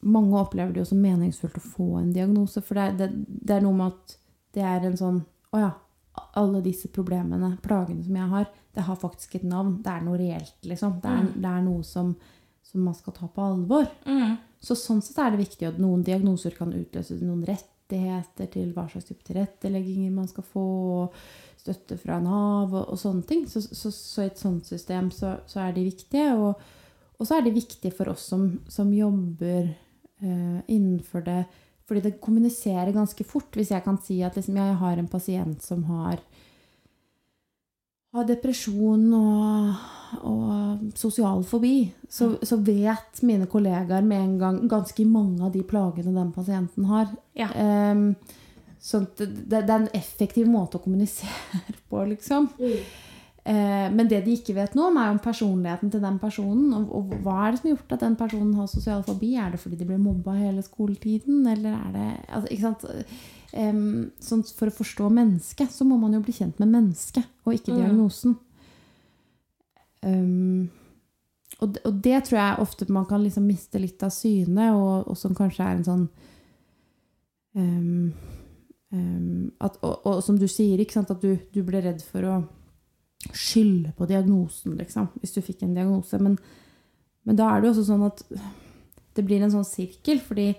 mange 0.05 0.37
opplever 0.37 0.73
det 0.75 0.83
jo 0.83 0.89
som 0.91 1.01
meningsfullt 1.01 1.57
å 1.61 1.63
få 1.63 1.87
en 2.01 2.11
diagnose. 2.13 2.61
For 2.65 2.75
det, 2.77 2.83
er- 2.89 2.99
det, 2.99 3.09
det 3.47 3.55
er 3.55 3.63
noe 3.65 3.77
med 3.79 3.93
at 3.93 4.17
det 4.55 4.67
er 4.67 4.85
en 4.87 4.99
sånn 4.99 5.23
Å 5.55 5.59
ja, 5.61 5.71
alle 6.39 6.61
disse 6.65 6.89
problemene, 6.93 7.55
plagene 7.63 8.03
som 8.03 8.17
jeg 8.19 8.31
har, 8.31 8.49
det 8.75 8.83
har 8.87 8.97
faktisk 8.99 9.37
et 9.37 9.45
navn. 9.47 9.77
Det 9.83 9.91
er 9.91 10.03
noe 10.05 10.19
reelt, 10.19 10.57
liksom. 10.67 10.99
Det 11.03 11.11
er, 11.11 11.29
det 11.35 11.51
er 11.51 11.63
noe 11.65 11.85
som, 11.87 12.11
som 12.65 12.83
man 12.87 12.97
skal 12.97 13.15
ta 13.15 13.29
på 13.31 13.45
alvor. 13.45 13.87
Mm. 14.07 14.35
Så 14.65 14.77
sånn 14.79 15.01
sett 15.05 15.21
er 15.21 15.33
det 15.33 15.43
viktig 15.45 15.69
at 15.69 15.81
noen 15.81 16.03
diagnoser 16.05 16.55
kan 16.57 16.73
utløse 16.75 17.17
noen 17.21 17.45
rettigheter 17.47 18.49
til 18.51 18.71
hva 18.75 18.87
slags 18.91 19.09
type 19.09 19.25
tilrettelegginger 19.27 20.13
man 20.15 20.29
skal 20.31 20.47
få, 20.47 20.67
støtte 21.65 21.97
fra 21.97 22.19
Nav 22.21 22.73
og, 22.73 22.91
og 22.93 22.99
sånne 22.99 23.25
ting. 23.29 23.45
Så, 23.49 23.63
så, 23.65 23.91
så 23.93 24.25
i 24.25 24.29
et 24.29 24.41
sånt 24.41 24.67
system 24.69 25.11
så, 25.13 25.37
så 25.49 25.63
er 25.65 25.75
de 25.75 25.85
viktige. 25.87 26.33
Og, 26.37 26.61
og 27.17 27.27
så 27.27 27.39
er 27.39 27.45
de 27.45 27.55
viktige 27.55 27.95
for 27.95 28.11
oss 28.13 28.27
som, 28.31 28.47
som 28.71 28.91
jobber 28.93 29.69
eh, 29.71 30.59
innenfor 30.67 31.25
det. 31.25 31.43
Fordi 31.85 32.01
det 32.01 32.17
kommuniserer 32.23 32.93
ganske 32.95 33.23
fort. 33.27 33.51
Hvis 33.53 33.71
jeg 33.73 33.83
kan 33.85 33.99
si 34.01 34.21
at 34.25 34.37
liksom, 34.37 34.57
jeg 34.57 34.79
har 34.81 34.97
en 34.97 35.11
pasient 35.11 35.61
som 35.63 35.83
har 35.91 36.23
har 38.15 38.27
depresjon 38.29 39.09
og, 39.17 39.85
og 40.23 40.83
sosial 40.95 41.43
fobi, 41.47 41.89
så, 42.07 42.31
så 42.47 42.57
vet 42.63 43.19
mine 43.27 43.47
kollegaer 43.51 44.05
med 44.07 44.21
en 44.21 44.37
gang 44.39 44.59
ganske 44.71 45.05
mange 45.09 45.43
av 45.43 45.51
de 45.51 45.63
plagene 45.67 46.15
den 46.15 46.31
pasienten 46.35 46.87
har. 46.87 47.11
Ja. 47.35 47.49
Um, 47.91 48.13
så 48.79 49.01
det, 49.17 49.27
det 49.49 49.63
er 49.65 49.81
en 49.81 49.91
effektiv 49.97 50.47
måte 50.47 50.79
å 50.79 50.83
kommunisere 50.83 51.75
på, 51.89 52.05
liksom. 52.13 52.47
Eh, 52.61 52.85
men 53.93 54.07
det 54.09 54.23
de 54.25 54.33
ikke 54.33 54.55
vet 54.57 54.73
noe 54.73 54.87
om, 54.89 54.95
er 54.97 55.11
om 55.13 55.19
personligheten 55.21 55.91
til 55.93 56.01
den 56.01 56.15
personen. 56.17 56.71
Og, 56.73 56.87
og 56.97 57.11
hva 57.21 57.35
er 57.45 57.51
det 57.53 57.59
som 57.59 57.69
har 57.69 57.75
gjort 57.75 57.93
at 57.93 58.05
den 58.05 58.15
personen 58.17 58.53
har 58.57 58.69
sosial 58.71 59.03
fobi? 59.05 59.35
Er 59.37 59.51
det 59.53 59.59
fordi 59.61 59.77
de 59.77 59.85
ble 59.85 59.99
mobba 60.01 60.33
hele 60.39 60.63
skoletiden, 60.65 61.43
eller 61.51 61.75
er 61.77 61.91
det 61.93 62.07
altså, 62.25 62.49
ikke 62.49 62.65
sant? 62.65 62.87
Um, 63.55 63.83
sånn 64.19 64.41
for 64.49 64.67
å 64.67 64.77
forstå 64.79 65.11
mennesket, 65.13 65.69
så 65.71 65.85
må 65.87 65.99
man 66.01 66.17
jo 66.17 66.23
bli 66.25 66.33
kjent 66.35 66.57
med 66.59 66.73
mennesket, 66.73 67.29
og 67.45 67.53
ikke 67.53 67.71
Mm. 67.71 67.77
diagnosen. 67.77 68.33
Em, 70.03 70.69
og, 71.61 71.77
og 71.85 72.01
det 72.03 72.25
tror 72.25 72.39
jeg 72.41 72.59
ofte 72.65 72.89
man 72.91 73.05
kan 73.05 73.23
liksom 73.23 73.45
miste 73.47 73.79
litt 73.79 74.03
av 74.03 74.11
syne, 74.11 74.73
og, 74.75 75.07
og 75.07 75.17
som 75.17 75.37
kanskje 75.37 75.63
er 75.63 75.77
en 75.77 75.87
sånn 75.87 76.09
um, 77.55 78.11
at, 79.59 79.77
og, 79.83 80.05
og 80.07 80.21
som 80.23 80.37
du 80.39 80.47
sier, 80.47 80.79
sant, 80.91 81.11
at 81.11 81.21
du, 81.21 81.37
du 81.53 81.63
ble 81.63 81.81
redd 81.83 82.03
for 82.03 82.25
å 82.27 82.35
skylde 83.33 83.93
på 83.97 84.07
diagnosen, 84.09 84.75
liksom, 84.79 85.09
hvis 85.21 85.33
du 85.35 85.41
fikk 85.45 85.63
en 85.65 85.75
diagnose. 85.77 86.19
Men, 86.21 86.37
men 87.25 87.39
da 87.39 87.49
er 87.49 87.61
det 87.61 87.69
jo 87.69 87.73
også 87.75 87.87
sånn 87.89 88.05
at 88.07 88.23
det 89.15 89.25
blir 89.25 89.43
en 89.45 89.53
sånn 89.53 89.67
sirkel, 89.67 90.21
fordi 90.23 90.49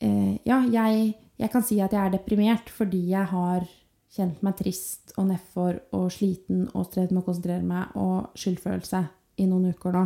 eh, 0.00 0.32
Ja, 0.48 0.62
jeg, 0.62 1.12
jeg 1.40 1.52
kan 1.52 1.64
si 1.66 1.80
at 1.82 1.94
jeg 1.94 2.02
er 2.02 2.14
deprimert 2.14 2.70
fordi 2.72 3.04
jeg 3.10 3.30
har 3.32 3.66
kjent 4.12 4.42
meg 4.44 4.58
trist 4.58 5.14
og 5.16 5.30
nedfor 5.30 5.78
og 5.96 6.10
sliten 6.12 6.66
og 6.76 6.88
strevd 6.90 7.14
med 7.14 7.22
å 7.22 7.26
konsentrere 7.26 7.64
meg 7.64 7.94
og 8.00 8.36
skyldfølelse 8.38 9.00
i 9.40 9.46
noen 9.48 9.70
uker 9.72 9.96
nå. 9.96 10.02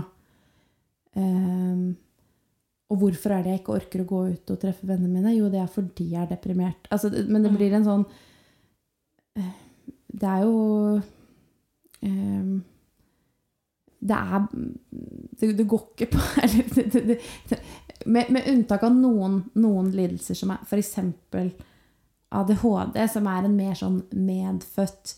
Ehm, 1.19 1.87
og 2.87 3.01
hvorfor 3.01 3.35
er 3.35 3.42
det 3.42 3.55
jeg 3.55 3.62
ikke 3.64 3.79
orker 3.81 4.05
å 4.05 4.09
gå 4.12 4.21
ut 4.37 4.53
og 4.55 4.61
treffe 4.62 4.87
vennene 4.87 5.11
mine? 5.11 5.35
Jo, 5.35 5.51
det 5.51 5.59
er 5.59 5.71
fordi 5.71 6.12
jeg 6.12 6.23
er 6.23 6.31
deprimert. 6.31 6.87
Altså, 6.95 7.11
men 7.27 7.42
det 7.42 7.51
blir 7.57 7.75
en 7.75 7.87
sånn 7.87 8.05
eh, 9.40 9.55
Det 10.16 10.31
er 10.33 10.42
jo 10.46 10.57
ehm, 12.07 12.57
Det 14.00 14.16
er 14.16 14.46
det, 14.50 15.52
det 15.59 15.68
går 15.68 15.87
ikke 15.92 16.11
på 16.14 16.24
eller, 16.44 16.74
det, 16.74 16.87
det, 16.92 17.20
det, 17.50 17.61
med, 18.07 18.31
med 18.31 18.48
unntak 18.52 18.85
av 18.87 18.94
noen, 18.94 19.40
noen 19.59 19.90
lidelser 19.94 20.38
som 20.38 20.52
er 20.55 20.62
f.eks. 20.64 20.98
ADHD, 22.37 23.00
som 23.09 23.26
er 23.31 23.46
en 23.46 23.57
mer 23.57 23.74
sånn 23.79 24.00
medfødt 24.11 25.16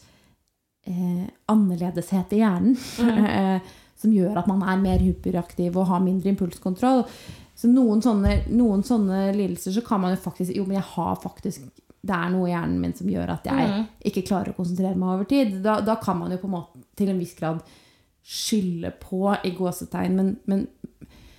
eh, 0.88 1.26
annerledeshet 1.50 2.32
i 2.37 2.40
hjernen. 2.42 2.76
mm. 2.76 3.61
som 3.98 4.14
gjør 4.14 4.38
at 4.38 4.46
man 4.46 4.62
er 4.62 4.80
mer 4.80 5.02
hyperaktiv 5.02 5.76
og 5.76 5.88
har 5.90 6.02
mindre 6.04 6.30
impulskontroll. 6.32 7.04
Så 7.58 7.70
noen 7.70 8.02
sånne, 8.04 8.44
noen 8.54 8.84
sånne 8.87 9.32
lidelser 9.34 9.74
så 9.74 9.82
kan 9.87 10.02
man 10.04 10.14
jo 10.14 10.20
faktisk 10.22 10.54
Jo, 10.54 10.66
men 10.68 10.78
jeg 10.78 10.87
har 10.92 11.16
faktisk 11.18 11.66
Det 12.04 12.14
er 12.14 12.30
noe 12.30 12.46
i 12.48 12.52
hjernen 12.52 12.78
min 12.80 12.94
som 12.94 13.08
gjør 13.11 13.32
at 13.34 13.44
jeg 13.50 13.68
Mhm. 13.68 13.87
ikke 14.06 14.22
klarer 14.28 14.52
å 14.52 14.56
konsentrere 14.56 14.96
meg 14.96 15.08
over 15.16 15.24
tid. 15.24 15.62
Da, 15.62 15.80
da 15.80 15.96
kan 15.96 16.18
man 16.18 16.30
jo 16.30 16.38
på 16.38 16.46
en 16.46 16.54
måte 16.54 16.82
til 16.96 17.08
en 17.11 17.18
viss 17.18 17.34
grad 17.34 17.61
skylde 18.24 18.92
på 19.00 19.37
i 19.44 19.50
gåsetegn, 19.56 20.14
men, 20.14 20.37
men 20.46 20.66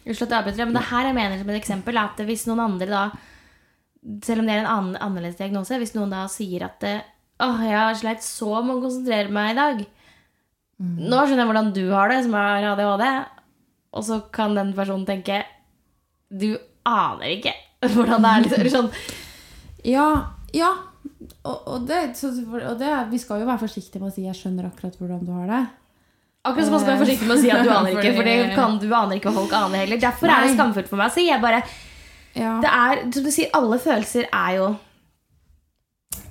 Unnskyld 0.09 0.25
at 0.25 0.29
jeg 0.31 0.39
avbryter, 0.41 0.65
men 0.65 0.73
det 0.79 0.87
her 0.89 1.05
jeg 1.05 1.15
mener 1.15 1.37
som 1.37 1.49
et 1.51 1.59
eksempel 1.61 1.97
er 1.99 2.07
at 2.09 2.21
hvis 2.25 2.47
noen 2.47 2.59
andre 2.63 2.87
da 2.89 3.01
Selv 4.23 4.39
om 4.41 4.47
det 4.47 4.55
er 4.55 4.61
en 4.63 4.71
annen, 4.73 4.95
annerledes 5.03 5.37
diagnose, 5.37 5.77
hvis 5.77 5.93
noen 5.93 6.09
da 6.09 6.23
sier 6.31 6.63
at 6.65 6.83
Åh, 7.39 7.59
jeg 7.67 7.75
har 7.77 7.93
sleit 7.99 8.23
så 8.23 8.63
med 8.65 8.77
å 8.77 8.81
konsentrere 8.81 9.29
meg 9.31 9.51
i 9.51 9.57
dag. 9.59 9.85
Nå 10.79 11.19
skjønner 11.27 11.43
jeg 11.43 11.49
hvordan 11.51 11.73
du 11.75 11.83
har 11.91 12.09
det, 12.11 12.17
som 12.25 12.33
har 12.35 12.63
ADHD. 12.73 13.05
Og 13.93 14.03
så 14.07 14.17
kan 14.31 14.55
den 14.55 14.73
personen 14.73 15.05
tenke 15.07 15.43
Du 16.31 16.57
aner 16.87 17.35
ikke 17.37 17.53
hvordan 17.81 18.23
det 18.23 18.31
er. 18.33 18.43
Liksom, 18.47 18.69
sånn. 18.75 18.89
Ja, 19.87 20.07
ja. 20.53 20.71
Og, 21.43 21.67
og, 21.67 21.87
det, 21.87 21.99
så, 22.17 22.31
og 22.31 22.79
det, 22.79 22.89
vi 23.11 23.19
skal 23.21 23.41
jo 23.41 23.47
være 23.47 23.61
forsiktige 23.61 24.01
med 24.01 24.11
å 24.11 24.15
si 24.15 24.25
'jeg 24.25 24.35
skjønner 24.35 24.67
akkurat 24.69 24.97
hvordan 24.99 25.25
du 25.25 25.31
har 25.31 25.47
det'. 25.47 25.67
Akkurat 26.45 26.65
som 26.65 26.73
man 26.73 26.81
skal 26.81 26.93
være 26.93 27.03
forsiktig 27.05 27.27
med 27.27 27.37
å 27.37 27.41
si 27.41 27.51
at 27.51 27.63
du 27.63 27.69
aner 27.77 27.91
ikke, 27.95 28.15
for 28.15 28.23
det 28.23 28.55
kan 28.55 28.77
du 28.79 28.87
aner 28.95 29.15
ikke 29.19 29.29
hva 29.29 29.41
folk 29.41 29.53
aner 29.53 29.83
heller. 29.83 29.99
Derfor 29.99 30.31
er 30.31 30.45
det 30.45 30.53
skamfullt 30.55 30.89
for 30.91 31.01
meg 31.01 31.11
å 31.11 31.15
si. 31.15 31.27
Jeg 31.27 31.41
bare, 31.43 31.63
Ja. 32.35 32.59
det 32.63 32.69
er, 32.71 33.01
som 33.11 33.23
du 33.23 33.31
sier, 33.31 33.49
alle 33.53 33.79
følelser 33.79 34.27
er 34.31 34.51
jo 34.55 34.67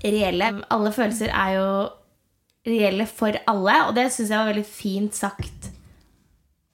reelle. 0.04 0.62
Alle 0.70 0.92
følelser 0.92 1.32
er 1.32 1.54
jo 1.58 1.68
reelle 2.68 3.06
for 3.06 3.36
alle, 3.48 3.74
og 3.88 3.94
det 3.96 4.08
syns 4.12 4.30
jeg 4.30 4.38
var 4.38 4.50
veldig 4.52 4.66
fint 4.68 5.14
sagt. 5.14 5.70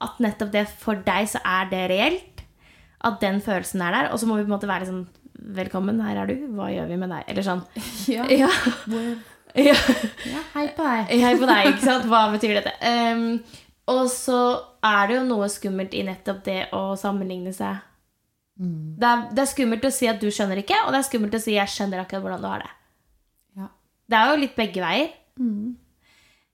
At 0.05 0.21
nettopp 0.21 0.53
det 0.53 0.67
for 0.69 0.95
deg 1.07 1.29
så 1.31 1.41
er 1.45 1.69
det 1.71 1.85
reelt. 1.91 2.43
At 3.05 3.21
den 3.21 3.41
følelsen 3.45 3.83
er 3.85 3.93
der. 3.93 4.13
Og 4.13 4.19
så 4.21 4.27
må 4.27 4.37
vi 4.37 4.45
på 4.47 4.51
en 4.53 4.57
måte 4.57 4.71
være 4.71 4.89
sånn 4.89 5.05
Velkommen, 5.45 6.01
her 6.01 6.23
er 6.23 6.31
du. 6.31 6.47
Hva 6.57 6.71
gjør 6.73 6.89
vi 6.89 6.97
med 7.01 7.11
deg? 7.13 7.25
Eller 7.29 7.45
sånn. 7.47 7.63
Ja. 8.15 8.27
Ja. 8.33 8.51
Ja. 9.55 9.71
ja, 10.27 10.41
hei 10.57 10.65
på 10.75 10.83
deg. 10.83 11.11
Hei 11.23 11.29
på 11.39 11.47
deg, 11.47 11.69
ikke 11.69 11.85
sant? 11.85 12.09
Hva 12.11 12.25
betyr 12.33 12.57
dette? 12.57 12.73
Um, 13.15 13.37
og 13.87 14.09
så 14.11 14.39
er 14.83 15.07
det 15.07 15.15
jo 15.21 15.27
noe 15.29 15.47
skummelt 15.53 15.95
i 15.95 16.01
nettopp 16.03 16.41
det 16.43 16.57
å 16.75 16.81
sammenligne 16.99 17.53
seg. 17.55 17.85
Det, 18.59 19.07
er, 19.07 19.23
det 19.31 19.45
er 19.45 19.51
skummelt 19.53 19.87
å 19.87 19.93
si 19.95 20.09
at 20.11 20.19
du 20.19 20.27
skjønner 20.33 20.59
ikke, 20.65 20.81
og 20.83 20.91
det 20.91 20.99
er 20.99 21.07
skummelt 21.07 21.39
å 21.39 21.43
si 21.45 21.55
at 21.55 21.61
jeg 21.69 21.75
skjønner 21.77 22.03
akkurat 22.03 22.25
hvordan 22.25 22.43
du 22.43 22.49
har 22.51 22.65
det. 22.65 22.73
Ja. 23.61 23.69
Det 24.11 24.19
er 24.19 24.33
jo 24.33 24.43
litt 24.43 24.59
begge 24.59 24.83
veier. 24.83 25.15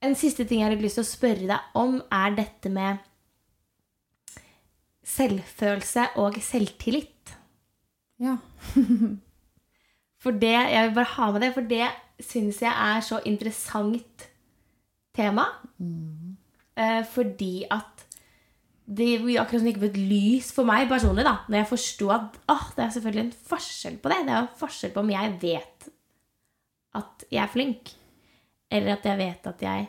En 0.05 0.17
siste 0.21 0.45
ting 0.49 0.61
jeg 0.61 0.69
har 0.69 0.85
lyst 0.85 1.01
til 1.01 1.07
å 1.07 1.13
spørre 1.15 1.49
deg 1.55 1.81
om, 1.81 2.03
er 2.13 2.37
dette 2.37 2.73
med 2.73 3.01
selvfølelse 5.17 6.11
og 6.21 6.37
selvtillit. 6.45 7.37
Ja. 8.21 8.37
For 10.21 10.37
det, 10.37 10.53
jeg 10.53 10.89
vil 10.89 10.97
bare 10.99 11.15
ha 11.15 11.31
med 11.33 11.41
det, 11.41 11.55
for 11.57 11.65
det 11.65 11.87
syns 12.21 12.59
jeg 12.61 12.69
er 12.69 13.01
så 13.01 13.23
interessant 13.25 14.27
tema. 15.17 15.47
Eh, 16.77 17.01
fordi 17.09 17.65
at 17.73 18.05
det 18.91 19.39
akkurat 19.39 19.61
som 19.61 19.65
det 19.65 19.73
gikk 19.73 19.81
opp 19.81 19.87
et 19.89 20.01
lys 20.11 20.51
for 20.53 20.69
meg 20.69 20.91
personlig, 20.91 21.25
da, 21.25 21.37
når 21.49 21.61
jeg 21.61 21.71
forsto 21.71 22.11
at 22.13 22.37
oh, 22.51 22.67
det 22.77 22.85
er 22.85 22.93
selvfølgelig 22.97 23.23
en 23.23 23.37
forskjell 23.53 23.97
på 24.03 24.13
det. 24.13 24.19
Det 24.27 24.35
er 24.35 24.43
en 24.43 24.53
forskjell 24.61 24.93
på 24.93 25.05
om 25.05 25.13
jeg 25.15 25.37
vet 25.41 25.89
at 27.01 27.25
jeg 27.31 27.43
er 27.45 27.53
flink, 27.53 27.93
eller 28.71 28.97
at 28.97 29.07
jeg 29.07 29.21
vet 29.21 29.47
at 29.47 29.63
jeg 29.63 29.87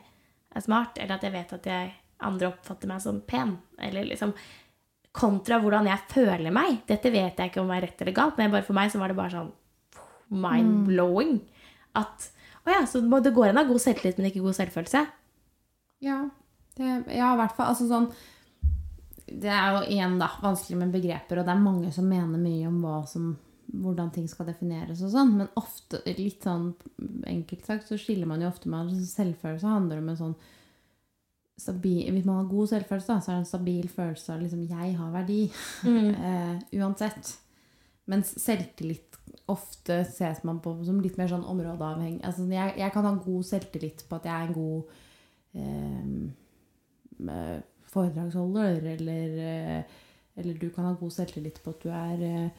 er 0.56 0.64
smart, 0.64 1.00
eller 1.02 1.18
at 1.18 1.26
jeg 1.26 1.34
vet 1.34 1.54
at 1.58 1.70
jeg, 1.72 1.94
andre 2.22 2.52
oppfatter 2.52 2.92
meg 2.92 3.02
som 3.02 3.24
pen. 3.26 3.56
Eller 3.82 4.06
liksom 4.06 4.36
Kontra 5.12 5.58
hvordan 5.60 5.90
jeg 5.90 6.08
føler 6.12 6.54
meg. 6.56 6.84
Dette 6.88 7.12
vet 7.12 7.40
jeg 7.40 7.52
ikke 7.52 7.64
om 7.64 7.72
er 7.76 7.84
rett 7.88 8.04
eller 8.04 8.16
galt, 8.16 8.38
men 8.40 8.54
for 8.64 8.78
meg 8.78 8.94
så 8.94 9.02
var 9.02 9.12
det 9.12 9.18
bare 9.18 9.34
sånn 9.36 9.52
mind-blowing. 10.42 11.42
At 12.00 12.30
å 12.62 12.72
ja, 12.72 12.84
så 12.88 13.02
det 13.02 13.34
går 13.34 13.50
an 13.50 13.60
å 13.60 13.64
ha 13.64 13.70
god 13.72 13.82
selvtillit, 13.84 14.20
men 14.20 14.30
ikke 14.30 14.44
god 14.44 14.58
selvfølelse. 14.60 15.02
Ja, 16.06 16.20
det, 16.78 16.90
ja, 17.14 17.32
i 17.34 17.40
hvert 17.40 17.56
fall. 17.58 17.74
Altså 17.74 17.88
sånn 17.90 18.08
Det 19.26 19.50
er 19.52 19.76
jo 19.76 19.82
igjen 19.94 20.18
da, 20.22 20.30
vanskelig 20.44 20.78
med 20.80 20.94
begreper, 20.94 21.40
og 21.40 21.48
det 21.48 21.54
er 21.54 21.64
mange 21.64 21.92
som 21.96 22.10
mener 22.10 22.42
mye 22.42 22.68
om 22.70 22.82
hva 22.84 23.02
som, 23.08 23.32
hvordan 23.72 24.12
ting 24.14 24.28
skal 24.30 24.50
defineres 24.50 25.02
og 25.06 25.14
sånn, 25.14 25.36
men 25.40 25.52
ofte, 25.60 26.02
litt 26.18 26.44
sånn 26.44 26.74
enkelt 27.32 27.68
sagt, 27.68 27.88
så 27.88 28.00
skiller 28.00 28.28
man 28.30 28.44
jo 28.44 28.50
ofte 28.52 28.72
med 28.72 28.92
at 28.92 29.14
selvfølelse 29.14 29.72
handler 29.72 30.02
om 30.02 30.12
en 30.12 30.20
sånn 30.20 30.36
stabil, 31.62 32.12
Hvis 32.12 32.26
man 32.26 32.36
har 32.42 32.50
god 32.50 32.68
selvfølelse, 32.72 33.22
så 33.22 33.32
er 33.32 33.36
det 33.36 33.44
en 33.44 33.46
stabil 33.46 33.90
følelse 33.90 34.34
av 34.34 34.42
liksom 34.42 34.68
'jeg 34.68 34.98
har 34.98 35.12
verdi', 35.12 35.52
eh, 36.28 36.60
uansett. 36.82 37.40
Mens 38.08 38.42
selvtillit 38.42 39.18
ofte 39.48 40.06
ses 40.06 40.44
man 40.44 40.60
på 40.60 40.86
som 40.86 41.00
litt 41.00 41.18
mer 41.18 41.28
sånn 41.28 41.46
områdeavhengig. 41.46 42.26
Altså, 42.26 42.50
jeg, 42.50 42.74
jeg 42.78 42.92
kan 42.92 43.06
ha 43.06 43.16
god 43.16 43.44
selvtillit 43.44 44.06
på 44.10 44.16
at 44.16 44.26
jeg 44.26 44.34
er 44.34 44.48
en 44.48 44.54
god 44.54 44.84
eh, 45.56 46.14
foredragsholder, 47.92 48.84
eller, 48.96 49.30
eller 50.36 50.54
du 50.54 50.70
kan 50.70 50.86
ha 50.86 50.94
god 50.94 51.12
selvtillit 51.12 51.64
på 51.64 51.70
at 51.70 51.84
du 51.84 51.90
er 51.90 52.50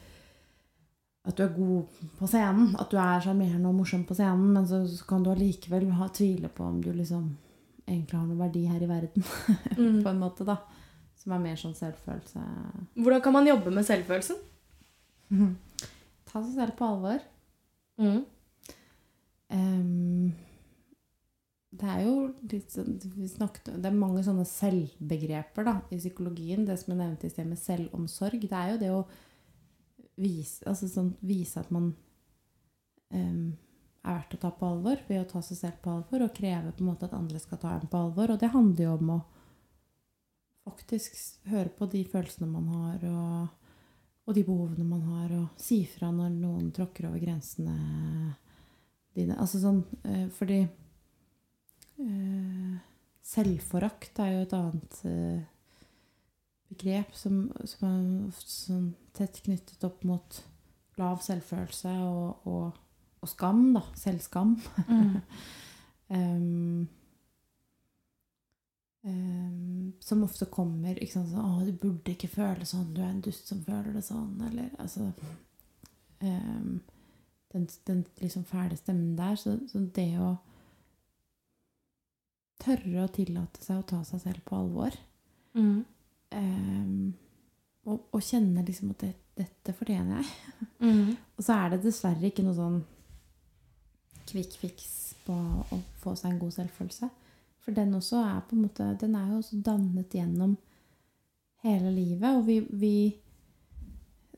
at 1.22 1.38
du 1.38 1.44
er 1.44 1.54
god 1.54 2.00
på 2.18 2.26
scenen, 2.26 2.72
at 2.80 2.90
du 2.90 2.98
er 2.98 3.22
sjarmerende 3.22 3.70
og 3.70 3.78
morsom 3.78 4.02
på 4.04 4.14
scenen, 4.18 4.48
men 4.56 4.66
så, 4.66 4.82
så 4.90 5.06
kan 5.06 5.22
du 5.22 5.30
allikevel 5.30 5.86
tvile 6.14 6.50
på 6.50 6.64
om 6.66 6.80
du 6.82 6.90
liksom 6.92 7.30
egentlig 7.86 8.18
har 8.18 8.26
noen 8.26 8.42
verdi 8.42 8.64
her 8.68 8.82
i 8.82 8.90
verden, 8.90 9.26
på 10.04 10.12
en 10.12 10.22
måte, 10.22 10.46
da. 10.48 10.58
Som 11.22 11.36
er 11.36 11.42
mer 11.42 11.58
sånn 11.60 11.76
selvfølelse. 11.78 12.40
Hvordan 12.98 13.22
kan 13.22 13.36
man 13.36 13.46
jobbe 13.46 13.70
med 13.74 13.86
selvfølelsen? 13.86 14.40
Ta 16.28 16.40
seg 16.40 16.54
selv 16.56 16.74
på 16.78 16.88
alvor. 16.88 17.22
Mm. 18.02 18.22
Um, 19.52 20.32
det 21.72 21.88
er 21.88 22.00
jo 22.06 22.14
litt 22.48 22.72
sånn 22.72 22.96
Det 22.98 23.88
er 23.88 23.94
mange 23.96 24.22
sånne 24.24 24.44
selvbegreper 24.48 25.66
da, 25.68 25.76
i 25.92 25.98
psykologien. 26.00 26.66
Det 26.68 26.78
som 26.80 26.92
jeg 26.92 27.00
nevnte 27.00 27.28
i 27.28 27.32
sted 27.32 27.48
med 27.48 27.60
selvomsorg. 27.60 28.48
Det 28.48 28.58
er 28.58 28.72
jo 28.72 28.80
det 28.82 28.90
å 28.92 29.02
vise, 30.22 30.60
altså 30.68 30.88
sånn, 30.90 31.14
vise 31.24 31.60
at 31.62 31.70
man 31.72 31.92
ehm, 33.16 33.54
er 34.02 34.16
verdt 34.16 34.34
å 34.36 34.40
ta 34.42 34.50
på 34.54 34.66
alvor 34.66 35.02
ved 35.08 35.22
å 35.22 35.28
ta 35.30 35.42
seg 35.44 35.58
selv 35.58 35.80
på 35.82 35.92
alvor 35.92 36.24
og 36.26 36.34
kreve 36.34 36.72
på 36.74 36.82
en 36.82 36.90
måte 36.90 37.06
at 37.06 37.16
andre 37.16 37.38
skal 37.42 37.60
ta 37.62 37.76
en 37.76 37.88
på 37.90 38.00
alvor. 38.00 38.34
Og 38.34 38.40
det 38.40 38.50
handler 38.54 38.84
jo 38.84 38.94
om 38.98 39.12
å 39.14 39.18
faktisk 40.66 41.18
høre 41.50 41.70
på 41.76 41.88
de 41.90 42.04
følelsene 42.10 42.48
man 42.50 42.68
har, 42.70 43.04
og, 43.10 43.48
og 44.26 44.36
de 44.36 44.44
behovene 44.46 44.86
man 44.86 45.02
har, 45.10 45.34
og 45.38 45.62
si 45.62 45.82
fra 45.90 46.10
når 46.14 46.34
noen 46.34 46.70
tråkker 46.74 47.08
over 47.10 47.22
grensene 47.22 47.76
dine. 49.16 49.36
Altså 49.38 49.60
sånn 49.62 49.82
eh, 50.08 50.26
Fordi 50.34 50.60
eh, 52.02 52.76
selvforakt 53.32 54.22
er 54.22 54.36
jo 54.36 54.44
et 54.46 54.54
annet 54.56 55.00
eh, 55.08 55.42
begrep 56.72 57.14
som, 57.16 57.44
som 57.68 57.88
er 57.88 58.40
sånn 58.40 58.88
tett 59.16 59.42
knyttet 59.44 59.84
opp 59.86 60.04
mot 60.08 60.40
lav 61.00 61.20
selvfølelse 61.24 61.92
og, 62.06 62.48
og, 62.48 62.80
og 63.22 63.30
skam, 63.30 63.72
da. 63.76 63.82
Selvskam. 63.98 64.56
Mm. 64.88 65.16
um, 66.08 66.88
um, 69.04 69.92
som 70.00 70.22
ofte 70.26 70.46
kommer 70.50 70.98
ikke 70.98 71.12
sant, 71.12 71.30
sånn 71.30 71.44
'Å, 71.44 71.66
du 71.66 71.72
burde 71.72 72.14
ikke 72.14 72.28
føle 72.32 72.66
sånn. 72.66 72.92
Du 72.94 73.00
er 73.02 73.10
en 73.10 73.22
dust 73.24 73.48
som 73.48 73.62
føler 73.64 73.92
det 73.92 74.04
sånn.' 74.04 74.42
Eller 74.48 74.70
altså 74.78 75.12
um, 76.20 76.80
den, 77.52 77.68
den 77.86 78.04
liksom 78.20 78.44
fæle 78.44 78.76
stemmen 78.76 79.16
der. 79.16 79.36
Så, 79.36 79.58
så 79.68 79.78
det 79.94 80.10
å 80.18 80.36
tørre 82.62 83.04
å 83.04 83.10
tillate 83.10 83.62
seg 83.64 83.80
å 83.80 83.86
ta 83.86 84.02
seg 84.06 84.20
selv 84.26 84.44
på 84.46 84.56
alvor 84.58 84.94
Mm. 85.54 85.84
um, 86.32 87.14
og, 87.84 88.06
og 88.14 88.22
kjenne 88.24 88.62
liksom 88.64 88.94
at 88.94 89.02
det, 89.04 89.10
dette 89.36 89.74
fortjener 89.76 90.22
jeg. 90.22 90.30
Mm. 90.82 91.12
Og 91.38 91.44
så 91.44 91.54
er 91.54 91.68
det 91.70 91.84
dessverre 91.84 92.26
ikke 92.26 92.42
noe 92.42 92.56
sånn 92.56 92.80
quick 94.28 94.56
fix 94.60 95.14
på 95.26 95.34
å 95.34 95.80
få 96.02 96.14
seg 96.18 96.32
en 96.32 96.40
god 96.42 96.56
selvfølelse. 96.56 97.08
For 97.62 97.76
den 97.76 97.94
også 97.94 98.18
er 98.24 98.40
på 98.48 98.56
en 98.56 98.64
måte 98.64 98.88
Den 98.98 99.14
er 99.14 99.28
jo 99.30 99.38
også 99.38 99.60
dannet 99.62 100.14
gjennom 100.14 100.56
hele 101.62 101.92
livet. 101.94 102.28
Og 102.36 102.46
vi, 102.46 102.58
vi 102.70 102.94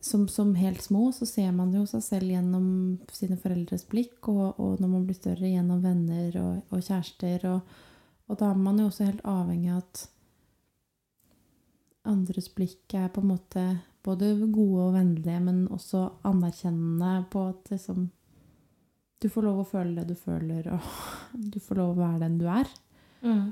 som, 0.05 0.27
som 0.29 0.55
helt 0.55 0.83
små 0.83 1.09
så 1.17 1.27
ser 1.27 1.53
man 1.57 1.73
jo 1.73 1.87
seg 1.89 2.05
selv 2.05 2.35
gjennom 2.35 2.67
sine 3.13 3.39
foreldres 3.41 3.87
blikk, 3.89 4.29
og, 4.29 4.61
og 4.61 4.83
når 4.83 4.91
man 4.93 5.07
blir 5.09 5.17
større 5.17 5.49
gjennom 5.49 5.81
venner 5.85 6.37
og, 6.43 6.59
og 6.69 6.85
kjærester. 6.85 7.47
Og, 7.55 7.79
og 8.29 8.41
da 8.41 8.51
er 8.51 8.61
man 8.61 8.83
jo 8.83 8.91
også 8.91 9.09
helt 9.09 9.25
avhengig 9.25 9.73
av 9.73 9.81
at 9.81 10.05
andres 12.05 12.51
blikk 12.53 12.93
er 12.99 13.09
på 13.09 13.23
en 13.25 13.31
måte 13.33 13.65
både 14.05 14.35
gode 14.53 14.91
og 14.91 14.99
vennlige, 14.99 15.41
men 15.41 15.65
også 15.73 16.03
anerkjennende 16.29 17.25
på 17.33 17.47
at 17.49 17.73
liksom 17.73 18.11
Du 19.25 19.31
får 19.33 19.47
lov 19.47 19.63
å 19.63 19.69
føle 19.69 19.95
det 19.97 20.11
du 20.13 20.19
føler, 20.21 20.67
og 20.75 20.89
du 21.55 21.57
får 21.63 21.81
lov 21.81 21.95
å 21.95 22.03
være 22.03 22.21
den 22.27 22.37
du 22.43 22.45
er. 22.53 22.69
Mm. 23.25 23.45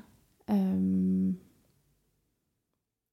Um, 0.53 1.31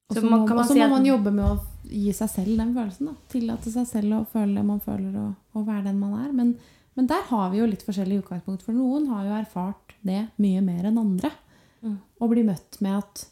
og 0.10 0.18
Så 0.18 0.24
må, 0.26 0.42
man 0.42 0.66
si 0.68 0.76
at... 0.76 0.90
må 0.90 0.98
man 0.98 1.08
jobbe 1.08 1.32
med 1.32 1.46
å 1.46 1.54
gi 1.88 2.12
seg 2.18 2.32
selv 2.34 2.60
den 2.60 2.74
følelsen. 2.76 3.12
Da. 3.12 3.30
Tillate 3.32 3.72
seg 3.72 3.88
selv 3.88 4.18
å 4.18 4.26
føle 4.28 4.58
det 4.58 4.66
man 4.68 4.84
føler, 4.84 5.16
og, 5.22 5.34
og 5.56 5.68
være 5.70 5.88
den 5.88 6.02
man 6.02 6.18
er. 6.20 6.34
Men, 6.36 6.56
men 7.00 7.08
der 7.08 7.24
har 7.30 7.52
vi 7.54 7.62
jo 7.62 7.70
litt 7.70 7.86
forskjellig 7.88 8.24
utgangspunkt, 8.26 8.66
for 8.66 8.76
noen 8.76 9.08
har 9.14 9.28
jo 9.28 9.38
erfart 9.38 9.96
det 10.04 10.26
mye 10.42 10.64
mer 10.66 10.90
enn 10.90 11.00
andre. 11.00 11.32
Mm. 11.80 12.00
Og 12.20 12.34
blir 12.34 12.48
møtt 12.48 12.82
med 12.84 13.00
at 13.00 13.28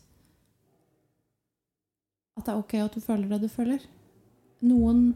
at 2.38 2.45
det 2.45 2.53
er 2.53 2.59
ok 2.61 2.73
at 2.84 2.93
du 2.93 3.01
føler 3.01 3.32
det 3.32 3.39
du 3.43 3.49
føler. 3.49 3.82
Noen 4.61 5.07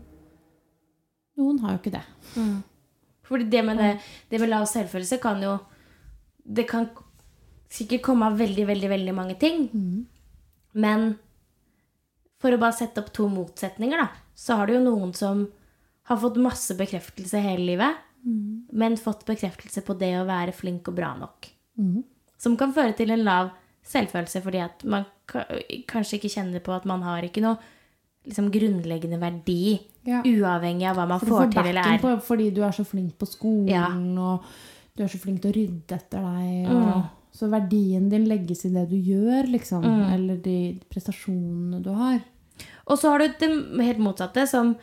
noen 1.38 1.62
har 1.64 1.76
jo 1.76 1.82
ikke 1.82 1.94
det. 1.94 2.04
Mm. 2.36 2.58
Fordi 3.32 3.48
det 3.48 3.64
med, 3.64 3.80
det, 3.80 3.92
det 4.28 4.42
med 4.44 4.52
lav 4.52 4.68
selvfølelse 4.68 5.22
kan 5.24 5.40
jo 5.44 5.56
Det 6.42 6.66
kan 6.68 6.90
sikkert 7.72 8.02
komme 8.04 8.28
av 8.28 8.40
veldig, 8.40 8.66
veldig, 8.68 8.90
veldig 8.92 9.14
mange 9.16 9.38
ting. 9.40 9.70
Men 10.76 11.14
for 12.42 12.52
å 12.52 12.60
bare 12.60 12.76
sette 12.76 13.00
opp 13.00 13.12
to 13.16 13.30
motsetninger, 13.32 14.02
da, 14.02 14.10
så 14.36 14.58
har 14.60 14.68
du 14.68 14.74
jo 14.76 14.84
noen 14.84 15.14
som 15.16 15.46
har 16.10 16.20
fått 16.20 16.40
masse 16.42 16.76
bekreftelse 16.76 17.40
hele 17.40 17.68
livet, 17.70 18.00
men 18.74 18.98
fått 19.00 19.24
bekreftelse 19.30 19.84
på 19.86 19.96
det 20.02 20.12
å 20.20 20.28
være 20.28 20.56
flink 20.58 20.90
og 20.90 20.98
bra 20.98 21.14
nok. 21.18 21.48
Mm. 21.80 22.02
Som 22.42 22.58
kan 22.60 22.74
føre 22.74 22.98
til 22.98 23.14
en 23.14 23.24
lav 23.24 23.54
selvfølelse 23.88 24.42
fordi 24.46 24.62
at 24.66 24.84
man 24.90 25.08
kanskje 25.90 26.20
ikke 26.20 26.34
kjenner 26.34 26.64
på 26.64 26.74
at 26.76 26.86
man 26.90 27.06
har 27.06 27.24
ikke 27.26 27.44
noe 27.46 27.58
liksom, 28.28 28.52
grunnleggende 28.54 29.22
verdi, 29.22 29.80
Ja. 30.06 30.22
uavhengig 30.26 30.88
av 30.90 30.96
hva 30.98 31.08
man 31.08 31.20
får 31.20 31.28
får 31.28 31.52
til 31.52 31.66
eller 31.68 31.82
er. 31.94 31.98
på, 32.00 32.22
fordi 32.22 32.50
du 32.54 32.62
er 32.64 32.72
så 32.72 32.84
flink 32.86 33.18
på 33.20 33.28
skolen, 33.28 33.68
Ja. 33.70 33.86
og 33.88 34.44
du 34.98 35.04
er 35.04 35.08
så 35.08 35.20
flink 35.20 35.42
til 35.42 35.52
å 35.52 35.56
rydde 35.56 35.92
etter 35.96 36.22
deg. 36.22 36.70
Og, 36.72 36.82
Mm. 36.96 37.10
Så 37.34 37.48
verdien 37.50 38.10
din 38.10 38.26
legges 38.28 38.66
i 38.66 38.70
det 38.74 38.90
du 38.90 38.96
gjør, 38.98 39.48
liksom. 39.50 39.82
Mm. 39.86 40.14
Eller 40.14 40.36
de 40.38 40.80
prestasjonene 40.90 41.82
du 41.82 41.90
har. 41.94 42.20
Og 42.88 42.98
så 43.00 43.10
har 43.10 43.20
du 43.20 43.28
det 43.40 43.86
helt 43.86 44.00
motsatte, 44.00 44.46
som 44.48 44.76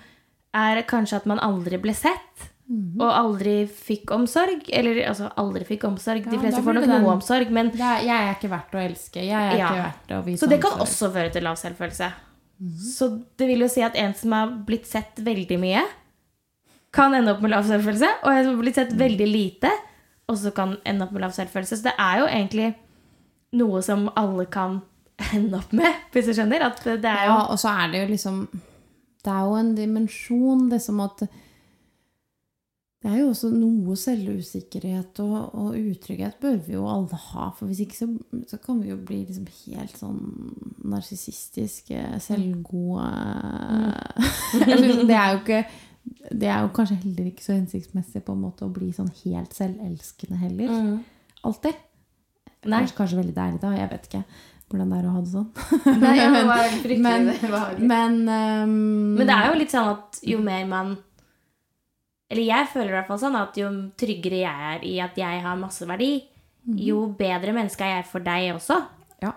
er 0.55 0.83
kanskje 0.83 1.17
at 1.17 1.27
man 1.27 1.39
aldri 1.39 1.77
ble 1.81 1.93
sett. 1.93 2.49
Mhm. 2.71 3.01
Og 3.01 3.13
aldri 3.13 3.67
fikk 3.69 4.07
omsorg. 4.13 4.65
Eller 4.73 5.07
altså 5.09 5.31
aldri 5.37 5.65
fikk 5.67 5.85
omsorg. 5.85 6.25
De 6.25 6.37
Ja, 6.37 6.41
fleste 6.43 6.63
får 6.63 6.75
nok 6.75 6.87
noe 6.87 7.13
omsorg, 7.17 7.51
men 7.51 7.67
er, 7.69 8.01
jeg 8.03 8.09
er 8.09 8.35
ikke 8.35 8.51
verdt 8.51 8.73
å 8.73 8.81
elske. 8.91 9.23
Jeg 9.25 9.31
er 9.31 9.57
Ja. 9.59 9.69
ikke 9.69 9.85
verdt 9.85 10.09
å 10.23 10.25
vise 10.25 10.39
Så 10.41 10.49
det 10.49 10.61
kan 10.63 10.73
omsorg. 10.73 10.89
også 10.89 11.13
føre 11.13 11.33
til 11.33 11.43
lav 11.43 11.57
selvfølelse. 11.57 12.13
Mhm. 12.61 12.79
Så 12.97 13.09
det 13.39 13.47
vil 13.47 13.61
jo 13.61 13.69
si 13.69 13.83
at 13.83 13.97
en 13.97 14.15
som 14.15 14.33
har 14.33 14.51
blitt 14.67 14.87
sett 14.87 15.17
veldig 15.23 15.59
mye, 15.63 15.85
kan 16.93 17.15
ende 17.15 17.33
opp 17.35 17.41
med 17.45 17.51
lav 17.53 17.65
selvfølelse. 17.69 18.09
Og 18.25 18.31
en 18.33 18.45
som 18.45 18.55
har 18.57 18.63
blitt 18.63 18.75
sett 18.75 18.93
Mhm. 18.93 18.99
veldig 18.99 19.29
lite, 19.33 19.71
også 20.29 20.55
kan 20.55 20.77
ende 20.85 21.03
opp 21.05 21.13
med 21.13 21.23
lav 21.23 21.31
selvfølelse. 21.33 21.77
Så 21.79 21.83
det 21.85 21.95
er 21.99 22.19
jo 22.19 22.27
egentlig 22.27 22.75
noe 23.53 23.81
som 23.83 24.09
alle 24.17 24.47
kan 24.47 24.83
ende 25.35 25.55
opp 25.59 25.73
med, 25.73 25.95
hvis 26.13 26.27
du 26.27 26.33
skjønner. 26.35 26.61
At 26.63 26.83
det 26.85 27.05
er 27.05 27.27
jo 27.27 27.33
Ja, 27.33 27.47
og 27.51 27.59
så 27.59 27.69
er 27.69 27.93
det 27.93 28.03
jo 28.09 28.13
liksom 28.15 28.49
Det 29.25 29.33
er 29.35 29.41
jo 29.45 29.55
en 29.59 29.75
dimensjon, 29.75 30.69
liksom 30.71 31.01
at 31.05 31.29
Det 32.99 33.13
er 33.13 33.21
jo 33.21 33.29
også 33.31 33.49
noe 33.55 33.95
selvusikkerhet 33.95 35.21
og, 35.23 35.35
og 35.55 35.77
utrygghet 35.79 36.41
bør 36.43 36.57
vi 36.67 36.75
jo 36.75 36.87
alle 36.91 37.15
ha. 37.29 37.45
For 37.55 37.71
hvis 37.71 37.85
ikke 37.85 37.95
så, 37.95 38.09
så 38.51 38.59
kan 38.59 38.81
vi 38.83 38.91
jo 38.91 38.97
bli 39.07 39.21
liksom 39.29 39.47
helt 39.69 39.95
sånn 40.01 40.19
narsissistiske, 40.91 42.01
selvgode 42.25 43.07
mm. 43.79 45.07
Det 45.09 45.15
er 45.15 45.31
jo 45.37 45.39
ikke 45.45 45.63
Det 46.33 46.51
er 46.51 46.65
jo 46.65 46.73
kanskje 46.75 46.99
heller 47.05 47.31
ikke 47.31 47.45
så 47.47 47.55
hensiktsmessig 47.55 48.25
på 48.27 48.35
en 48.35 48.43
måte 48.49 48.67
å 48.67 48.73
bli 48.75 48.91
sånn 48.97 49.11
helt 49.23 49.55
selvelskende 49.55 50.39
heller. 50.43 50.75
Mm. 50.75 50.95
Alltid. 51.47 51.79
Kanskje, 52.65 52.97
kanskje 52.99 53.19
veldig 53.21 53.35
deilig, 53.37 53.61
da. 53.63 53.75
Jeg 53.79 53.91
vet 53.93 54.07
ikke 54.11 54.25
hvordan 54.69 54.91
det 54.93 54.97
er 54.99 55.07
å 55.09 55.13
ha 55.15 55.21
det 55.23 55.31
sånn. 55.33 55.51
Nei, 56.03 56.17
Men- 57.05 57.29
men, 57.89 58.17
ehm, 58.29 58.73
Men 59.21 59.29
det 59.31 59.37
er 59.37 59.47
jo 59.53 59.61
litt 59.63 59.73
sånn 59.73 59.93
at 59.95 60.19
jo 60.29 60.41
mer 60.45 60.67
man 60.69 60.97
Eller 62.29 62.45
jeg 62.45 62.69
føler 62.73 62.93
i 62.93 62.97
hvert 62.99 63.09
fall 63.09 63.21
sånn 63.23 63.39
at 63.41 63.57
jo 63.57 63.69
tryggere 63.97 64.43
jeg 64.43 64.73
er 64.73 64.85
i 64.85 64.99
at 65.01 65.17
jeg 65.17 65.41
har 65.45 65.61
masse 65.61 65.87
verdi, 65.89 66.11
jo 66.77 67.07
bedre 67.17 67.55
menneske 67.57 67.87
er 67.87 68.03
jeg 68.03 68.09
for 68.11 68.25
deg 68.25 68.51
også. 68.53 68.77
Ja. 69.25 69.33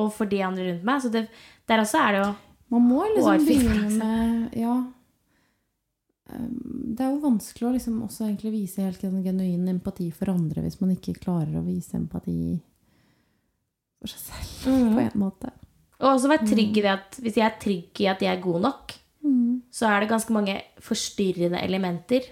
Og 0.00 0.10
for 0.16 0.26
de 0.26 0.40
andre 0.42 0.66
rundt 0.72 0.86
meg. 0.88 1.04
Så 1.04 1.12
det, 1.14 1.28
der 1.70 1.84
også 1.84 2.00
er 2.02 2.16
det 2.16 2.24
jo 2.24 2.32
Man 2.74 2.86
må 2.88 3.04
liksom 3.12 3.46
begynne 3.46 3.84
altså. 3.84 3.98
med 4.00 4.58
Ja. 4.58 4.74
Ehm, 6.32 6.94
Det 6.96 7.04
er 7.04 7.12
jo 7.12 7.22
vanskelig 7.22 7.68
å 7.68 7.72
liksom 7.76 8.02
også 8.02 8.26
egentlig 8.26 8.52
vise 8.54 8.82
helt 8.82 9.02
genuin 9.02 9.68
empati 9.68 10.10
for 10.14 10.32
andre 10.32 10.64
hvis 10.64 10.80
man 10.80 10.94
ikke 10.96 11.18
klarer 11.20 11.60
å 11.60 11.64
vise 11.66 11.94
empati 11.98 12.58
for 14.00 14.10
seg 14.10 14.20
selv, 14.26 14.64
på 14.64 15.00
en 15.00 15.20
måte. 15.20 15.52
Og 16.02 16.10
også 16.16 16.28
være 16.32 16.48
trygg 16.50 16.76
i 16.76 16.82
det 16.84 16.92
at 16.92 17.18
hvis 17.22 17.38
jeg 17.38 17.46
er 17.46 17.60
trygg 17.62 18.00
i 18.02 18.10
at 18.10 18.22
jeg 18.24 18.32
er 18.34 18.42
god 18.42 18.60
nok, 18.66 18.94
så 19.74 19.88
er 19.90 20.04
det 20.04 20.10
ganske 20.12 20.34
mange 20.36 20.54
forstyrrende 20.84 21.58
elementer 21.64 22.26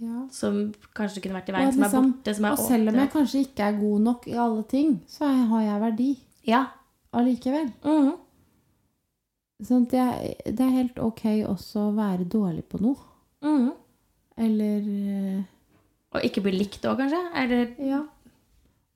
Ja. 0.00 0.26
som 0.32 0.72
kanskje 0.96 1.20
kunne 1.24 1.36
vært 1.38 1.48
i 1.50 1.52
veien, 1.56 1.72
som 1.72 1.82
er 1.82 1.88
liksom, 1.88 2.10
borte, 2.12 2.34
som 2.36 2.44
er 2.48 2.52
og 2.56 2.58
selv 2.64 2.88
om 2.92 2.98
jeg 3.00 3.10
kanskje 3.12 3.40
ikke 3.44 3.66
er 3.66 3.78
god 3.80 4.00
nok 4.06 4.26
i 4.28 4.36
alle 4.40 4.62
ting, 4.68 4.94
så 5.08 5.28
har 5.50 5.62
jeg 5.66 5.80
verdi 5.82 6.10
Ja. 6.46 6.66
allikevel. 7.12 7.72
Mhm. 7.84 8.12
Sånn 9.62 9.84
at 9.86 9.92
jeg, 9.92 10.36
det 10.56 10.60
er 10.64 10.70
helt 10.78 10.98
ok 10.98 11.24
også 11.48 11.90
å 11.90 11.94
være 11.96 12.24
dårlig 12.32 12.64
på 12.72 12.80
noe. 12.80 12.96
Mhm. 13.44 13.72
Eller 14.38 14.78
eh, 15.36 15.42
Og 16.14 16.22
ikke 16.24 16.42
bli 16.42 16.52
likt 16.58 16.82
òg, 16.88 16.96
kanskje? 16.98 17.20
Eller 17.36 17.74
Ja. 17.78 18.00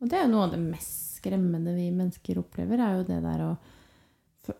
Og 0.01 0.09
det 0.09 0.19
er 0.19 0.25
jo 0.27 0.33
noe 0.33 0.45
av 0.45 0.51
det 0.53 0.61
mest 0.61 1.21
skremmende 1.21 1.75
vi 1.77 1.91
mennesker 1.91 2.37
opplever, 2.41 2.81
er 2.81 2.97
jo 2.99 3.05
det 3.05 3.23
der 3.23 3.45
å 3.45 3.57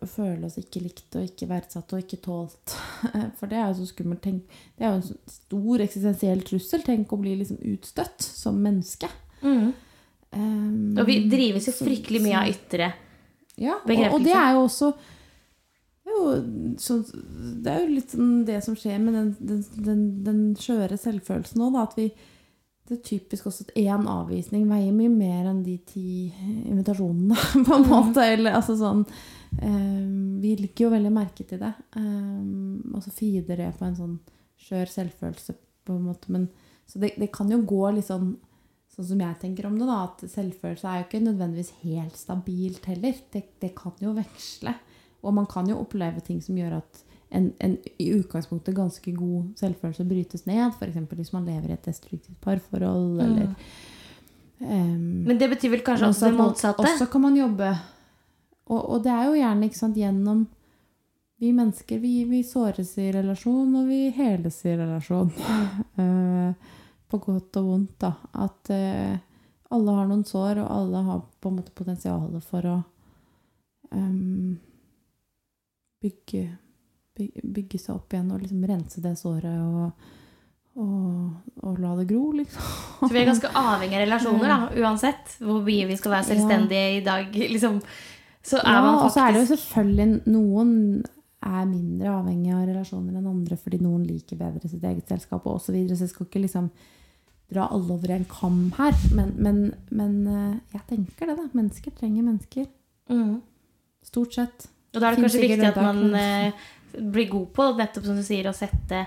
føle 0.07 0.45
oss 0.45 0.55
ikke 0.57 0.81
likt 0.81 1.15
og 1.15 1.25
ikke 1.27 1.47
verdsatt 1.49 1.91
og 1.93 1.99
ikke 2.01 2.21
tålt. 2.21 2.75
For 3.39 3.51
det 3.51 3.59
er 3.59 3.69
jo 3.69 3.79
så 3.79 3.87
skummelt. 3.89 4.21
Tenk, 4.25 4.59
det 4.75 4.85
er 4.85 4.93
jo 4.93 4.99
en 4.99 5.07
sånn 5.09 5.33
stor 5.37 5.85
eksistensiell 5.85 6.45
trussel. 6.47 6.85
Tenk 6.85 7.13
å 7.13 7.19
bli 7.21 7.35
liksom 7.41 7.59
utstøtt 7.73 8.25
som 8.25 8.61
menneske. 8.61 9.09
Mm. 9.41 9.73
Um, 10.35 10.95
Og 10.99 11.05
vi 11.07 11.21
drives 11.31 11.69
jo 11.69 11.75
fryktelig 11.77 12.23
mye 12.23 12.39
av 12.41 12.51
ytre. 12.51 12.93
Ja, 13.55 13.77
og, 13.79 14.07
og 14.17 14.23
det 14.25 14.33
er 14.35 14.57
jo 14.57 14.65
også 14.65 14.95
det 16.05 16.13
er 16.13 16.19
jo, 16.19 16.75
så, 16.77 16.95
det 17.65 17.71
er 17.71 17.79
jo 17.81 17.93
litt 17.95 18.11
sånn 18.13 18.33
det 18.45 18.59
som 18.61 18.75
skjer 18.77 18.99
med 19.01 19.15
den, 19.17 19.29
den, 19.39 19.61
den, 19.87 20.03
den 20.27 20.41
skjøre 20.59 20.99
selvfølelsen 21.01 21.63
da, 21.63 21.81
at 21.81 21.95
vi 21.97 22.11
det 22.85 22.99
er 22.99 23.05
typisk 23.07 23.47
også 23.49 23.65
at 23.65 23.77
én 23.81 24.05
avvisning 24.09 24.67
veier 24.69 24.93
mye 24.93 25.09
mer 25.09 25.47
enn 25.49 25.63
de 25.65 25.79
ti 25.89 26.29
invitasjonene, 26.69 27.37
på 27.65 27.79
en 27.79 27.87
måte. 27.89 28.21
Eller 28.35 28.57
altså 28.59 28.75
sånn 28.77 29.01
eh, 29.57 30.03
Vi 30.43 30.51
ligger 30.59 30.85
jo 30.85 30.91
veldig 30.93 31.13
merke 31.15 31.47
til 31.49 31.63
det. 31.63 31.73
eh, 31.97 32.43
og 32.93 33.01
så 33.01 33.13
feeder 33.13 33.63
det 33.63 33.71
på 33.79 33.87
en 33.87 33.97
sånn 33.97 34.19
skjør 34.61 34.91
selvfølelse, 34.93 35.57
på 35.85 35.97
en 35.97 36.05
måte. 36.05 36.29
Men, 36.33 36.45
så 36.85 37.01
det, 37.01 37.15
det 37.17 37.31
kan 37.33 37.49
jo 37.51 37.63
gå 37.65 37.87
litt 37.95 38.09
sånn 38.11 38.35
Sånn 38.95 39.09
som 39.09 39.19
jeg 39.19 39.35
tenker 39.41 39.65
om 39.67 39.73
det, 39.75 39.83
da, 39.89 39.95
at 40.05 40.21
selvfølelse 40.31 40.87
er 40.87 41.01
jo 41.01 41.05
ikke 41.09 41.19
nødvendigvis 41.25 41.71
helt 41.81 42.15
stabilt 42.15 42.85
heller. 42.87 43.17
Det, 43.33 43.41
det 43.59 43.73
kan 43.75 43.91
jo 43.99 44.13
veksle. 44.15 44.71
Og 45.25 45.35
man 45.35 45.49
kan 45.51 45.67
jo 45.67 45.81
oppleve 45.81 46.21
ting 46.23 46.37
som 46.39 46.55
gjør 46.55 46.77
at 46.77 47.01
en, 47.29 47.53
en 47.59 47.77
i 47.97 48.11
utgangspunktet 48.15 48.75
ganske 48.75 49.11
god 49.15 49.55
selvfølelse 49.59 50.05
brytes 50.07 50.45
ned. 50.45 50.71
F.eks. 50.73 50.97
hvis 51.11 51.33
man 51.33 51.45
lever 51.45 51.69
i 51.69 51.75
et 51.75 51.85
destruktivt 51.87 52.37
parforhold, 52.41 53.19
eller 53.21 53.53
um, 54.59 55.25
Men 55.27 55.37
det 55.37 55.49
betyr 55.55 55.73
vel 55.73 55.83
kanskje 55.85 56.11
også 56.11 56.29
det 56.29 56.37
motsatte? 56.39 56.85
Også 56.85 57.09
kan 57.11 57.21
man 57.21 57.37
jobbe 57.37 57.71
Og, 58.65 58.79
og 58.79 59.03
det 59.03 59.11
er 59.11 59.25
jo 59.27 59.35
gjerne 59.37 59.69
sant, 59.77 59.97
gjennom 59.99 60.45
Vi 61.41 61.51
mennesker 61.51 61.99
vi, 61.99 62.23
vi 62.29 62.43
såres 62.47 62.93
i 62.97 63.09
relasjon, 63.11 63.73
og 63.75 63.87
vi 63.89 64.09
heles 64.15 64.61
i 64.65 64.75
relasjon. 64.79 65.31
uh, 65.99 66.53
på 67.11 67.17
godt 67.21 67.57
og 67.59 67.65
vondt, 67.69 67.97
da. 68.01 68.13
At 68.45 68.71
uh, 68.71 69.17
alle 69.75 69.95
har 69.97 70.07
noen 70.07 70.23
sår, 70.25 70.61
og 70.63 70.69
alle 70.71 71.01
har 71.09 71.25
på 71.41 71.51
en 71.51 71.57
måte 71.59 71.73
potensialet 71.75 72.43
for 72.47 72.65
å 72.71 72.77
um, 73.91 74.55
bygge, 76.01 76.43
by- 76.47 76.64
bygge 77.15 77.79
seg 77.79 77.95
opp 77.95 78.13
igjen 78.13 78.31
og 78.35 78.43
liksom 78.43 78.65
rense 78.67 79.01
det 79.03 79.13
såret 79.19 79.61
og, 79.63 80.09
og, 80.81 81.29
og 81.63 81.79
la 81.79 81.93
det 82.01 82.07
gro, 82.09 82.23
liksom. 82.35 82.73
Så 82.99 83.11
vi 83.13 83.21
er 83.21 83.29
ganske 83.29 83.51
avhengig 83.55 83.97
av 83.99 84.03
relasjoner, 84.05 84.51
da, 84.51 84.57
uansett 84.83 85.37
hvor 85.39 85.61
mye 85.63 85.87
vi 85.89 85.97
skal 85.99 86.17
være 86.17 86.29
selvstendige 86.33 86.97
i 86.97 87.03
dag. 87.05 87.37
Liksom. 87.55 87.79
Så 88.45 88.59
er 88.59 88.75
Ja, 88.75 88.81
man 88.85 88.99
og 89.01 89.11
så 89.13 89.23
er 89.23 89.33
det 89.33 89.45
jo 89.45 89.53
selvfølgelig 89.55 90.33
noen 90.33 90.73
er 91.45 91.65
mindre 91.69 92.11
avhengig 92.11 92.51
av 92.53 92.65
relasjoner 92.67 93.17
enn 93.17 93.29
andre 93.29 93.57
fordi 93.57 93.79
noen 93.81 94.03
liker 94.05 94.37
bedre 94.37 94.69
sitt 94.69 94.83
eget 94.85 95.09
selskap 95.09 95.45
osv. 95.49 95.65
Så, 95.67 95.73
videre, 95.75 95.97
så 95.97 96.05
jeg 96.05 96.13
skal 96.13 96.27
ikke 96.27 96.43
liksom 96.43 96.69
dra 97.53 97.67
alle 97.73 97.95
over 97.95 98.13
en 98.15 98.27
kam 98.29 98.61
her. 98.77 98.95
Men, 99.17 99.33
men, 99.37 99.59
men 99.93 100.15
eh, 100.27 100.55
jeg 100.75 100.85
tenker 100.89 101.29
det, 101.29 101.37
da. 101.37 101.49
Mennesker 101.53 101.93
trenger 101.97 102.25
mennesker. 102.25 102.69
mm. 103.13 103.35
Stort 104.05 104.35
sett. 104.37 104.67
Og 104.95 105.01
da 105.01 105.09
er 105.09 105.15
det 105.15 105.25
kanskje 105.25 105.41
viktig 105.43 105.67
at 105.67 105.77
man 105.81 106.13
eh, 106.15 106.65
blir 106.99 107.29
god 107.29 107.53
på, 107.53 107.69
nettopp 107.77 108.05
som 108.05 108.15
du 108.17 108.23
sier, 108.23 108.45
å 108.49 108.53
sette 108.55 109.05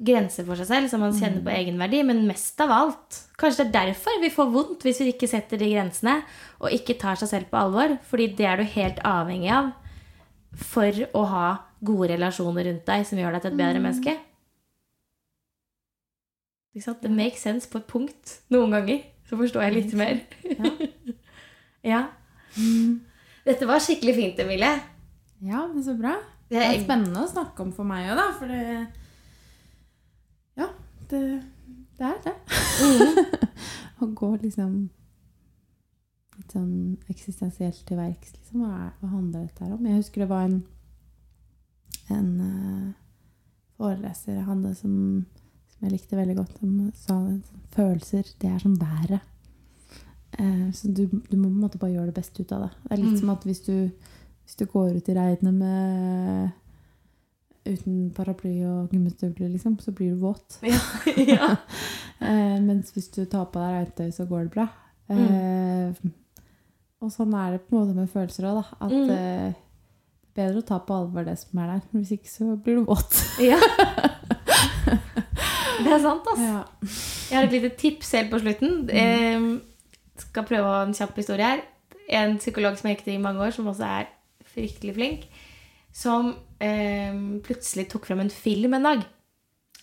grenser 0.00 0.46
for 0.48 0.56
seg 0.56 0.66
selv, 0.66 0.88
så 0.88 0.98
man 0.98 1.12
kjenner 1.12 1.40
Mm. 1.40 1.44
på 1.44 1.52
egenverdi. 1.52 2.02
Men 2.06 2.26
mest 2.26 2.60
av 2.60 2.70
alt 2.70 3.18
Kanskje 3.40 3.64
det 3.70 3.74
er 3.76 3.86
derfor 3.92 4.20
vi 4.20 4.30
får 4.30 4.50
vondt 4.52 4.82
hvis 4.84 4.98
vi 5.00 5.12
ikke 5.12 5.28
setter 5.28 5.56
de 5.58 5.68
grensene 5.72 6.22
og 6.60 6.70
ikke 6.72 6.98
tar 6.98 7.16
seg 7.16 7.28
selv 7.28 7.50
på 7.50 7.56
alvor. 7.60 7.98
Fordi 8.04 8.26
det 8.36 8.46
er 8.46 8.56
du 8.56 8.64
helt 8.64 8.98
avhengig 9.04 9.50
av 9.50 9.72
for 10.56 10.90
å 11.14 11.26
ha 11.28 11.58
gode 11.82 12.08
relasjoner 12.16 12.64
rundt 12.64 12.84
deg 12.86 13.06
som 13.06 13.18
gjør 13.18 13.32
deg 13.32 13.42
til 13.42 13.50
et 13.52 13.56
Mm. 13.56 13.62
bedre 13.64 13.80
menneske. 13.80 14.18
Ikke 16.74 16.84
sant? 16.84 17.00
Det 17.02 17.10
makes 17.10 17.40
sense 17.42 17.66
på 17.70 17.78
et 17.80 17.86
punkt. 17.90 18.40
Noen 18.50 18.70
ganger 18.70 19.02
så 19.28 19.36
forstår 19.38 19.62
jeg 19.66 19.74
litt 19.74 19.94
mer. 19.94 20.20
ja. 21.84 22.06
Dette 23.46 23.66
var 23.66 23.80
skikkelig 23.82 24.14
fint, 24.14 24.38
Emilie. 24.44 24.80
Ja, 25.42 25.66
men 25.66 25.82
så 25.82 25.96
bra. 25.98 26.16
Det 26.50 26.58
er 26.58 26.80
spennende 26.82 27.22
å 27.22 27.30
snakke 27.30 27.62
om 27.62 27.70
for 27.74 27.86
meg 27.86 28.08
òg, 28.10 28.16
da. 28.18 28.28
For 28.38 28.50
det 28.50 28.62
Ja, 30.58 30.66
det, 31.12 31.20
det 31.98 32.08
er 32.08 32.18
det. 32.24 32.34
å 34.02 34.08
gå 34.18 34.32
liksom 34.42 34.74
litt 36.40 36.54
sånn 36.56 36.74
eksistensielt 37.12 37.84
til 37.86 38.00
verks, 38.00 38.34
liksom. 38.34 38.64
Hva, 38.64 38.72
er, 38.86 38.92
hva 39.02 39.12
handler 39.14 39.46
dette 39.46 39.64
her 39.64 39.74
om? 39.76 39.86
Jeg 39.86 40.00
husker 40.02 40.24
det 40.24 40.30
var 40.32 40.48
en 40.48 40.60
en 42.10 42.30
uh, 42.42 42.86
foreleser 43.78 44.34
jeg 44.34 44.46
hadde 44.46 44.72
som, 44.74 44.94
som 45.70 45.84
jeg 45.86 45.92
likte 45.94 46.18
veldig 46.18 46.36
godt, 46.40 46.56
som 46.58 46.72
sa 46.98 47.18
at 47.36 47.52
følelser, 47.76 48.30
det 48.42 48.50
er 48.50 48.58
som 48.62 48.74
været. 48.80 49.20
Uh, 50.38 50.70
så 50.74 50.90
du, 50.90 51.04
du 51.06 51.36
må 51.36 51.48
på 51.48 51.54
en 51.54 51.62
måte 51.64 51.78
bare 51.78 51.94
gjøre 51.94 52.10
det 52.10 52.16
beste 52.18 52.42
ut 52.42 52.54
av 52.56 52.66
det. 52.66 52.72
Det 52.82 52.92
er 52.96 53.02
litt 53.04 53.14
Mm. 53.14 53.20
som 53.22 53.30
at 53.34 53.46
hvis 53.46 53.62
du, 53.66 53.76
hvis 54.50 54.58
du 54.58 54.64
går 54.66 54.96
ut 54.98 55.08
i 55.08 55.14
regnet 55.14 55.54
med 55.54 56.50
uten 57.70 58.08
paraply 58.16 58.56
og 58.66 58.88
gummistøvler, 58.90 59.52
liksom, 59.52 59.76
så 59.78 59.92
blir 59.94 60.16
du 60.16 60.24
våt. 60.24 60.56
Ja. 60.66 60.80
ja. 61.36 61.50
Eh, 62.20 62.58
mens 62.60 62.90
hvis 62.92 63.06
du 63.14 63.22
tar 63.24 63.46
på 63.48 63.56
deg 63.62 63.70
regntøy, 63.78 64.10
så 64.12 64.26
går 64.28 64.42
det 64.44 64.50
bra. 64.52 64.66
Eh, 65.08 65.94
og 67.00 67.08
sånn 67.14 67.32
er 67.32 67.54
det 67.54 67.62
på 67.64 67.72
en 67.72 67.78
måte 67.86 67.94
med 67.96 68.10
følelser 68.12 68.44
òg, 68.50 68.58
da. 68.58 68.64
At 68.84 68.92
Mm. 68.92 69.10
eh, 69.14 69.54
det 70.28 70.36
bedre 70.36 70.60
å 70.60 70.66
ta 70.68 70.78
på 70.84 70.98
alvor 70.98 71.24
det 71.24 71.38
som 71.40 71.62
er 71.62 71.70
der. 71.72 71.80
Hvis 71.94 72.12
ikke 72.18 72.28
så 72.28 72.50
blir 72.60 72.76
du 72.76 72.84
våt. 72.90 73.16
ja. 73.40 73.56
Det 75.80 75.88
er 75.94 76.02
sant, 76.04 76.28
altså. 76.28 76.44
Ja. 76.44 76.60
Jeg 77.30 77.38
har 77.38 77.48
et 77.48 77.56
lite 77.56 77.72
tips 77.80 78.12
helt 78.18 78.30
på 78.34 78.42
slutten. 78.44 78.82
Mm. 78.92 79.50
skal 80.20 80.44
prøve 80.44 80.68
å 80.68 80.76
ha 80.76 80.84
en 80.84 80.94
kjapp 81.00 81.16
historie 81.16 81.46
her. 81.54 81.64
En 82.20 82.36
psykolog 82.36 82.76
som 82.76 82.90
jeg 82.90 82.98
gikk 82.98 83.06
til 83.08 83.14
i 83.16 83.22
mange 83.22 83.40
år, 83.40 83.56
som 83.56 83.72
også 83.72 83.88
er 83.88 84.10
fryktelig 84.54 84.94
flink, 84.96 85.24
som 85.92 86.34
eh, 86.62 87.16
plutselig 87.46 87.88
tok 87.90 88.06
frem 88.10 88.22
en 88.24 88.32
film 88.32 88.76
en 88.78 88.88
dag. 88.90 89.02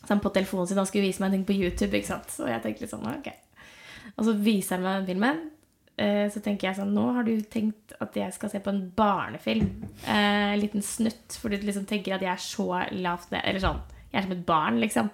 Sånn 0.07 0.21
på 0.23 0.31
telefonen 0.35 0.69
sin. 0.69 0.79
Han 0.79 0.87
skulle 0.87 1.07
vise 1.07 1.23
meg 1.23 1.31
en 1.31 1.39
ting 1.39 1.47
på 1.47 1.57
YouTube. 1.57 1.91
ikke 1.97 2.11
sant? 2.13 2.31
Så 2.31 2.47
jeg 2.47 2.63
tenkte 2.63 2.85
litt 2.85 2.93
sånn, 2.93 3.07
ok. 3.11 3.31
Og 4.15 4.27
så 4.27 4.35
viser 4.39 4.77
han 4.77 4.85
meg 4.85 5.09
filmen. 5.09 5.41
Eh, 5.97 6.27
så 6.29 6.43
tenker 6.45 6.67
jeg 6.67 6.77
sånn 6.77 6.91
Nå 6.93 7.07
har 7.15 7.25
du 7.25 7.39
tenkt 7.49 7.95
at 8.05 8.13
jeg 8.13 8.29
skal 8.35 8.51
se 8.51 8.61
på 8.63 8.71
en 8.71 8.85
barnefilm. 8.95 9.71
Eh, 10.05 10.53
en 10.53 10.61
liten 10.61 10.85
snutt. 10.85 11.39
For 11.41 11.51
du 11.51 11.59
liksom 11.59 11.87
tenker 11.89 12.15
at 12.15 12.23
jeg 12.23 12.31
er 12.33 12.43
så 12.43 12.69
lavt 12.93 13.33
ned 13.33 13.43
Eller 13.43 13.63
sånn. 13.63 13.83
Jeg 14.11 14.21
er 14.21 14.27
som 14.27 14.35
et 14.37 14.47
barn, 14.47 14.79
liksom. 14.83 15.11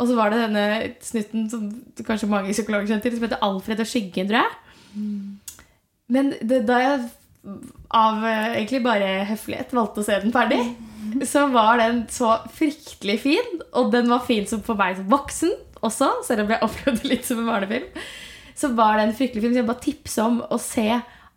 Og 0.00 0.08
så 0.08 0.16
var 0.16 0.32
det 0.32 0.40
denne 0.40 0.66
snutten 1.04 1.48
som 1.52 1.66
kanskje 2.06 2.30
mange 2.30 2.54
psykologer 2.54 2.88
kjenner 2.88 3.04
til, 3.04 3.18
som 3.18 3.26
heter 3.26 3.42
Alfred 3.44 3.82
og 3.84 3.90
skyggen, 3.90 4.30
tror 4.30 4.40
jeg. 4.40 4.54
Men 6.16 6.32
det, 6.40 6.62
da 6.66 6.78
jeg 6.80 7.04
av 7.90 8.24
eh, 8.24 8.52
egentlig 8.60 8.82
bare 8.84 9.24
høflighet 9.28 9.72
valgte 9.74 10.02
å 10.02 10.06
se 10.06 10.18
den 10.22 10.32
ferdig, 10.34 10.60
så 11.26 11.48
var 11.52 11.80
den 11.82 12.04
så 12.12 12.36
fryktelig 12.54 13.18
fin. 13.24 13.56
Og 13.78 13.90
den 13.94 14.08
var 14.12 14.22
fin 14.26 14.46
som 14.46 14.62
for 14.64 14.78
meg 14.78 14.96
som 15.00 15.08
voksen 15.12 15.54
også, 15.82 16.10
selv 16.28 16.44
om 16.44 16.52
jeg 16.54 16.62
opplevde 16.68 17.08
litt 17.10 17.26
som 17.26 17.40
en 17.42 17.50
barnefilm. 17.50 17.88
Så 18.54 18.70
var 18.76 18.96
det 19.00 19.08
en 19.08 19.16
fryktelig 19.18 19.42
film, 19.42 19.54
så 19.56 19.62
jeg 19.62 19.70
bare 19.72 19.86
tipser 19.88 20.28
om 20.28 20.38
å 20.52 20.58
se 20.62 20.86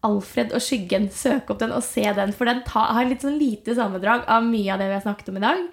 Alfred 0.06 0.51
og 0.53 0.62
skyggen. 0.62 1.08
Søke 1.10 1.56
opp 1.56 1.64
den 1.64 1.72
og 1.74 1.82
se 1.82 2.03
den, 2.14 2.34
for 2.38 2.45
den 2.45 2.60
har 2.70 3.08
litt 3.10 3.24
sånn 3.26 3.39
lite 3.41 3.74
sammendrag 3.74 4.28
av 4.30 4.45
mye 4.45 4.70
av 4.76 4.84
det 4.84 4.91
vi 4.91 4.97
har 4.99 5.06
snakket 5.08 5.32
om 5.34 5.39
i 5.39 5.45
dag. 5.47 5.64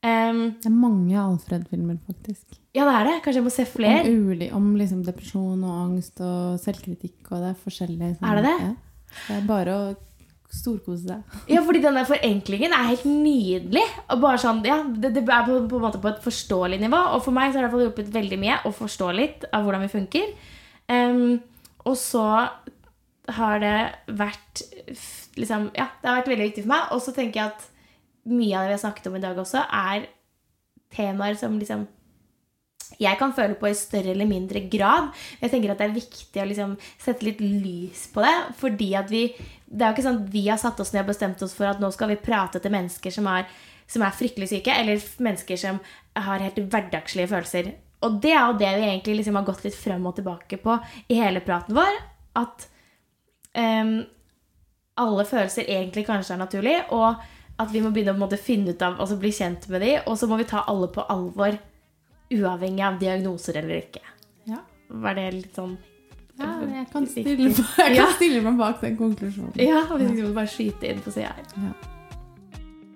Um, 0.00 0.38
Det 0.58 0.66
er 0.66 0.74
mange 0.74 1.14
Alfred-filmer, 1.20 1.98
faktisk. 2.08 2.56
ja, 2.74 2.86
det 2.88 2.94
er 2.96 3.04
det. 3.06 3.16
Kanskje 3.22 3.38
jeg 3.38 3.46
må 3.46 3.52
se 3.54 3.66
flere. 3.68 4.00
Om, 4.08 4.30
uli, 4.32 4.48
om 4.56 4.70
liksom 4.80 5.04
depresjon 5.06 5.62
og 5.62 5.74
angst 5.84 6.22
og 6.24 6.56
selvkritikk, 6.64 7.20
og 7.30 7.44
det 7.44 7.50
er 7.52 7.58
forskjellig. 7.68 8.14
sånn- 8.16 8.30
Er 8.32 8.40
det 8.40 8.44
det? 8.48 8.56
Ja. 8.64 8.72
Det 9.26 9.36
er 9.36 9.46
bare 9.48 9.74
å 9.76 9.90
storkose 10.50 11.04
seg. 11.04 11.36
Ja, 11.50 11.62
fordi 11.66 11.82
denne 11.82 12.02
forenklingen 12.08 12.74
er 12.74 12.88
helt 12.88 13.06
nydelig. 13.06 13.84
Og 14.10 14.22
bare 14.24 14.40
sånn, 14.42 14.62
ja, 14.66 14.80
det, 14.82 15.12
det 15.16 15.22
er 15.26 15.46
på, 15.46 15.60
på 15.70 15.78
en 15.78 15.84
måte 15.86 16.00
på 16.02 16.10
et 16.10 16.24
forståelig 16.24 16.80
nivå. 16.82 17.00
Og 17.14 17.22
for 17.26 17.36
meg 17.36 17.52
så 17.52 17.60
har 17.60 17.70
det 17.70 17.84
hjulpet 17.86 18.10
veldig 18.14 18.40
mye 18.42 18.58
å 18.66 18.74
forstå 18.74 19.12
litt 19.16 19.46
av 19.54 19.66
hvordan 19.66 19.86
vi 19.86 19.92
funker. 19.92 20.34
Um, 20.90 21.38
og 21.86 21.96
så 21.98 22.26
har 23.30 23.60
det 23.62 23.76
vært 24.18 24.64
liksom, 25.38 25.68
Ja, 25.76 25.86
det 26.00 26.08
har 26.08 26.18
vært 26.18 26.32
veldig 26.32 26.48
viktig 26.50 26.64
for 26.66 26.74
meg. 26.74 26.88
Og 26.96 27.04
så 27.04 27.14
tenker 27.16 27.42
jeg 27.42 27.54
at 27.54 27.68
mye 28.30 28.56
av 28.56 28.66
det 28.66 28.72
vi 28.72 28.76
har 28.78 28.84
snakket 28.84 29.10
om 29.10 29.16
i 29.16 29.22
dag 29.22 29.38
også, 29.38 29.64
er 29.64 30.10
temaer 30.90 31.38
som 31.38 31.58
liksom 31.60 31.86
jeg 32.98 33.18
kan 33.20 33.32
føle 33.36 33.56
på 33.60 33.68
i 33.70 33.76
større 33.76 34.12
eller 34.14 34.28
mindre 34.28 34.62
grad. 34.72 35.10
Jeg 35.40 35.52
tenker 35.52 35.72
at 35.72 35.80
det 35.80 35.88
er 35.88 35.96
viktig 35.96 36.42
å 36.42 36.46
liksom 36.48 36.76
sette 37.00 37.26
litt 37.26 37.40
lys 37.40 38.06
på 38.12 38.24
det. 38.24 38.36
Fordi 38.60 38.92
at 38.98 39.10
vi 39.12 39.24
Det 39.70 39.84
er 39.84 39.92
jo 39.92 39.94
ikke 39.94 40.02
sånn 40.02 40.22
at 40.24 40.32
vi 40.32 40.48
har 40.48 40.58
satt 40.58 40.80
oss 40.82 40.90
ned 40.92 41.04
og 41.04 41.12
bestemt 41.12 41.42
oss 41.46 41.52
for 41.54 41.68
at 41.70 41.78
nå 41.78 41.92
skal 41.94 42.08
vi 42.10 42.16
prate 42.18 42.58
til 42.58 42.72
mennesker 42.74 43.12
som 43.14 43.28
er, 43.30 43.44
som 43.86 44.02
er 44.02 44.16
fryktelig 44.18 44.48
syke, 44.50 44.74
eller 44.74 44.98
mennesker 45.22 45.56
som 45.56 45.78
har 46.16 46.42
helt 46.42 46.58
hverdagslige 46.58 47.30
følelser. 47.30 47.68
Og 48.02 48.16
det 48.18 48.32
er 48.32 48.48
jo 48.48 48.58
det 48.58 48.72
vi 48.80 48.88
egentlig 48.88 49.14
liksom 49.20 49.38
har 49.38 49.46
gått 49.46 49.62
litt 49.62 49.78
frem 49.78 50.08
og 50.10 50.16
tilbake 50.16 50.58
på 50.58 50.74
i 51.06 51.20
hele 51.20 51.38
praten 51.46 51.78
vår. 51.78 52.00
At 52.40 52.66
um, 53.54 54.00
alle 54.98 55.28
følelser 55.28 55.70
egentlig 55.70 56.08
kanskje 56.08 56.34
er 56.34 56.42
naturlig, 56.42 56.76
og 56.90 57.22
at 57.60 57.72
vi 57.72 57.82
må 57.84 57.92
begynne 57.94 58.16
å 58.26 58.40
finne 58.40 58.74
ut 58.74 58.82
av 58.82 58.98
altså 59.00 59.18
bli 59.20 59.30
kjent 59.36 59.68
med 59.70 59.84
de, 59.84 59.96
og 60.06 60.16
så 60.18 60.26
må 60.26 60.40
vi 60.40 60.48
ta 60.48 60.64
alle 60.66 60.88
på 60.92 61.04
alvor, 61.12 61.58
uavhengig 62.30 62.84
av 62.86 62.98
diagnoser 63.00 63.56
eller 63.62 63.80
ikke. 63.82 64.02
Ja. 64.48 64.60
Var 64.88 65.14
det 65.18 65.26
litt 65.34 65.54
sånn 65.58 65.76
Ja, 66.40 66.54
jeg 66.64 66.86
kan 66.92 67.06
stille, 67.10 67.34
jeg 67.50 67.96
kan 67.98 68.14
stille 68.16 68.40
meg 68.46 68.56
bak 68.58 68.80
den 68.80 68.96
konklusjonen. 68.96 69.52
Ja, 69.60 69.82
hvis 69.90 70.08
ikke 70.14 70.28
må 70.28 70.34
bare 70.38 70.48
skyte 70.50 70.88
inn 70.88 71.02
på 71.04 71.12
sida 71.12 71.34
her. 71.36 71.44
Ja. 71.56 71.72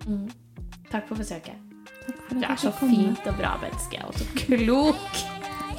Mm. 0.09 0.27
Takk 0.91 1.09
for 1.11 1.21
besøket. 1.21 1.59
Takk 2.07 2.19
for 2.29 2.41
Du 2.41 2.47
er 2.47 2.57
så 2.61 2.73
komme. 2.79 2.95
fint 2.95 3.29
og 3.31 3.37
bra 3.41 3.55
menneske, 3.63 4.01
og 4.07 4.15
så 4.17 4.25
klok. 4.45 5.25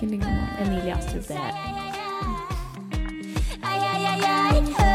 Emilie 0.01 0.93
Astrup, 0.93 1.25
det 1.27 1.39
Ay, 3.65 4.94